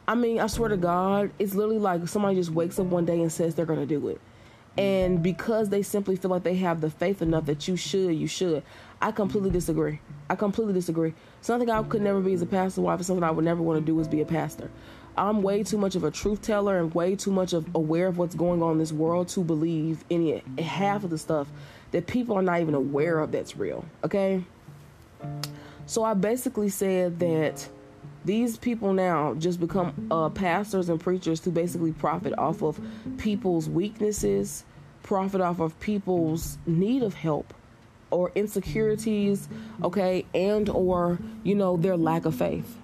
I 0.06 0.14
mean, 0.14 0.38
I 0.38 0.46
swear 0.46 0.68
to 0.68 0.76
God, 0.76 1.30
it's 1.38 1.54
literally 1.54 1.78
like 1.78 2.06
somebody 2.08 2.36
just 2.36 2.50
wakes 2.50 2.78
up 2.78 2.86
one 2.86 3.04
day 3.04 3.20
and 3.20 3.32
says 3.32 3.54
they're 3.54 3.66
going 3.66 3.80
to 3.80 3.86
do 3.86 4.08
it. 4.08 4.20
And 4.76 5.22
because 5.22 5.68
they 5.68 5.82
simply 5.82 6.16
feel 6.16 6.30
like 6.30 6.42
they 6.42 6.56
have 6.56 6.80
the 6.80 6.90
faith 6.90 7.22
enough 7.22 7.46
that 7.46 7.66
you 7.68 7.76
should, 7.76 8.14
you 8.14 8.26
should. 8.26 8.62
I 9.00 9.12
completely 9.12 9.50
disagree. 9.50 10.00
I 10.30 10.36
completely 10.36 10.72
disagree. 10.72 11.14
Something 11.40 11.70
I 11.70 11.82
could 11.82 12.02
never 12.02 12.20
be 12.20 12.32
as 12.32 12.42
a 12.42 12.46
pastor 12.46 12.80
wife 12.80 12.98
and 12.98 13.06
something 13.06 13.22
I 13.22 13.30
would 13.30 13.44
never 13.44 13.62
want 13.62 13.80
to 13.80 13.84
do 13.84 13.98
is 14.00 14.08
be 14.08 14.20
a 14.20 14.26
pastor. 14.26 14.70
I'm 15.16 15.42
way 15.42 15.62
too 15.62 15.78
much 15.78 15.94
of 15.94 16.04
a 16.04 16.10
truth 16.10 16.42
teller 16.42 16.78
and 16.78 16.92
way 16.94 17.14
too 17.14 17.30
much 17.30 17.52
of 17.52 17.72
aware 17.74 18.08
of 18.08 18.18
what's 18.18 18.34
going 18.34 18.62
on 18.62 18.72
in 18.72 18.78
this 18.78 18.92
world 18.92 19.28
to 19.28 19.40
believe 19.44 20.04
any 20.10 20.42
half 20.58 21.04
of 21.04 21.10
the 21.10 21.18
stuff 21.18 21.48
that 21.92 22.06
people 22.06 22.36
are 22.36 22.42
not 22.42 22.60
even 22.60 22.74
aware 22.74 23.20
of 23.20 23.30
that's 23.30 23.56
real. 23.56 23.84
Okay? 24.02 24.42
So 25.86 26.02
I 26.02 26.14
basically 26.14 26.68
said 26.68 27.20
that 27.20 27.68
these 28.24 28.56
people 28.56 28.92
now 28.92 29.34
just 29.34 29.60
become 29.60 30.08
uh, 30.10 30.30
pastors 30.30 30.88
and 30.88 30.98
preachers 30.98 31.40
to 31.40 31.50
basically 31.50 31.92
profit 31.92 32.36
off 32.38 32.62
of 32.62 32.80
people's 33.18 33.68
weaknesses, 33.68 34.64
profit 35.02 35.40
off 35.40 35.60
of 35.60 35.78
people's 35.78 36.58
need 36.66 37.02
of 37.02 37.14
help 37.14 37.52
or 38.14 38.30
insecurities, 38.34 39.48
okay, 39.82 40.24
and 40.34 40.68
or, 40.68 41.18
you 41.42 41.54
know, 41.54 41.76
their 41.76 41.96
lack 41.96 42.24
of 42.24 42.34
faith. 42.34 42.78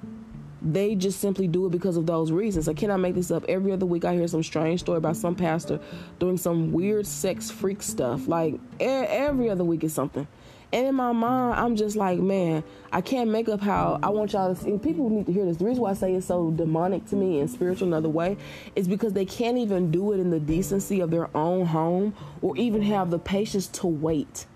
They 0.62 0.94
just 0.94 1.20
simply 1.20 1.48
do 1.48 1.64
it 1.66 1.70
because 1.70 1.96
of 1.96 2.04
those 2.04 2.30
reasons. 2.30 2.68
I 2.68 2.74
cannot 2.74 2.98
make 2.98 3.14
this 3.14 3.30
up. 3.30 3.44
Every 3.48 3.72
other 3.72 3.86
week, 3.86 4.04
I 4.04 4.14
hear 4.14 4.28
some 4.28 4.42
strange 4.42 4.80
story 4.80 4.98
about 4.98 5.16
some 5.16 5.34
pastor 5.34 5.80
doing 6.18 6.36
some 6.36 6.72
weird 6.72 7.06
sex 7.06 7.50
freak 7.50 7.82
stuff. 7.82 8.28
Like 8.28 8.60
every 8.78 9.48
other 9.48 9.64
week 9.64 9.84
is 9.84 9.94
something. 9.94 10.26
And 10.72 10.86
in 10.86 10.94
my 10.94 11.10
mind, 11.12 11.58
I'm 11.58 11.74
just 11.74 11.96
like, 11.96 12.20
man, 12.20 12.62
I 12.92 13.00
can't 13.00 13.30
make 13.30 13.48
up 13.48 13.60
how 13.60 13.98
I 14.02 14.10
want 14.10 14.34
y'all 14.34 14.54
to 14.54 14.60
see. 14.60 14.78
People 14.78 15.10
need 15.10 15.26
to 15.26 15.32
hear 15.32 15.44
this. 15.44 15.56
The 15.56 15.64
reason 15.64 15.82
why 15.82 15.90
I 15.90 15.94
say 15.94 16.14
it's 16.14 16.26
so 16.26 16.52
demonic 16.52 17.06
to 17.06 17.16
me 17.16 17.40
and 17.40 17.50
spiritual 17.50 17.88
another 17.88 18.08
way 18.08 18.36
is 18.76 18.86
because 18.86 19.12
they 19.12 19.24
can't 19.24 19.58
even 19.58 19.90
do 19.90 20.12
it 20.12 20.20
in 20.20 20.30
the 20.30 20.38
decency 20.38 21.00
of 21.00 21.10
their 21.10 21.34
own 21.36 21.66
home 21.66 22.14
or 22.40 22.56
even 22.56 22.82
have 22.82 23.10
the 23.10 23.18
patience 23.18 23.66
to 23.68 23.88
wait. 23.88 24.46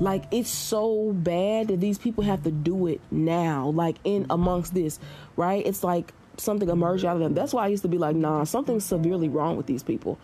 Like 0.00 0.24
it's 0.30 0.50
so 0.50 1.12
bad 1.12 1.68
that 1.68 1.80
these 1.80 1.98
people 1.98 2.24
have 2.24 2.42
to 2.44 2.50
do 2.50 2.86
it 2.86 3.00
now, 3.10 3.68
like 3.68 3.96
in 4.04 4.26
amongst 4.28 4.74
this, 4.74 4.98
right? 5.36 5.66
It's 5.66 5.82
like 5.82 6.12
something 6.36 6.68
emerged 6.68 7.04
out 7.04 7.16
of 7.16 7.22
them. 7.22 7.34
That's 7.34 7.54
why 7.54 7.64
I 7.64 7.68
used 7.68 7.82
to 7.82 7.88
be 7.88 7.98
like, 7.98 8.14
nah, 8.16 8.44
something's 8.44 8.84
severely 8.84 9.28
wrong 9.28 9.56
with 9.56 9.66
these 9.66 9.82
people. 9.82 10.18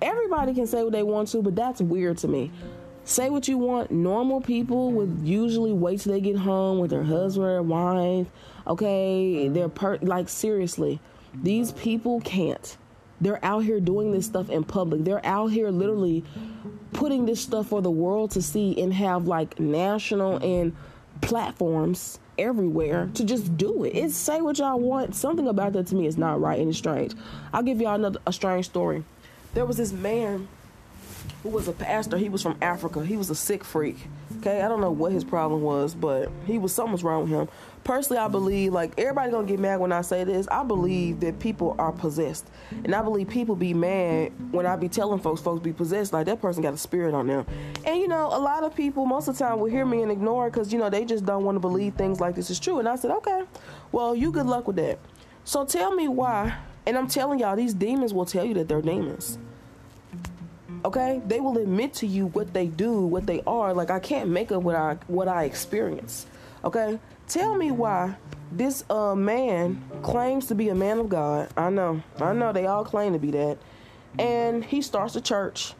Everybody 0.00 0.54
can 0.54 0.66
say 0.66 0.82
what 0.84 0.92
they 0.92 1.02
want 1.02 1.28
to, 1.30 1.42
but 1.42 1.56
that's 1.56 1.80
weird 1.80 2.18
to 2.18 2.28
me. 2.28 2.52
Say 3.04 3.30
what 3.30 3.48
you 3.48 3.58
want. 3.58 3.90
Normal 3.90 4.40
people 4.40 4.92
would 4.92 5.20
usually 5.24 5.72
wait 5.72 6.00
till 6.00 6.12
they 6.12 6.20
get 6.20 6.36
home 6.36 6.78
with 6.78 6.90
their 6.90 7.02
husband 7.02 7.46
or 7.46 7.62
wife. 7.62 8.26
Okay, 8.66 9.48
they're 9.48 9.68
per- 9.68 9.98
like 10.02 10.28
seriously, 10.28 11.00
these 11.34 11.72
people 11.72 12.20
can't. 12.20 12.76
They're 13.20 13.44
out 13.44 13.64
here 13.64 13.80
doing 13.80 14.12
this 14.12 14.26
stuff 14.26 14.48
in 14.48 14.64
public. 14.64 15.04
They're 15.04 15.24
out 15.24 15.48
here 15.48 15.70
literally 15.70 16.24
putting 16.92 17.26
this 17.26 17.40
stuff 17.40 17.68
for 17.68 17.82
the 17.82 17.90
world 17.90 18.30
to 18.32 18.42
see 18.42 18.80
and 18.80 18.92
have 18.92 19.26
like 19.26 19.58
national 19.58 20.36
and 20.38 20.74
platforms 21.20 22.18
everywhere 22.38 23.10
to 23.14 23.24
just 23.24 23.56
do 23.56 23.84
it. 23.84 23.90
It's 23.90 24.16
say 24.16 24.40
what 24.40 24.58
y'all 24.58 24.78
want. 24.78 25.14
Something 25.14 25.48
about 25.48 25.72
that 25.72 25.88
to 25.88 25.94
me 25.94 26.06
is 26.06 26.16
not 26.16 26.40
right 26.40 26.58
and 26.58 26.68
it's 26.68 26.78
strange. 26.78 27.14
I'll 27.52 27.62
give 27.62 27.80
y'all 27.80 27.96
another 27.96 28.20
a 28.26 28.32
strange 28.32 28.66
story. 28.66 29.04
There 29.54 29.66
was 29.66 29.76
this 29.76 29.92
man 29.92 30.48
who 31.42 31.48
was 31.48 31.68
a 31.68 31.72
pastor. 31.72 32.16
He 32.16 32.28
was 32.28 32.42
from 32.42 32.56
Africa. 32.62 33.04
He 33.04 33.16
was 33.16 33.30
a 33.30 33.34
sick 33.34 33.64
freak. 33.64 34.08
Okay, 34.38 34.62
I 34.62 34.68
don't 34.68 34.80
know 34.80 34.92
what 34.92 35.10
his 35.10 35.24
problem 35.24 35.62
was, 35.62 35.96
but 35.96 36.30
he 36.46 36.58
was 36.58 36.72
something's 36.72 37.02
wrong 37.02 37.22
with 37.22 37.30
him. 37.32 37.48
Personally, 37.82 38.18
I 38.18 38.28
believe 38.28 38.72
like 38.72 38.92
everybody 38.96 39.32
gonna 39.32 39.48
get 39.48 39.58
mad 39.58 39.80
when 39.80 39.90
I 39.90 40.00
say 40.02 40.22
this. 40.22 40.46
I 40.46 40.62
believe 40.62 41.18
that 41.20 41.40
people 41.40 41.74
are 41.76 41.90
possessed, 41.90 42.48
and 42.70 42.94
I 42.94 43.02
believe 43.02 43.28
people 43.28 43.56
be 43.56 43.74
mad 43.74 44.32
when 44.52 44.64
I 44.64 44.76
be 44.76 44.88
telling 44.88 45.18
folks 45.18 45.40
folks 45.40 45.60
be 45.60 45.72
possessed. 45.72 46.12
Like 46.12 46.26
that 46.26 46.40
person 46.40 46.62
got 46.62 46.72
a 46.72 46.78
spirit 46.78 47.14
on 47.14 47.26
them, 47.26 47.46
and 47.84 47.98
you 47.98 48.06
know 48.06 48.26
a 48.26 48.38
lot 48.38 48.62
of 48.62 48.76
people 48.76 49.06
most 49.06 49.26
of 49.26 49.36
the 49.36 49.44
time 49.44 49.58
will 49.58 49.70
hear 49.70 49.84
me 49.84 50.02
and 50.02 50.12
ignore 50.12 50.50
because 50.50 50.72
you 50.72 50.78
know 50.78 50.88
they 50.88 51.04
just 51.04 51.26
don't 51.26 51.44
want 51.44 51.56
to 51.56 51.60
believe 51.60 51.94
things 51.94 52.20
like 52.20 52.36
this 52.36 52.48
is 52.48 52.60
true. 52.60 52.78
And 52.78 52.88
I 52.88 52.94
said, 52.94 53.10
okay, 53.10 53.42
well 53.90 54.14
you 54.14 54.30
good 54.30 54.46
luck 54.46 54.68
with 54.68 54.76
that. 54.76 55.00
So 55.42 55.64
tell 55.64 55.92
me 55.94 56.06
why. 56.06 56.56
And 56.86 56.96
I'm 56.96 57.08
telling 57.08 57.40
y'all, 57.40 57.56
these 57.56 57.74
demons 57.74 58.14
will 58.14 58.24
tell 58.24 58.44
you 58.44 58.54
that 58.54 58.68
they're 58.68 58.80
demons 58.82 59.38
Okay? 60.84 61.20
They 61.26 61.40
will 61.40 61.58
admit 61.58 61.94
to 61.94 62.06
you 62.06 62.26
what 62.26 62.52
they 62.52 62.66
do, 62.66 63.00
what 63.02 63.26
they 63.26 63.42
are. 63.46 63.74
Like 63.74 63.90
I 63.90 63.98
can't 63.98 64.30
make 64.30 64.52
up 64.52 64.62
what 64.62 64.76
I 64.76 64.98
what 65.06 65.28
I 65.28 65.44
experience. 65.44 66.26
Okay? 66.64 66.98
Tell 67.28 67.54
me 67.54 67.70
why 67.70 68.16
this 68.50 68.84
uh, 68.88 69.14
man 69.14 69.82
claims 70.02 70.46
to 70.46 70.54
be 70.54 70.68
a 70.70 70.74
man 70.74 70.98
of 70.98 71.08
God. 71.08 71.50
I 71.56 71.70
know. 71.70 72.02
I 72.20 72.32
know 72.32 72.52
they 72.52 72.66
all 72.66 72.84
claim 72.84 73.12
to 73.12 73.18
be 73.18 73.30
that. 73.32 73.58
And 74.18 74.64
he 74.64 74.82
starts 74.82 75.14
a 75.16 75.20
church. 75.20 75.74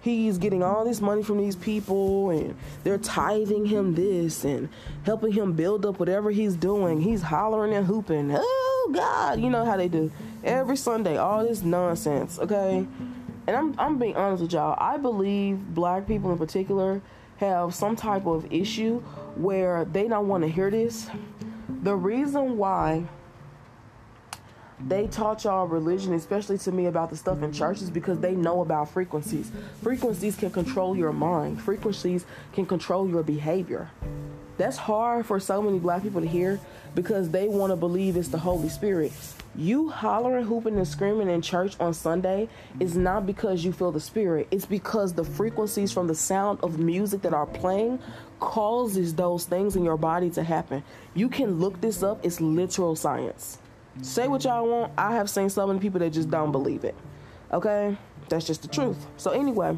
He's 0.00 0.38
getting 0.38 0.64
all 0.64 0.84
this 0.84 1.00
money 1.00 1.22
from 1.22 1.38
these 1.38 1.54
people 1.54 2.30
and 2.30 2.56
they're 2.82 2.98
tithing 2.98 3.66
him 3.66 3.94
this 3.94 4.44
and 4.44 4.68
helping 5.04 5.32
him 5.32 5.52
build 5.52 5.86
up 5.86 6.00
whatever 6.00 6.32
he's 6.32 6.56
doing. 6.56 7.00
He's 7.00 7.22
hollering 7.22 7.72
and 7.72 7.86
hooping. 7.86 8.32
Oh 8.34 8.90
God, 8.92 9.40
you 9.40 9.48
know 9.48 9.64
how 9.64 9.76
they 9.76 9.86
do. 9.86 10.10
Every 10.42 10.76
Sunday, 10.76 11.18
all 11.18 11.44
this 11.44 11.62
nonsense, 11.62 12.40
okay? 12.40 12.84
And 13.46 13.56
I'm 13.56 13.74
I'm 13.78 13.98
being 13.98 14.16
honest 14.16 14.42
with 14.42 14.52
y'all. 14.52 14.76
I 14.78 14.96
believe 14.96 15.74
black 15.74 16.06
people 16.06 16.30
in 16.32 16.38
particular 16.38 17.00
have 17.38 17.74
some 17.74 17.96
type 17.96 18.26
of 18.26 18.52
issue 18.52 19.00
where 19.34 19.84
they 19.84 20.06
don't 20.06 20.28
want 20.28 20.44
to 20.44 20.48
hear 20.48 20.70
this 20.70 21.08
the 21.82 21.96
reason 21.96 22.56
why 22.56 23.04
they 24.86 25.06
taught 25.06 25.44
y'all 25.44 25.66
religion, 25.66 26.12
especially 26.12 26.58
to 26.58 26.72
me 26.72 26.86
about 26.86 27.10
the 27.10 27.16
stuff 27.16 27.42
in 27.42 27.52
churches, 27.52 27.90
because 27.90 28.18
they 28.18 28.32
know 28.32 28.62
about 28.62 28.90
frequencies. 28.90 29.50
Frequencies 29.82 30.36
can 30.36 30.50
control 30.50 30.96
your 30.96 31.12
mind, 31.12 31.60
frequencies 31.60 32.24
can 32.52 32.66
control 32.66 33.08
your 33.08 33.22
behavior. 33.22 33.90
That's 34.58 34.76
hard 34.76 35.26
for 35.26 35.40
so 35.40 35.62
many 35.62 35.78
black 35.78 36.02
people 36.02 36.20
to 36.20 36.26
hear 36.26 36.60
because 36.94 37.30
they 37.30 37.48
want 37.48 37.72
to 37.72 37.76
believe 37.76 38.16
it's 38.16 38.28
the 38.28 38.38
Holy 38.38 38.68
Spirit. 38.68 39.12
You 39.54 39.90
hollering, 39.90 40.46
hooping, 40.46 40.76
and 40.76 40.88
screaming 40.88 41.28
in 41.28 41.42
church 41.42 41.76
on 41.78 41.92
Sunday 41.92 42.48
is 42.80 42.96
not 42.96 43.26
because 43.26 43.64
you 43.64 43.72
feel 43.72 43.92
the 43.92 44.00
Spirit. 44.00 44.48
It's 44.50 44.64
because 44.64 45.12
the 45.12 45.24
frequencies 45.24 45.92
from 45.92 46.06
the 46.06 46.14
sound 46.14 46.60
of 46.62 46.78
music 46.78 47.20
that 47.22 47.34
are 47.34 47.46
playing 47.46 47.98
causes 48.40 49.14
those 49.14 49.44
things 49.44 49.76
in 49.76 49.84
your 49.84 49.98
body 49.98 50.30
to 50.30 50.42
happen. 50.42 50.82
You 51.14 51.28
can 51.28 51.58
look 51.60 51.80
this 51.82 52.02
up, 52.02 52.24
it's 52.24 52.40
literal 52.40 52.96
science. 52.96 53.58
Say 54.00 54.26
what 54.26 54.44
y'all 54.44 54.66
want. 54.66 54.92
I 54.96 55.14
have 55.16 55.28
seen 55.28 55.50
so 55.50 55.66
many 55.66 55.78
people 55.78 56.00
that 56.00 56.10
just 56.10 56.30
don't 56.30 56.50
believe 56.50 56.84
it. 56.84 56.94
Okay? 57.52 57.96
That's 58.30 58.46
just 58.46 58.62
the 58.62 58.68
truth. 58.68 58.96
So, 59.18 59.32
anyway, 59.32 59.76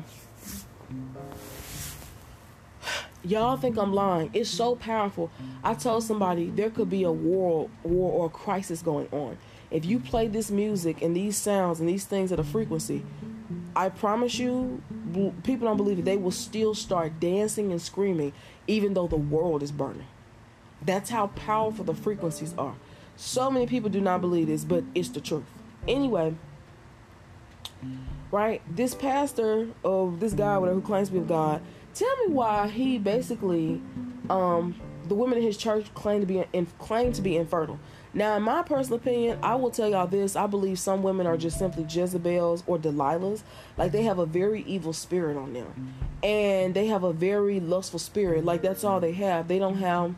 y'all 3.24 3.56
think 3.56 3.76
I'm 3.76 3.92
lying. 3.92 4.30
It's 4.32 4.48
so 4.48 4.76
powerful. 4.76 5.32
I 5.64 5.74
told 5.74 6.04
somebody 6.04 6.50
there 6.50 6.70
could 6.70 6.88
be 6.88 7.02
a 7.02 7.10
war, 7.10 7.68
war 7.82 8.12
or 8.12 8.30
crisis 8.30 8.80
going 8.80 9.08
on. 9.10 9.36
If 9.74 9.84
you 9.84 9.98
play 9.98 10.28
this 10.28 10.52
music 10.52 11.02
and 11.02 11.16
these 11.16 11.36
sounds 11.36 11.80
and 11.80 11.88
these 11.88 12.04
things 12.04 12.30
at 12.30 12.38
a 12.38 12.44
frequency, 12.44 13.04
I 13.74 13.88
promise 13.88 14.38
you, 14.38 14.80
people 15.42 15.66
don't 15.66 15.76
believe 15.76 15.98
it. 15.98 16.04
They 16.04 16.16
will 16.16 16.30
still 16.30 16.76
start 16.76 17.18
dancing 17.18 17.72
and 17.72 17.82
screaming, 17.82 18.32
even 18.68 18.94
though 18.94 19.08
the 19.08 19.16
world 19.16 19.64
is 19.64 19.72
burning. 19.72 20.06
That's 20.80 21.10
how 21.10 21.26
powerful 21.26 21.84
the 21.84 21.92
frequencies 21.92 22.54
are. 22.56 22.76
So 23.16 23.50
many 23.50 23.66
people 23.66 23.90
do 23.90 24.00
not 24.00 24.20
believe 24.20 24.46
this, 24.46 24.62
but 24.62 24.84
it's 24.94 25.08
the 25.08 25.20
truth. 25.20 25.42
Anyway, 25.88 26.36
right? 28.30 28.62
This 28.70 28.94
pastor 28.94 29.70
of 29.82 30.20
this 30.20 30.34
guy, 30.34 30.56
whatever, 30.56 30.80
who 30.80 30.86
claims 30.86 31.08
to 31.08 31.14
be 31.14 31.18
of 31.18 31.26
God, 31.26 31.60
tell 31.94 32.16
me 32.18 32.32
why 32.32 32.68
he 32.68 32.98
basically, 32.98 33.82
um, 34.30 34.76
the 35.08 35.14
women 35.16 35.38
in 35.38 35.44
his 35.44 35.56
church 35.56 35.92
claim 35.94 36.20
to 36.20 36.26
be 36.26 36.44
in, 36.52 36.66
claim 36.78 37.12
to 37.12 37.22
be 37.22 37.36
infertile. 37.36 37.80
Now, 38.14 38.36
in 38.36 38.44
my 38.44 38.62
personal 38.62 39.00
opinion, 39.00 39.40
I 39.42 39.56
will 39.56 39.72
tell 39.72 39.88
y'all 39.88 40.06
this. 40.06 40.36
I 40.36 40.46
believe 40.46 40.78
some 40.78 41.02
women 41.02 41.26
are 41.26 41.36
just 41.36 41.58
simply 41.58 41.82
Jezebels 41.82 42.62
or 42.68 42.78
Delilahs. 42.78 43.42
Like 43.76 43.90
they 43.90 44.04
have 44.04 44.20
a 44.20 44.26
very 44.26 44.62
evil 44.62 44.92
spirit 44.92 45.36
on 45.36 45.52
them. 45.52 45.94
And 46.22 46.74
they 46.74 46.86
have 46.86 47.02
a 47.02 47.12
very 47.12 47.58
lustful 47.58 47.98
spirit. 47.98 48.44
Like 48.44 48.62
that's 48.62 48.84
all 48.84 49.00
they 49.00 49.12
have. 49.12 49.48
They 49.48 49.58
don't 49.58 49.78
have 49.78 50.14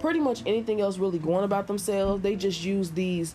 pretty 0.00 0.20
much 0.20 0.42
anything 0.46 0.80
else 0.80 0.96
really 0.96 1.18
going 1.18 1.44
about 1.44 1.66
themselves. 1.66 2.22
They 2.22 2.34
just 2.34 2.64
use 2.64 2.92
these 2.92 3.34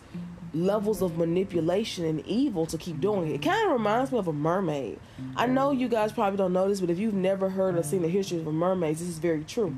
levels 0.52 1.00
of 1.02 1.16
manipulation 1.16 2.04
and 2.04 2.26
evil 2.26 2.66
to 2.66 2.76
keep 2.76 3.00
doing 3.00 3.30
it. 3.30 3.34
It 3.34 3.42
kind 3.42 3.64
of 3.64 3.72
reminds 3.72 4.10
me 4.10 4.18
of 4.18 4.26
a 4.26 4.32
mermaid. 4.32 4.98
I 5.36 5.46
know 5.46 5.70
you 5.70 5.86
guys 5.86 6.10
probably 6.10 6.36
don't 6.36 6.52
know 6.52 6.68
this, 6.68 6.80
but 6.80 6.90
if 6.90 6.98
you've 6.98 7.14
never 7.14 7.48
heard 7.48 7.76
or 7.76 7.84
seen 7.84 8.02
the 8.02 8.08
history 8.08 8.38
of 8.38 8.46
mermaids, 8.46 8.98
this 8.98 9.08
is 9.08 9.18
very 9.18 9.44
true 9.44 9.76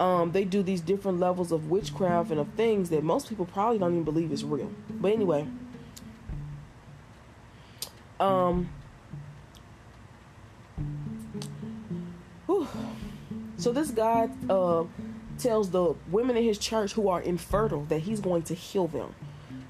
um, 0.00 0.32
they 0.32 0.44
do 0.44 0.62
these 0.62 0.80
different 0.80 1.20
levels 1.20 1.52
of 1.52 1.70
witchcraft 1.70 2.30
and 2.30 2.40
of 2.40 2.48
things 2.56 2.90
that 2.90 3.04
most 3.04 3.28
people 3.28 3.46
probably 3.46 3.78
don't 3.78 3.92
even 3.92 4.04
believe 4.04 4.32
is 4.32 4.44
real. 4.44 4.70
But 4.90 5.12
anyway, 5.12 5.46
um, 8.18 8.68
whew. 12.46 12.66
so 13.56 13.72
this 13.72 13.90
guy 13.90 14.28
uh, 14.50 14.84
tells 15.38 15.70
the 15.70 15.94
women 16.10 16.36
in 16.36 16.44
his 16.44 16.58
church 16.58 16.92
who 16.92 17.08
are 17.08 17.20
infertile 17.20 17.84
that 17.84 18.00
he's 18.00 18.20
going 18.20 18.42
to 18.42 18.54
heal 18.54 18.88
them. 18.88 19.14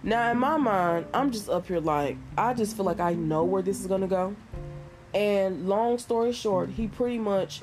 Now, 0.03 0.31
in 0.31 0.39
my 0.39 0.59
mind, 0.59 1.07
I'm 1.14 1.31
just 1.31 1.49
up 1.49 1.66
here 1.66 1.81
like 1.81 2.18
I 2.37 2.53
just 2.55 2.77
feel 2.77 2.85
like 2.85 3.01
I 3.01 3.14
know 3.14 3.45
where 3.45 3.62
this 3.62 3.81
is 3.81 3.87
gonna 3.87 4.07
go. 4.07 4.37
And 5.14 5.68
long 5.68 5.99
story 5.99 6.33
short, 6.33 6.70
he 6.70 6.89
pretty 6.89 7.18
much 7.18 7.62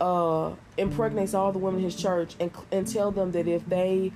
uh, 0.00 0.52
impregnates 0.76 1.34
all 1.34 1.52
the 1.52 1.58
women 1.58 1.80
in 1.80 1.84
his 1.84 1.96
church 1.96 2.34
and 2.38 2.50
and 2.70 2.86
tell 2.86 3.10
them 3.10 3.32
that 3.32 3.48
if 3.48 3.66
they 3.66 4.12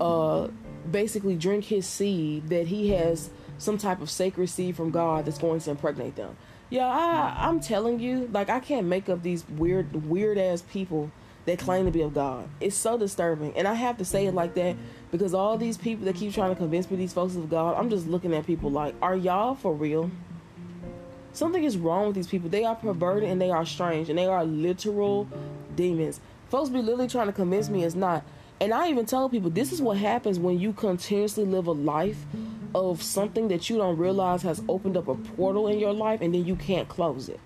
uh, 0.00 0.48
basically 0.90 1.36
drink 1.36 1.64
his 1.64 1.86
seed, 1.86 2.48
that 2.48 2.68
he 2.68 2.90
has 2.90 3.30
some 3.58 3.76
type 3.76 4.00
of 4.00 4.10
sacred 4.10 4.48
seed 4.48 4.76
from 4.76 4.90
God 4.90 5.26
that's 5.26 5.38
going 5.38 5.60
to 5.60 5.70
impregnate 5.70 6.16
them. 6.16 6.36
Yeah, 6.70 6.86
I, 6.86 7.48
I'm 7.48 7.60
telling 7.60 7.98
you, 7.98 8.28
like 8.32 8.50
I 8.50 8.60
can't 8.60 8.86
make 8.86 9.08
up 9.08 9.22
these 9.22 9.48
weird, 9.48 10.08
weird 10.08 10.38
ass 10.38 10.62
people 10.62 11.10
that 11.46 11.58
claim 11.58 11.86
to 11.86 11.90
be 11.90 12.02
of 12.02 12.12
God. 12.14 12.46
It's 12.60 12.76
so 12.76 12.98
disturbing, 12.98 13.56
and 13.56 13.66
I 13.66 13.74
have 13.74 13.96
to 13.98 14.04
say 14.04 14.26
it 14.26 14.34
like 14.34 14.54
that 14.54 14.76
because 15.10 15.32
all 15.32 15.56
these 15.56 15.78
people 15.78 16.04
that 16.04 16.14
keep 16.14 16.34
trying 16.34 16.50
to 16.50 16.56
convince 16.56 16.90
me 16.90 16.96
these 16.96 17.12
folks 17.12 17.36
of 17.36 17.48
God, 17.48 17.76
I'm 17.78 17.88
just 17.88 18.06
looking 18.06 18.34
at 18.34 18.46
people 18.46 18.70
like, 18.70 18.94
are 19.00 19.16
y'all 19.16 19.54
for 19.54 19.74
real? 19.74 20.10
Something 21.32 21.64
is 21.64 21.76
wrong 21.76 22.06
with 22.06 22.16
these 22.16 22.26
people. 22.26 22.48
They 22.48 22.64
are 22.64 22.74
perverted 22.74 23.28
and 23.28 23.40
they 23.40 23.50
are 23.50 23.64
strange 23.64 24.08
and 24.08 24.18
they 24.18 24.26
are 24.26 24.44
literal 24.44 25.28
demons. 25.76 26.20
Folks 26.48 26.70
be 26.70 26.80
literally 26.80 27.08
trying 27.08 27.26
to 27.26 27.32
convince 27.32 27.68
me 27.68 27.84
it's 27.84 27.94
not. 27.94 28.24
And 28.60 28.74
I 28.74 28.88
even 28.88 29.06
tell 29.06 29.28
people 29.28 29.50
this 29.50 29.72
is 29.72 29.80
what 29.80 29.98
happens 29.98 30.38
when 30.38 30.58
you 30.58 30.72
continuously 30.72 31.44
live 31.44 31.66
a 31.66 31.72
life 31.72 32.24
of 32.74 33.02
something 33.02 33.48
that 33.48 33.70
you 33.70 33.76
don't 33.76 33.96
realize 33.96 34.42
has 34.42 34.62
opened 34.68 34.96
up 34.96 35.08
a 35.08 35.14
portal 35.14 35.68
in 35.68 35.78
your 35.78 35.92
life 35.92 36.20
and 36.20 36.34
then 36.34 36.44
you 36.44 36.56
can't 36.56 36.88
close 36.88 37.28
it. 37.28 37.38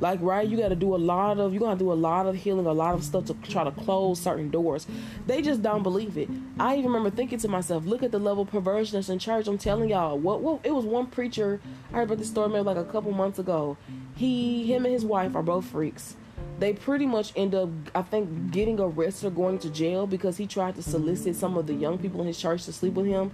Like, 0.00 0.20
right, 0.22 0.46
you 0.46 0.56
got 0.56 0.68
to 0.68 0.76
do 0.76 0.94
a 0.94 0.96
lot 0.96 1.38
of, 1.38 1.52
you 1.52 1.60
got 1.60 1.72
to 1.72 1.78
do 1.78 1.92
a 1.92 1.94
lot 1.94 2.26
of 2.26 2.36
healing, 2.36 2.66
a 2.66 2.72
lot 2.72 2.94
of 2.94 3.02
stuff 3.02 3.24
to 3.26 3.34
try 3.34 3.64
to 3.64 3.72
close 3.72 4.20
certain 4.20 4.50
doors. 4.50 4.86
They 5.26 5.42
just 5.42 5.62
don't 5.62 5.82
believe 5.82 6.16
it. 6.16 6.28
I 6.58 6.74
even 6.74 6.86
remember 6.86 7.10
thinking 7.10 7.38
to 7.40 7.48
myself, 7.48 7.84
look 7.84 8.02
at 8.02 8.12
the 8.12 8.18
level 8.18 8.44
of 8.44 8.50
perversion 8.50 8.96
that's 8.96 9.08
in 9.08 9.18
church. 9.18 9.48
I'm 9.48 9.58
telling 9.58 9.90
y'all, 9.90 10.18
what, 10.18 10.40
what, 10.40 10.60
it 10.64 10.74
was 10.74 10.84
one 10.84 11.06
preacher, 11.06 11.60
I 11.90 11.96
heard 11.96 12.02
about 12.04 12.18
this 12.18 12.28
story 12.28 12.48
maybe 12.48 12.64
like 12.64 12.76
a 12.76 12.84
couple 12.84 13.12
months 13.12 13.38
ago. 13.38 13.76
He, 14.14 14.66
him 14.72 14.84
and 14.84 14.94
his 14.94 15.04
wife 15.04 15.34
are 15.34 15.42
both 15.42 15.64
freaks. 15.66 16.16
They 16.58 16.72
pretty 16.72 17.06
much 17.06 17.32
end 17.36 17.54
up, 17.54 17.68
I 17.94 18.02
think, 18.02 18.50
getting 18.50 18.80
arrested 18.80 19.28
or 19.28 19.30
going 19.30 19.58
to 19.60 19.70
jail 19.70 20.08
because 20.08 20.36
he 20.36 20.46
tried 20.46 20.74
to 20.74 20.82
solicit 20.82 21.36
some 21.36 21.56
of 21.56 21.68
the 21.68 21.74
young 21.74 21.98
people 21.98 22.20
in 22.20 22.26
his 22.26 22.38
church 22.38 22.64
to 22.64 22.72
sleep 22.72 22.94
with 22.94 23.06
him 23.06 23.30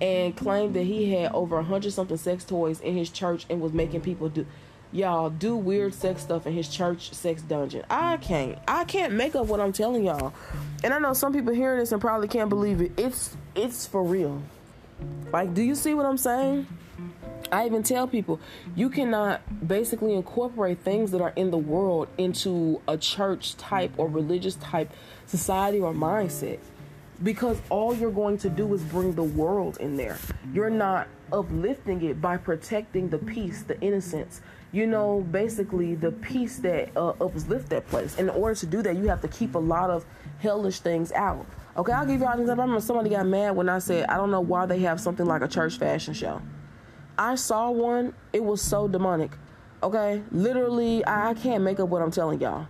and 0.00 0.36
claimed 0.36 0.74
that 0.74 0.82
he 0.82 1.14
had 1.14 1.32
over 1.32 1.58
a 1.58 1.62
hundred 1.62 1.92
something 1.92 2.18
sex 2.18 2.44
toys 2.44 2.80
in 2.80 2.94
his 2.94 3.08
church 3.08 3.46
and 3.48 3.62
was 3.62 3.72
making 3.72 4.02
people 4.02 4.28
do 4.28 4.46
y'all 4.92 5.30
do 5.30 5.56
weird 5.56 5.94
sex 5.94 6.22
stuff 6.22 6.46
in 6.46 6.52
his 6.52 6.68
church 6.68 7.12
sex 7.12 7.42
dungeon. 7.42 7.84
I 7.90 8.16
can't. 8.18 8.58
I 8.66 8.84
can't 8.84 9.12
make 9.12 9.34
up 9.34 9.46
what 9.46 9.60
I'm 9.60 9.72
telling 9.72 10.04
y'all. 10.04 10.32
And 10.84 10.92
I 10.92 10.98
know 10.98 11.12
some 11.12 11.32
people 11.32 11.52
hear 11.52 11.78
this 11.78 11.92
and 11.92 12.00
probably 12.00 12.28
can't 12.28 12.48
believe 12.48 12.80
it. 12.80 12.92
It's 12.96 13.36
it's 13.54 13.86
for 13.86 14.02
real. 14.02 14.42
Like, 15.32 15.54
do 15.54 15.62
you 15.62 15.74
see 15.74 15.94
what 15.94 16.06
I'm 16.06 16.18
saying? 16.18 16.66
I 17.52 17.66
even 17.66 17.82
tell 17.82 18.08
people 18.08 18.40
you 18.74 18.90
cannot 18.90 19.40
basically 19.66 20.14
incorporate 20.14 20.80
things 20.80 21.10
that 21.12 21.20
are 21.20 21.32
in 21.36 21.50
the 21.50 21.58
world 21.58 22.08
into 22.18 22.80
a 22.88 22.96
church 22.96 23.56
type 23.56 23.92
or 23.96 24.08
religious 24.08 24.56
type 24.56 24.90
society 25.26 25.78
or 25.78 25.92
mindset 25.92 26.58
because 27.22 27.60
all 27.70 27.94
you're 27.94 28.10
going 28.10 28.38
to 28.38 28.48
do 28.48 28.72
is 28.74 28.82
bring 28.82 29.14
the 29.14 29.22
world 29.22 29.78
in 29.78 29.96
there. 29.96 30.18
You're 30.52 30.70
not 30.70 31.08
uplifting 31.32 32.02
it 32.02 32.20
by 32.20 32.36
protecting 32.36 33.08
the 33.08 33.18
peace, 33.18 33.62
the 33.62 33.80
innocence, 33.80 34.40
you 34.72 34.86
know, 34.86 35.26
basically 35.30 35.94
the 35.94 36.12
peace 36.12 36.58
that 36.58 36.96
uh, 36.96 37.10
uplift 37.20 37.70
that 37.70 37.86
place. 37.88 38.18
In 38.18 38.28
order 38.28 38.54
to 38.56 38.66
do 38.66 38.82
that, 38.82 38.96
you 38.96 39.08
have 39.08 39.20
to 39.22 39.28
keep 39.28 39.54
a 39.54 39.58
lot 39.58 39.90
of 39.90 40.04
hellish 40.38 40.80
things 40.80 41.12
out. 41.12 41.46
Okay, 41.76 41.92
I'll 41.92 42.06
give 42.06 42.20
y'all 42.20 42.32
an 42.32 42.40
example. 42.40 42.62
I 42.62 42.66
remember 42.66 42.80
somebody 42.80 43.10
got 43.10 43.26
mad 43.26 43.54
when 43.54 43.68
I 43.68 43.78
said, 43.78 44.06
I 44.08 44.16
don't 44.16 44.30
know 44.30 44.40
why 44.40 44.66
they 44.66 44.80
have 44.80 45.00
something 45.00 45.26
like 45.26 45.42
a 45.42 45.48
church 45.48 45.78
fashion 45.78 46.14
show. 46.14 46.40
I 47.18 47.34
saw 47.34 47.70
one, 47.70 48.14
it 48.32 48.44
was 48.44 48.60
so 48.60 48.88
demonic. 48.88 49.32
Okay, 49.82 50.22
literally, 50.32 51.06
I 51.06 51.34
can't 51.34 51.62
make 51.62 51.80
up 51.80 51.88
what 51.88 52.02
I'm 52.02 52.10
telling 52.10 52.40
y'all. 52.40 52.66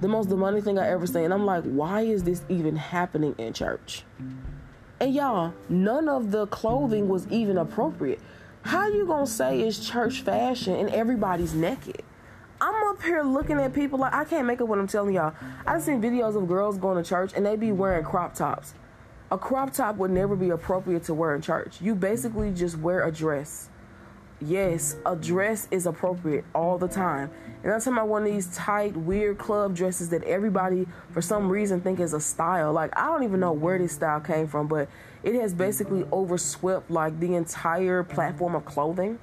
The 0.00 0.08
most 0.08 0.28
demonic 0.28 0.64
thing 0.64 0.78
I 0.78 0.88
ever 0.88 1.06
seen. 1.06 1.24
And 1.24 1.34
I'm 1.34 1.46
like, 1.46 1.64
why 1.64 2.02
is 2.02 2.22
this 2.22 2.42
even 2.48 2.76
happening 2.76 3.34
in 3.38 3.52
church? 3.52 4.04
And 5.00 5.14
y'all, 5.14 5.54
none 5.70 6.08
of 6.08 6.30
the 6.30 6.46
clothing 6.48 7.08
was 7.08 7.26
even 7.28 7.56
appropriate. 7.56 8.20
How 8.62 8.88
you 8.88 9.06
gonna 9.06 9.26
say 9.26 9.60
it's 9.62 9.88
church 9.88 10.20
fashion 10.20 10.74
and 10.74 10.90
everybody's 10.90 11.54
naked? 11.54 12.02
I'm 12.60 12.74
up 12.88 13.02
here 13.02 13.22
looking 13.22 13.58
at 13.58 13.72
people 13.72 13.98
like 13.98 14.12
I 14.12 14.24
can't 14.24 14.46
make 14.46 14.60
up 14.60 14.68
what 14.68 14.78
I'm 14.78 14.86
telling 14.86 15.14
y'all. 15.14 15.34
I've 15.66 15.82
seen 15.82 16.02
videos 16.02 16.36
of 16.36 16.46
girls 16.46 16.76
going 16.76 17.02
to 17.02 17.08
church 17.08 17.32
and 17.34 17.44
they 17.44 17.56
be 17.56 17.72
wearing 17.72 18.04
crop 18.04 18.34
tops. 18.34 18.74
A 19.30 19.38
crop 19.38 19.72
top 19.72 19.96
would 19.96 20.10
never 20.10 20.36
be 20.36 20.50
appropriate 20.50 21.04
to 21.04 21.14
wear 21.14 21.34
in 21.34 21.40
church. 21.40 21.80
You 21.80 21.94
basically 21.94 22.52
just 22.52 22.76
wear 22.76 23.06
a 23.06 23.10
dress. 23.10 23.70
Yes, 24.42 24.96
a 25.06 25.16
dress 25.16 25.68
is 25.70 25.86
appropriate 25.86 26.44
all 26.54 26.76
the 26.76 26.88
time. 26.88 27.30
And 27.62 27.72
I'm 27.72 27.78
talking 27.78 27.94
about 27.94 28.08
one 28.08 28.26
of 28.26 28.32
these 28.32 28.54
tight, 28.54 28.96
weird 28.96 29.38
club 29.38 29.74
dresses 29.74 30.10
that 30.10 30.22
everybody, 30.24 30.86
for 31.12 31.22
some 31.22 31.48
reason, 31.50 31.80
think 31.80 32.00
is 32.00 32.14
a 32.14 32.20
style. 32.20 32.72
Like, 32.72 32.98
I 32.98 33.06
don't 33.06 33.22
even 33.22 33.40
know 33.40 33.52
where 33.52 33.78
this 33.78 33.92
style 33.92 34.20
came 34.20 34.48
from, 34.48 34.66
but 34.66 34.88
it 35.22 35.34
has 35.34 35.52
basically 35.54 36.04
overswept, 36.12 36.90
like, 36.90 37.20
the 37.20 37.34
entire 37.34 38.02
platform 38.02 38.54
of 38.54 38.64
clothing. 38.64 39.18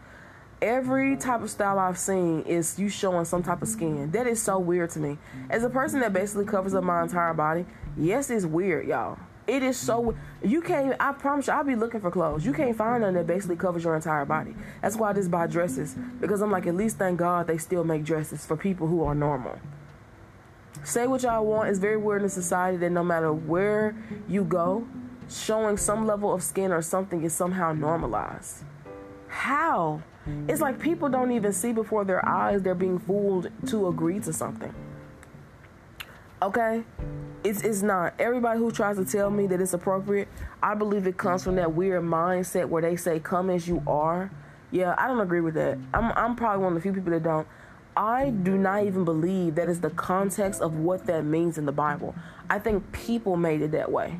Every 0.61 1.15
type 1.17 1.41
of 1.41 1.51
style 1.51 1.77
I've 1.77 1.99
seen 1.99 2.41
is 2.41 2.79
you 2.79 2.89
showing 2.89 3.25
some 3.25 3.43
type 3.43 3.61
of 3.61 3.67
skin. 3.67 4.09
That 4.11 4.25
is 4.25 4.41
so 4.41 4.57
weird 4.57 4.89
to 4.91 4.99
me. 4.99 5.17
As 5.49 5.63
a 5.63 5.69
person 5.69 5.99
that 5.99 6.13
basically 6.13 6.45
covers 6.45 6.73
up 6.73 6.83
my 6.83 7.03
entire 7.03 7.33
body, 7.33 7.65
yes, 7.95 8.29
it's 8.29 8.45
weird, 8.45 8.87
y'all. 8.87 9.19
It 9.47 9.63
is 9.63 9.77
so 9.77 10.13
you 10.43 10.61
can't. 10.61 10.95
I 10.99 11.13
promise 11.13 11.47
you, 11.47 11.53
I'll 11.53 11.63
be 11.63 11.75
looking 11.75 12.01
for 12.01 12.11
clothes. 12.11 12.45
You 12.45 12.51
can't 12.51 12.75
find 12.75 13.01
none 13.01 13.13
that 13.13 13.27
basically 13.27 13.55
covers 13.55 13.83
your 13.83 13.95
entire 13.95 14.25
body. 14.25 14.53
That's 14.81 14.97
why 14.97 15.11
I 15.11 15.13
just 15.13 15.31
buy 15.31 15.47
dresses 15.47 15.95
because 16.19 16.41
I'm 16.41 16.51
like, 16.51 16.67
at 16.67 16.75
least 16.75 16.97
thank 16.97 17.17
God 17.17 17.47
they 17.47 17.57
still 17.57 17.85
make 17.85 18.03
dresses 18.03 18.45
for 18.45 18.57
people 18.57 18.87
who 18.87 19.03
are 19.05 19.15
normal. 19.15 19.57
Say 20.83 21.07
what 21.07 21.23
y'all 21.23 21.45
want. 21.45 21.69
It's 21.69 21.79
very 21.79 21.97
weird 21.97 22.23
in 22.23 22.29
society 22.29 22.77
that 22.77 22.89
no 22.89 23.03
matter 23.03 23.31
where 23.31 23.95
you 24.27 24.43
go, 24.43 24.85
showing 25.29 25.77
some 25.77 26.05
level 26.05 26.33
of 26.33 26.43
skin 26.43 26.71
or 26.71 26.81
something 26.81 27.23
is 27.23 27.33
somehow 27.33 27.73
normalized. 27.73 28.63
How? 29.27 30.01
It's 30.47 30.61
like 30.61 30.79
people 30.79 31.09
don't 31.09 31.31
even 31.31 31.53
see 31.53 31.71
before 31.71 32.03
their 32.03 32.27
eyes 32.27 32.61
they're 32.61 32.75
being 32.75 32.99
fooled 32.99 33.49
to 33.67 33.87
agree 33.87 34.19
to 34.21 34.33
something. 34.33 34.73
Okay? 36.41 36.83
It's 37.43 37.61
it's 37.61 37.81
not. 37.81 38.13
Everybody 38.19 38.59
who 38.59 38.71
tries 38.71 38.97
to 38.97 39.05
tell 39.05 39.29
me 39.29 39.47
that 39.47 39.61
it's 39.61 39.73
appropriate, 39.73 40.27
I 40.61 40.75
believe 40.75 41.07
it 41.07 41.17
comes 41.17 41.43
from 41.43 41.55
that 41.55 41.73
weird 41.73 42.03
mindset 42.03 42.67
where 42.67 42.81
they 42.81 42.95
say 42.95 43.19
come 43.19 43.49
as 43.49 43.67
you 43.67 43.81
are. 43.87 44.31
Yeah, 44.71 44.95
I 44.97 45.07
don't 45.07 45.21
agree 45.21 45.39
with 45.39 45.53
that. 45.53 45.77
I'm 45.93 46.11
I'm 46.11 46.35
probably 46.35 46.63
one 46.63 46.73
of 46.73 46.75
the 46.75 46.81
few 46.81 46.93
people 46.93 47.11
that 47.11 47.23
don't. 47.23 47.47
I 47.95 48.29
do 48.29 48.57
not 48.57 48.83
even 48.85 49.05
believe 49.05 49.55
that 49.55 49.69
is 49.69 49.81
the 49.81 49.89
context 49.89 50.61
of 50.61 50.75
what 50.75 51.07
that 51.07 51.25
means 51.25 51.57
in 51.57 51.65
the 51.65 51.71
Bible. 51.71 52.13
I 52.49 52.59
think 52.59 52.91
people 52.91 53.37
made 53.37 53.61
it 53.61 53.71
that 53.71 53.91
way. 53.91 54.19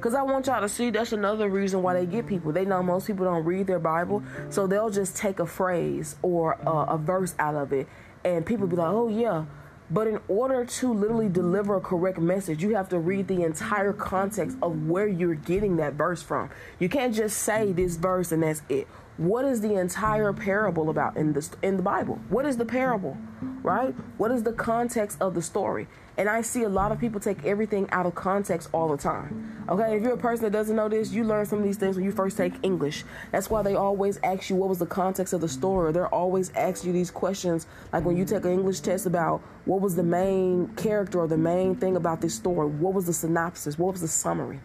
Because 0.00 0.14
I 0.14 0.22
want 0.22 0.46
y'all 0.46 0.62
to 0.62 0.68
see 0.68 0.88
that's 0.88 1.12
another 1.12 1.50
reason 1.50 1.82
why 1.82 1.92
they 1.92 2.06
get 2.06 2.26
people. 2.26 2.52
They 2.52 2.64
know 2.64 2.82
most 2.82 3.06
people 3.06 3.26
don't 3.26 3.44
read 3.44 3.66
their 3.66 3.78
Bible, 3.78 4.22
so 4.48 4.66
they'll 4.66 4.88
just 4.88 5.14
take 5.14 5.40
a 5.40 5.46
phrase 5.46 6.16
or 6.22 6.52
a, 6.64 6.94
a 6.94 6.96
verse 6.96 7.34
out 7.38 7.54
of 7.54 7.70
it, 7.74 7.86
and 8.24 8.46
people 8.46 8.66
be 8.66 8.76
like, 8.76 8.88
oh, 8.88 9.08
yeah, 9.08 9.44
but 9.90 10.06
in 10.06 10.18
order 10.26 10.64
to 10.64 10.94
literally 10.94 11.28
deliver 11.28 11.76
a 11.76 11.80
correct 11.82 12.18
message, 12.18 12.62
you 12.62 12.76
have 12.76 12.88
to 12.88 12.98
read 12.98 13.28
the 13.28 13.42
entire 13.42 13.92
context 13.92 14.56
of 14.62 14.88
where 14.88 15.06
you're 15.06 15.34
getting 15.34 15.76
that 15.76 15.94
verse 15.94 16.22
from. 16.22 16.48
You 16.78 16.88
can't 16.88 17.14
just 17.14 17.36
say 17.36 17.72
this 17.72 17.96
verse 17.96 18.32
and 18.32 18.42
that's 18.42 18.62
it. 18.70 18.88
What 19.20 19.44
is 19.44 19.60
the 19.60 19.74
entire 19.74 20.32
parable 20.32 20.88
about 20.88 21.18
in 21.18 21.34
the 21.34 21.46
in 21.62 21.76
the 21.76 21.82
Bible? 21.82 22.18
What 22.30 22.46
is 22.46 22.56
the 22.56 22.64
parable? 22.64 23.18
Right? 23.62 23.94
What 24.16 24.30
is 24.30 24.44
the 24.44 24.54
context 24.54 25.20
of 25.20 25.34
the 25.34 25.42
story? 25.42 25.88
And 26.16 26.26
I 26.26 26.40
see 26.40 26.62
a 26.62 26.70
lot 26.70 26.90
of 26.90 26.98
people 26.98 27.20
take 27.20 27.44
everything 27.44 27.86
out 27.90 28.06
of 28.06 28.14
context 28.14 28.70
all 28.72 28.88
the 28.88 28.96
time. 28.96 29.66
Okay, 29.68 29.94
if 29.94 30.02
you're 30.02 30.14
a 30.14 30.16
person 30.16 30.44
that 30.44 30.52
doesn't 30.52 30.74
know 30.74 30.88
this, 30.88 31.12
you 31.12 31.24
learn 31.24 31.44
some 31.44 31.58
of 31.58 31.66
these 31.66 31.76
things 31.76 31.96
when 31.96 32.06
you 32.06 32.12
first 32.12 32.38
take 32.38 32.54
English. 32.62 33.04
That's 33.30 33.50
why 33.50 33.60
they 33.60 33.74
always 33.74 34.18
ask 34.24 34.48
you 34.48 34.56
what 34.56 34.70
was 34.70 34.78
the 34.78 34.86
context 34.86 35.34
of 35.34 35.42
the 35.42 35.50
story. 35.50 35.92
They're 35.92 36.14
always 36.14 36.50
asking 36.56 36.88
you 36.88 36.94
these 36.94 37.10
questions, 37.10 37.66
like 37.92 38.06
when 38.06 38.16
you 38.16 38.24
take 38.24 38.46
an 38.46 38.52
English 38.52 38.80
test 38.80 39.04
about 39.04 39.42
what 39.66 39.82
was 39.82 39.96
the 39.96 40.02
main 40.02 40.68
character 40.76 41.20
or 41.20 41.28
the 41.28 41.36
main 41.36 41.74
thing 41.74 41.94
about 41.94 42.22
this 42.22 42.34
story, 42.34 42.68
what 42.68 42.94
was 42.94 43.04
the 43.04 43.12
synopsis, 43.12 43.78
what 43.78 43.92
was 43.92 44.00
the 44.00 44.08
summary. 44.08 44.60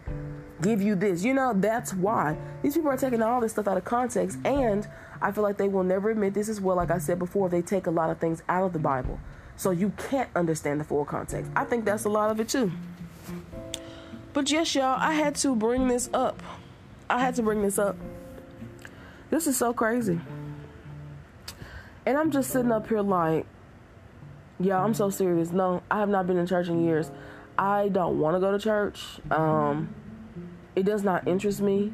Give 0.65 0.81
you 0.81 0.95
this. 0.95 1.23
You 1.23 1.35
know, 1.35 1.53
that's 1.53 1.93
why. 1.93 2.35
These 2.63 2.73
people 2.73 2.89
are 2.89 2.97
taking 2.97 3.21
all 3.21 3.39
this 3.39 3.51
stuff 3.51 3.67
out 3.67 3.77
of 3.77 3.85
context, 3.85 4.39
and 4.43 4.87
I 5.21 5.31
feel 5.31 5.43
like 5.43 5.57
they 5.57 5.67
will 5.67 5.83
never 5.83 6.09
admit 6.09 6.33
this 6.33 6.49
as 6.49 6.59
well. 6.59 6.75
Like 6.75 6.89
I 6.89 6.97
said 6.97 7.19
before, 7.19 7.49
they 7.49 7.61
take 7.61 7.85
a 7.85 7.91
lot 7.91 8.09
of 8.09 8.17
things 8.17 8.41
out 8.49 8.63
of 8.63 8.73
the 8.73 8.79
Bible. 8.79 9.19
So 9.57 9.69
you 9.69 9.93
can't 10.09 10.27
understand 10.35 10.79
the 10.79 10.83
full 10.83 11.05
context. 11.05 11.51
I 11.55 11.65
think 11.65 11.85
that's 11.85 12.05
a 12.05 12.09
lot 12.09 12.31
of 12.31 12.39
it 12.39 12.49
too. 12.49 12.71
But 14.33 14.51
yes, 14.51 14.73
y'all, 14.73 14.97
I 14.99 15.13
had 15.13 15.35
to 15.35 15.55
bring 15.55 15.87
this 15.87 16.09
up. 16.15 16.41
I 17.11 17.19
had 17.19 17.35
to 17.35 17.43
bring 17.43 17.61
this 17.61 17.77
up. 17.77 17.95
This 19.29 19.45
is 19.45 19.55
so 19.55 19.71
crazy. 19.71 20.19
And 22.07 22.17
I'm 22.17 22.31
just 22.31 22.49
sitting 22.49 22.71
up 22.71 22.87
here 22.87 23.01
like, 23.01 23.45
yeah, 24.59 24.83
I'm 24.83 24.95
so 24.95 25.11
serious. 25.11 25.51
No, 25.51 25.83
I 25.91 25.99
have 25.99 26.09
not 26.09 26.25
been 26.25 26.37
in 26.37 26.47
church 26.47 26.69
in 26.69 26.83
years. 26.83 27.11
I 27.55 27.89
don't 27.89 28.19
want 28.19 28.35
to 28.35 28.39
go 28.39 28.51
to 28.51 28.57
church. 28.57 29.03
Um, 29.29 29.93
it 30.75 30.85
does 30.85 31.03
not 31.03 31.27
interest 31.27 31.61
me. 31.61 31.93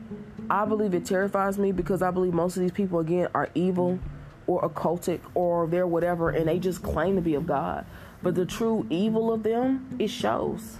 I 0.49 0.65
believe 0.65 0.93
it 0.93 1.05
terrifies 1.05 1.57
me 1.57 1.71
because 1.71 2.01
I 2.01 2.11
believe 2.11 2.34
most 2.34 2.57
of 2.57 2.61
these 2.61 2.71
people, 2.71 2.99
again, 2.99 3.29
are 3.34 3.49
evil 3.55 3.99
or 4.47 4.61
occultic 4.67 5.21
or 5.34 5.67
they're 5.67 5.88
whatever 5.88 6.29
and 6.29 6.47
they 6.47 6.59
just 6.59 6.84
claim 6.84 7.15
to 7.15 7.21
be 7.21 7.36
of 7.36 7.45
God. 7.45 7.86
But 8.23 8.36
the 8.36 8.45
true 8.45 8.86
evil 8.89 9.32
of 9.32 9.43
them, 9.43 9.95
it 9.99 10.09
shows. 10.09 10.77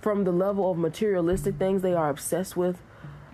From 0.00 0.24
the 0.24 0.32
level 0.32 0.70
of 0.70 0.76
materialistic 0.76 1.56
things 1.56 1.82
they 1.82 1.94
are 1.94 2.10
obsessed 2.10 2.56
with, 2.56 2.78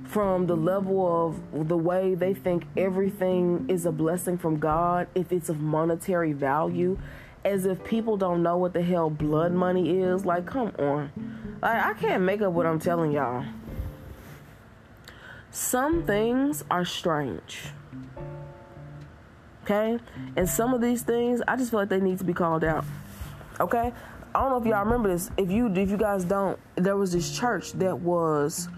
from 0.05 0.47
the 0.47 0.57
level 0.57 1.27
of 1.27 1.69
the 1.69 1.77
way 1.77 2.15
they 2.15 2.33
think 2.33 2.65
everything 2.77 3.67
is 3.69 3.85
a 3.85 3.93
blessing 3.93 4.39
from 4.39 4.59
God 4.59 5.09
if 5.15 5.33
it's 5.33 5.49
of 5.49 5.61
monetary 5.61 6.33
value, 6.33 6.99
as 7.45 7.67
if 7.67 7.85
people 7.85 8.17
don't 8.17 8.43
know 8.43 8.57
what 8.57 8.73
the 8.73 8.83
hell 8.83 9.11
blood 9.11 9.53
money 9.53 10.01
is. 10.01 10.25
Like, 10.25 10.47
come 10.47 10.73
on. 10.79 11.11
Like, 11.61 11.85
I 11.85 11.93
can't 11.95 12.23
make 12.23 12.41
up 12.41 12.53
what 12.53 12.67
I'm 12.67 12.79
telling 12.79 13.13
y'all. 13.13 13.45
Some 15.51 16.05
things 16.05 16.65
are 16.71 16.85
strange. 16.85 17.59
Okay? 19.65 19.99
And 20.37 20.49
some 20.49 20.75
of 20.75 20.81
these 20.81 21.03
things, 21.03 21.43
I 21.47 21.57
just 21.57 21.71
feel 21.71 21.81
like 21.81 21.89
they 21.89 22.01
need 22.01 22.19
to 22.19 22.25
be 22.25 22.33
called 22.33 22.65
out. 22.65 22.85
Okay? 23.59 23.93
I 24.35 24.41
don't 24.41 24.51
know 24.51 24.59
if 24.59 24.67
y'all 24.67 24.85
remember 24.85 25.09
this. 25.09 25.31
If 25.37 25.51
you 25.51 25.73
if 25.75 25.91
you 25.91 25.97
guys 25.97 26.25
don't, 26.25 26.59
there 26.77 26.97
was 26.97 27.13
this 27.13 27.37
church 27.37 27.73
that 27.73 27.99
was 27.99 28.69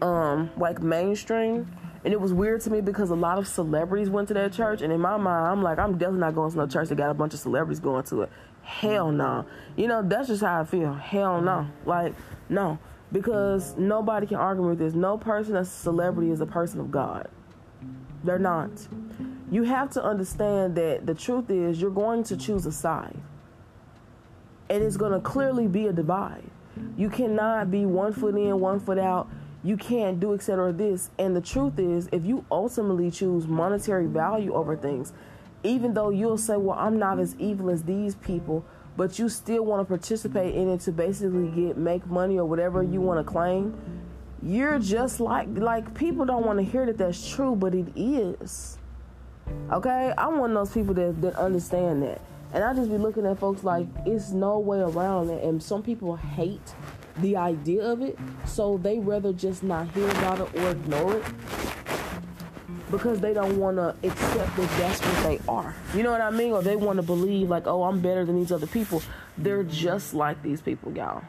um 0.00 0.50
like 0.56 0.82
mainstream 0.82 1.70
and 2.04 2.12
it 2.12 2.18
was 2.18 2.32
weird 2.32 2.62
to 2.62 2.70
me 2.70 2.80
because 2.80 3.10
a 3.10 3.14
lot 3.14 3.36
of 3.36 3.46
celebrities 3.46 4.08
went 4.08 4.28
to 4.28 4.34
that 4.34 4.50
church 4.52 4.80
and 4.80 4.90
in 4.90 5.00
my 5.00 5.18
mind 5.18 5.46
I'm 5.46 5.62
like 5.62 5.78
I'm 5.78 5.92
definitely 5.98 6.20
not 6.20 6.34
going 6.34 6.50
to 6.50 6.56
no 6.56 6.66
church 6.66 6.88
that 6.88 6.94
got 6.94 7.10
a 7.10 7.14
bunch 7.14 7.34
of 7.34 7.40
celebrities 7.40 7.80
going 7.80 8.04
to 8.04 8.22
it. 8.22 8.30
Hell 8.62 9.12
no. 9.12 9.44
You 9.76 9.88
know, 9.88 10.02
that's 10.02 10.28
just 10.28 10.42
how 10.42 10.62
I 10.62 10.64
feel. 10.64 10.94
Hell 10.94 11.42
no. 11.42 11.68
Like 11.84 12.14
no 12.48 12.78
because 13.14 13.74
nobody 13.78 14.26
can 14.26 14.36
argue 14.36 14.68
with 14.68 14.78
this. 14.78 14.92
No 14.92 15.16
person 15.16 15.56
a 15.56 15.64
celebrity 15.64 16.30
is 16.30 16.42
a 16.42 16.46
person 16.46 16.80
of 16.80 16.90
God. 16.90 17.30
They're 18.22 18.38
not 18.38 18.70
you 19.50 19.62
have 19.62 19.90
to 19.90 20.02
understand 20.02 20.74
that 20.74 21.06
the 21.06 21.14
truth 21.14 21.48
is 21.48 21.80
you're 21.80 21.90
going 21.90 22.24
to 22.24 22.36
choose 22.36 22.66
a 22.66 22.72
side. 22.72 23.16
And 24.68 24.82
it's 24.82 24.96
going 24.96 25.12
to 25.12 25.20
clearly 25.20 25.68
be 25.68 25.86
a 25.86 25.92
divide. 25.92 26.42
You 26.96 27.08
cannot 27.08 27.70
be 27.70 27.86
one 27.86 28.12
foot 28.12 28.34
in, 28.34 28.58
one 28.58 28.80
foot 28.80 28.98
out. 28.98 29.28
You 29.62 29.76
can't 29.76 30.18
do 30.18 30.34
etc. 30.34 30.72
This. 30.72 31.10
And 31.18 31.36
the 31.36 31.40
truth 31.40 31.78
is, 31.78 32.08
if 32.10 32.24
you 32.24 32.44
ultimately 32.50 33.10
choose 33.10 33.46
monetary 33.46 34.06
value 34.06 34.52
over 34.52 34.76
things, 34.76 35.12
even 35.62 35.94
though 35.94 36.10
you'll 36.10 36.36
say, 36.36 36.56
well, 36.56 36.78
I'm 36.78 36.98
not 36.98 37.20
as 37.20 37.36
evil 37.38 37.70
as 37.70 37.84
these 37.84 38.16
people, 38.16 38.64
but 38.96 39.18
you 39.18 39.28
still 39.28 39.64
want 39.64 39.80
to 39.80 39.84
participate 39.84 40.54
in 40.54 40.68
it 40.68 40.80
to 40.80 40.92
basically 40.92 41.48
get 41.48 41.76
make 41.76 42.06
money 42.06 42.38
or 42.38 42.44
whatever 42.44 42.82
you 42.82 43.00
want 43.00 43.24
to 43.24 43.30
claim, 43.30 43.76
you're 44.42 44.78
just 44.78 45.20
like 45.20 45.48
like 45.50 45.94
people 45.94 46.24
don't 46.24 46.46
want 46.46 46.58
to 46.58 46.64
hear 46.64 46.86
that 46.86 46.98
that's 46.98 47.28
true, 47.28 47.56
but 47.56 47.74
it 47.74 47.88
is. 47.96 48.78
Okay, 49.72 50.12
I'm 50.16 50.38
one 50.38 50.50
of 50.50 50.56
those 50.56 50.72
people 50.72 50.94
that, 50.94 51.20
that 51.20 51.36
understand 51.36 52.02
that. 52.02 52.20
And 52.52 52.62
I 52.62 52.72
just 52.72 52.90
be 52.90 52.96
looking 52.96 53.26
at 53.26 53.38
folks 53.38 53.64
like 53.64 53.86
it's 54.06 54.30
no 54.30 54.58
way 54.58 54.80
around 54.80 55.28
it. 55.30 55.42
And 55.42 55.62
some 55.62 55.82
people 55.82 56.16
hate 56.16 56.74
the 57.18 57.36
idea 57.36 57.82
of 57.82 58.00
it, 58.00 58.18
so 58.44 58.78
they 58.78 58.98
rather 58.98 59.32
just 59.32 59.62
not 59.62 59.88
hear 59.90 60.08
about 60.10 60.40
it 60.40 60.60
or 60.60 60.70
ignore 60.70 61.16
it 61.16 61.24
because 62.96 63.20
they 63.20 63.34
don't 63.34 63.58
want 63.58 63.76
to 63.76 63.94
accept 64.06 64.56
that 64.56 64.70
that's 64.78 65.00
what 65.00 65.22
they 65.24 65.40
are. 65.48 65.74
You 65.94 66.04
know 66.04 66.12
what 66.12 66.20
I 66.20 66.30
mean? 66.30 66.52
Or 66.52 66.62
they 66.62 66.76
want 66.76 66.96
to 66.98 67.02
believe 67.02 67.48
like, 67.48 67.66
oh, 67.66 67.82
I'm 67.82 68.00
better 68.00 68.24
than 68.24 68.36
these 68.36 68.52
other 68.52 68.68
people. 68.68 69.02
They're 69.36 69.64
just 69.64 70.14
like 70.14 70.42
these 70.42 70.60
people, 70.60 70.92
y'all. 70.92 71.24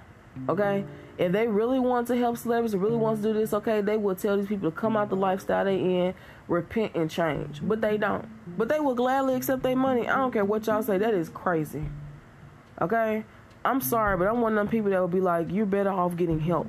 Okay? 0.47 0.85
If 1.17 1.31
they 1.31 1.47
really 1.47 1.79
want 1.79 2.07
to 2.07 2.17
help 2.17 2.37
celebrities, 2.37 2.75
really 2.75 2.97
want 2.97 3.17
to 3.17 3.23
do 3.23 3.33
this, 3.33 3.53
okay, 3.53 3.81
they 3.81 3.97
will 3.97 4.15
tell 4.15 4.37
these 4.37 4.47
people 4.47 4.69
to 4.69 4.77
come 4.77 4.95
out 4.95 5.09
the 5.09 5.15
lifestyle 5.15 5.65
they 5.65 5.79
in, 5.79 6.13
repent 6.47 6.93
and 6.93 7.09
change. 7.09 7.61
But 7.63 7.81
they 7.81 7.97
don't. 7.97 8.27
But 8.57 8.67
they 8.67 8.79
will 8.79 8.95
gladly 8.95 9.33
accept 9.35 9.63
their 9.63 9.75
money. 9.75 10.07
I 10.07 10.17
don't 10.17 10.31
care 10.31 10.45
what 10.45 10.67
y'all 10.67 10.83
say. 10.83 10.97
That 10.97 11.13
is 11.13 11.29
crazy. 11.29 11.85
Okay? 12.81 13.23
I'm 13.63 13.81
sorry, 13.81 14.17
but 14.17 14.27
I'm 14.27 14.41
one 14.41 14.51
of 14.53 14.57
them 14.57 14.67
people 14.67 14.91
that 14.91 14.99
will 14.99 15.07
be 15.07 15.21
like, 15.21 15.51
you're 15.51 15.65
better 15.65 15.89
off 15.89 16.15
getting 16.15 16.39
help. 16.39 16.67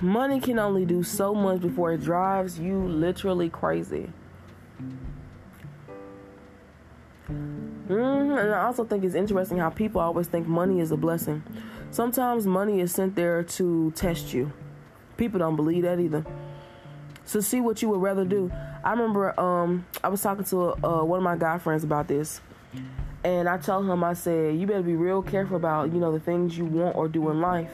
Money 0.00 0.40
can 0.40 0.58
only 0.58 0.84
do 0.84 1.02
so 1.02 1.34
much 1.34 1.60
before 1.60 1.92
it 1.92 2.02
drives 2.02 2.58
you 2.58 2.76
literally 2.76 3.48
crazy. 3.48 4.10
Mm-hmm. 7.30 8.32
And 8.38 8.54
I 8.54 8.64
also 8.64 8.84
think 8.84 9.04
it's 9.04 9.14
interesting 9.14 9.58
how 9.58 9.70
people 9.70 10.00
always 10.00 10.26
think 10.26 10.46
money 10.46 10.80
is 10.80 10.92
a 10.92 10.96
blessing. 10.96 11.42
Sometimes 11.90 12.46
money 12.46 12.80
is 12.80 12.92
sent 12.92 13.14
there 13.14 13.42
to 13.42 13.90
test 13.92 14.32
you. 14.32 14.52
People 15.16 15.38
don't 15.38 15.56
believe 15.56 15.82
that 15.82 15.98
either. 15.98 16.24
So 17.24 17.40
see 17.40 17.60
what 17.60 17.82
you 17.82 17.88
would 17.90 18.00
rather 18.00 18.24
do. 18.24 18.50
I 18.84 18.92
remember 18.92 19.38
um, 19.38 19.86
I 20.02 20.08
was 20.08 20.22
talking 20.22 20.44
to 20.44 20.72
uh, 20.86 21.04
one 21.04 21.18
of 21.18 21.24
my 21.24 21.36
guy 21.36 21.58
friends 21.58 21.84
about 21.84 22.08
this, 22.08 22.40
and 23.24 23.48
I 23.48 23.58
told 23.58 23.86
him 23.86 24.02
I 24.02 24.14
said 24.14 24.56
you 24.56 24.66
better 24.66 24.82
be 24.82 24.96
real 24.96 25.22
careful 25.22 25.56
about 25.56 25.92
you 25.92 25.98
know 25.98 26.12
the 26.12 26.20
things 26.20 26.56
you 26.56 26.64
want 26.64 26.96
or 26.96 27.08
do 27.08 27.28
in 27.30 27.40
life. 27.40 27.70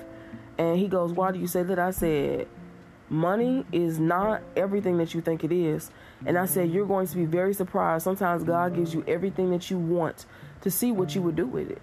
And 0.58 0.78
he 0.78 0.88
goes, 0.88 1.12
"Why 1.12 1.32
do 1.32 1.38
you 1.38 1.46
say 1.46 1.62
that?" 1.62 1.78
I 1.78 1.90
said, 1.90 2.46
"Money 3.08 3.64
is 3.72 3.98
not 3.98 4.42
everything 4.56 4.98
that 4.98 5.14
you 5.14 5.20
think 5.20 5.44
it 5.44 5.52
is." 5.52 5.90
And 6.26 6.38
I 6.38 6.46
said, 6.46 6.70
"You're 6.70 6.86
going 6.86 7.06
to 7.06 7.16
be 7.16 7.24
very 7.24 7.54
surprised. 7.54 8.04
Sometimes 8.04 8.44
God 8.44 8.74
gives 8.74 8.94
you 8.94 9.04
everything 9.06 9.50
that 9.50 9.70
you 9.70 9.78
want 9.78 10.26
to 10.62 10.70
see 10.70 10.92
what 10.92 11.14
you 11.14 11.22
would 11.22 11.36
do 11.36 11.46
with 11.46 11.70
it." 11.70 11.82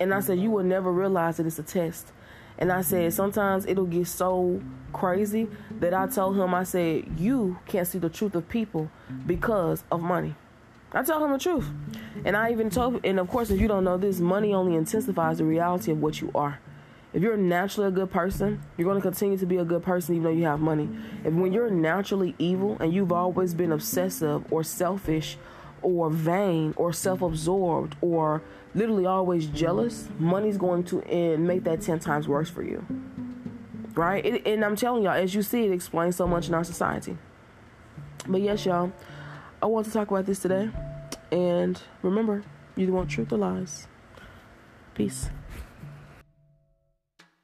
And 0.00 0.12
I 0.12 0.20
said, 0.20 0.38
"You 0.38 0.50
will 0.50 0.64
never 0.64 0.92
realize 0.92 1.36
that 1.38 1.46
it's 1.46 1.58
a 1.58 1.62
test." 1.62 2.12
And 2.58 2.70
I 2.70 2.82
said, 2.82 3.12
sometimes 3.12 3.66
it'll 3.66 3.86
get 3.86 4.06
so 4.06 4.60
crazy 4.92 5.48
that 5.80 5.94
I 5.94 6.06
told 6.06 6.36
him, 6.36 6.54
I 6.54 6.64
said, 6.64 7.18
you 7.18 7.58
can't 7.66 7.88
see 7.88 7.98
the 7.98 8.10
truth 8.10 8.34
of 8.34 8.48
people 8.48 8.90
because 9.26 9.82
of 9.90 10.02
money. 10.02 10.36
I 10.92 11.02
told 11.02 11.22
him 11.22 11.32
the 11.32 11.38
truth. 11.38 11.68
And 12.24 12.36
I 12.36 12.52
even 12.52 12.68
told, 12.68 13.04
and 13.04 13.18
of 13.18 13.28
course, 13.28 13.50
if 13.50 13.60
you 13.60 13.68
don't 13.68 13.84
know 13.84 13.96
this, 13.96 14.20
money 14.20 14.52
only 14.52 14.76
intensifies 14.76 15.38
the 15.38 15.44
reality 15.44 15.90
of 15.90 16.02
what 16.02 16.20
you 16.20 16.30
are. 16.34 16.60
If 17.12 17.22
you're 17.22 17.36
naturally 17.36 17.88
a 17.88 17.90
good 17.90 18.10
person, 18.10 18.62
you're 18.76 18.86
going 18.86 18.96
to 18.96 19.02
continue 19.02 19.36
to 19.36 19.46
be 19.46 19.58
a 19.58 19.64
good 19.64 19.82
person 19.82 20.14
even 20.14 20.24
though 20.24 20.30
you 20.30 20.44
have 20.44 20.60
money. 20.60 20.88
If 21.24 21.34
when 21.34 21.52
you're 21.52 21.70
naturally 21.70 22.34
evil 22.38 22.76
and 22.80 22.92
you've 22.92 23.12
always 23.12 23.52
been 23.52 23.70
obsessive 23.72 24.50
or 24.50 24.64
selfish 24.64 25.36
or 25.82 26.08
vain 26.08 26.72
or 26.76 26.92
self-absorbed 26.92 27.96
or 28.00 28.42
literally 28.74 29.04
always 29.04 29.46
jealous, 29.46 30.08
money's 30.18 30.56
going 30.56 30.84
to 30.84 31.02
end, 31.02 31.46
make 31.46 31.64
that 31.64 31.82
10 31.82 31.98
times 31.98 32.26
worse 32.26 32.48
for 32.48 32.62
you. 32.62 32.84
Right? 33.94 34.24
It, 34.24 34.46
and 34.46 34.64
I'm 34.64 34.76
telling 34.76 35.02
y'all, 35.02 35.12
as 35.12 35.34
you 35.34 35.42
see, 35.42 35.66
it 35.66 35.72
explains 35.72 36.16
so 36.16 36.26
much 36.26 36.48
in 36.48 36.54
our 36.54 36.64
society. 36.64 37.18
But 38.26 38.40
yes, 38.40 38.64
y'all, 38.64 38.90
I 39.60 39.66
want 39.66 39.86
to 39.86 39.92
talk 39.92 40.10
about 40.10 40.24
this 40.24 40.38
today. 40.38 40.70
And 41.30 41.80
remember, 42.00 42.42
you 42.74 42.86
don't 42.86 42.94
want 42.94 43.10
truth 43.10 43.32
or 43.32 43.38
lies. 43.38 43.86
Peace. 44.94 45.28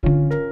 Thank 0.02 0.32
you 0.32 0.47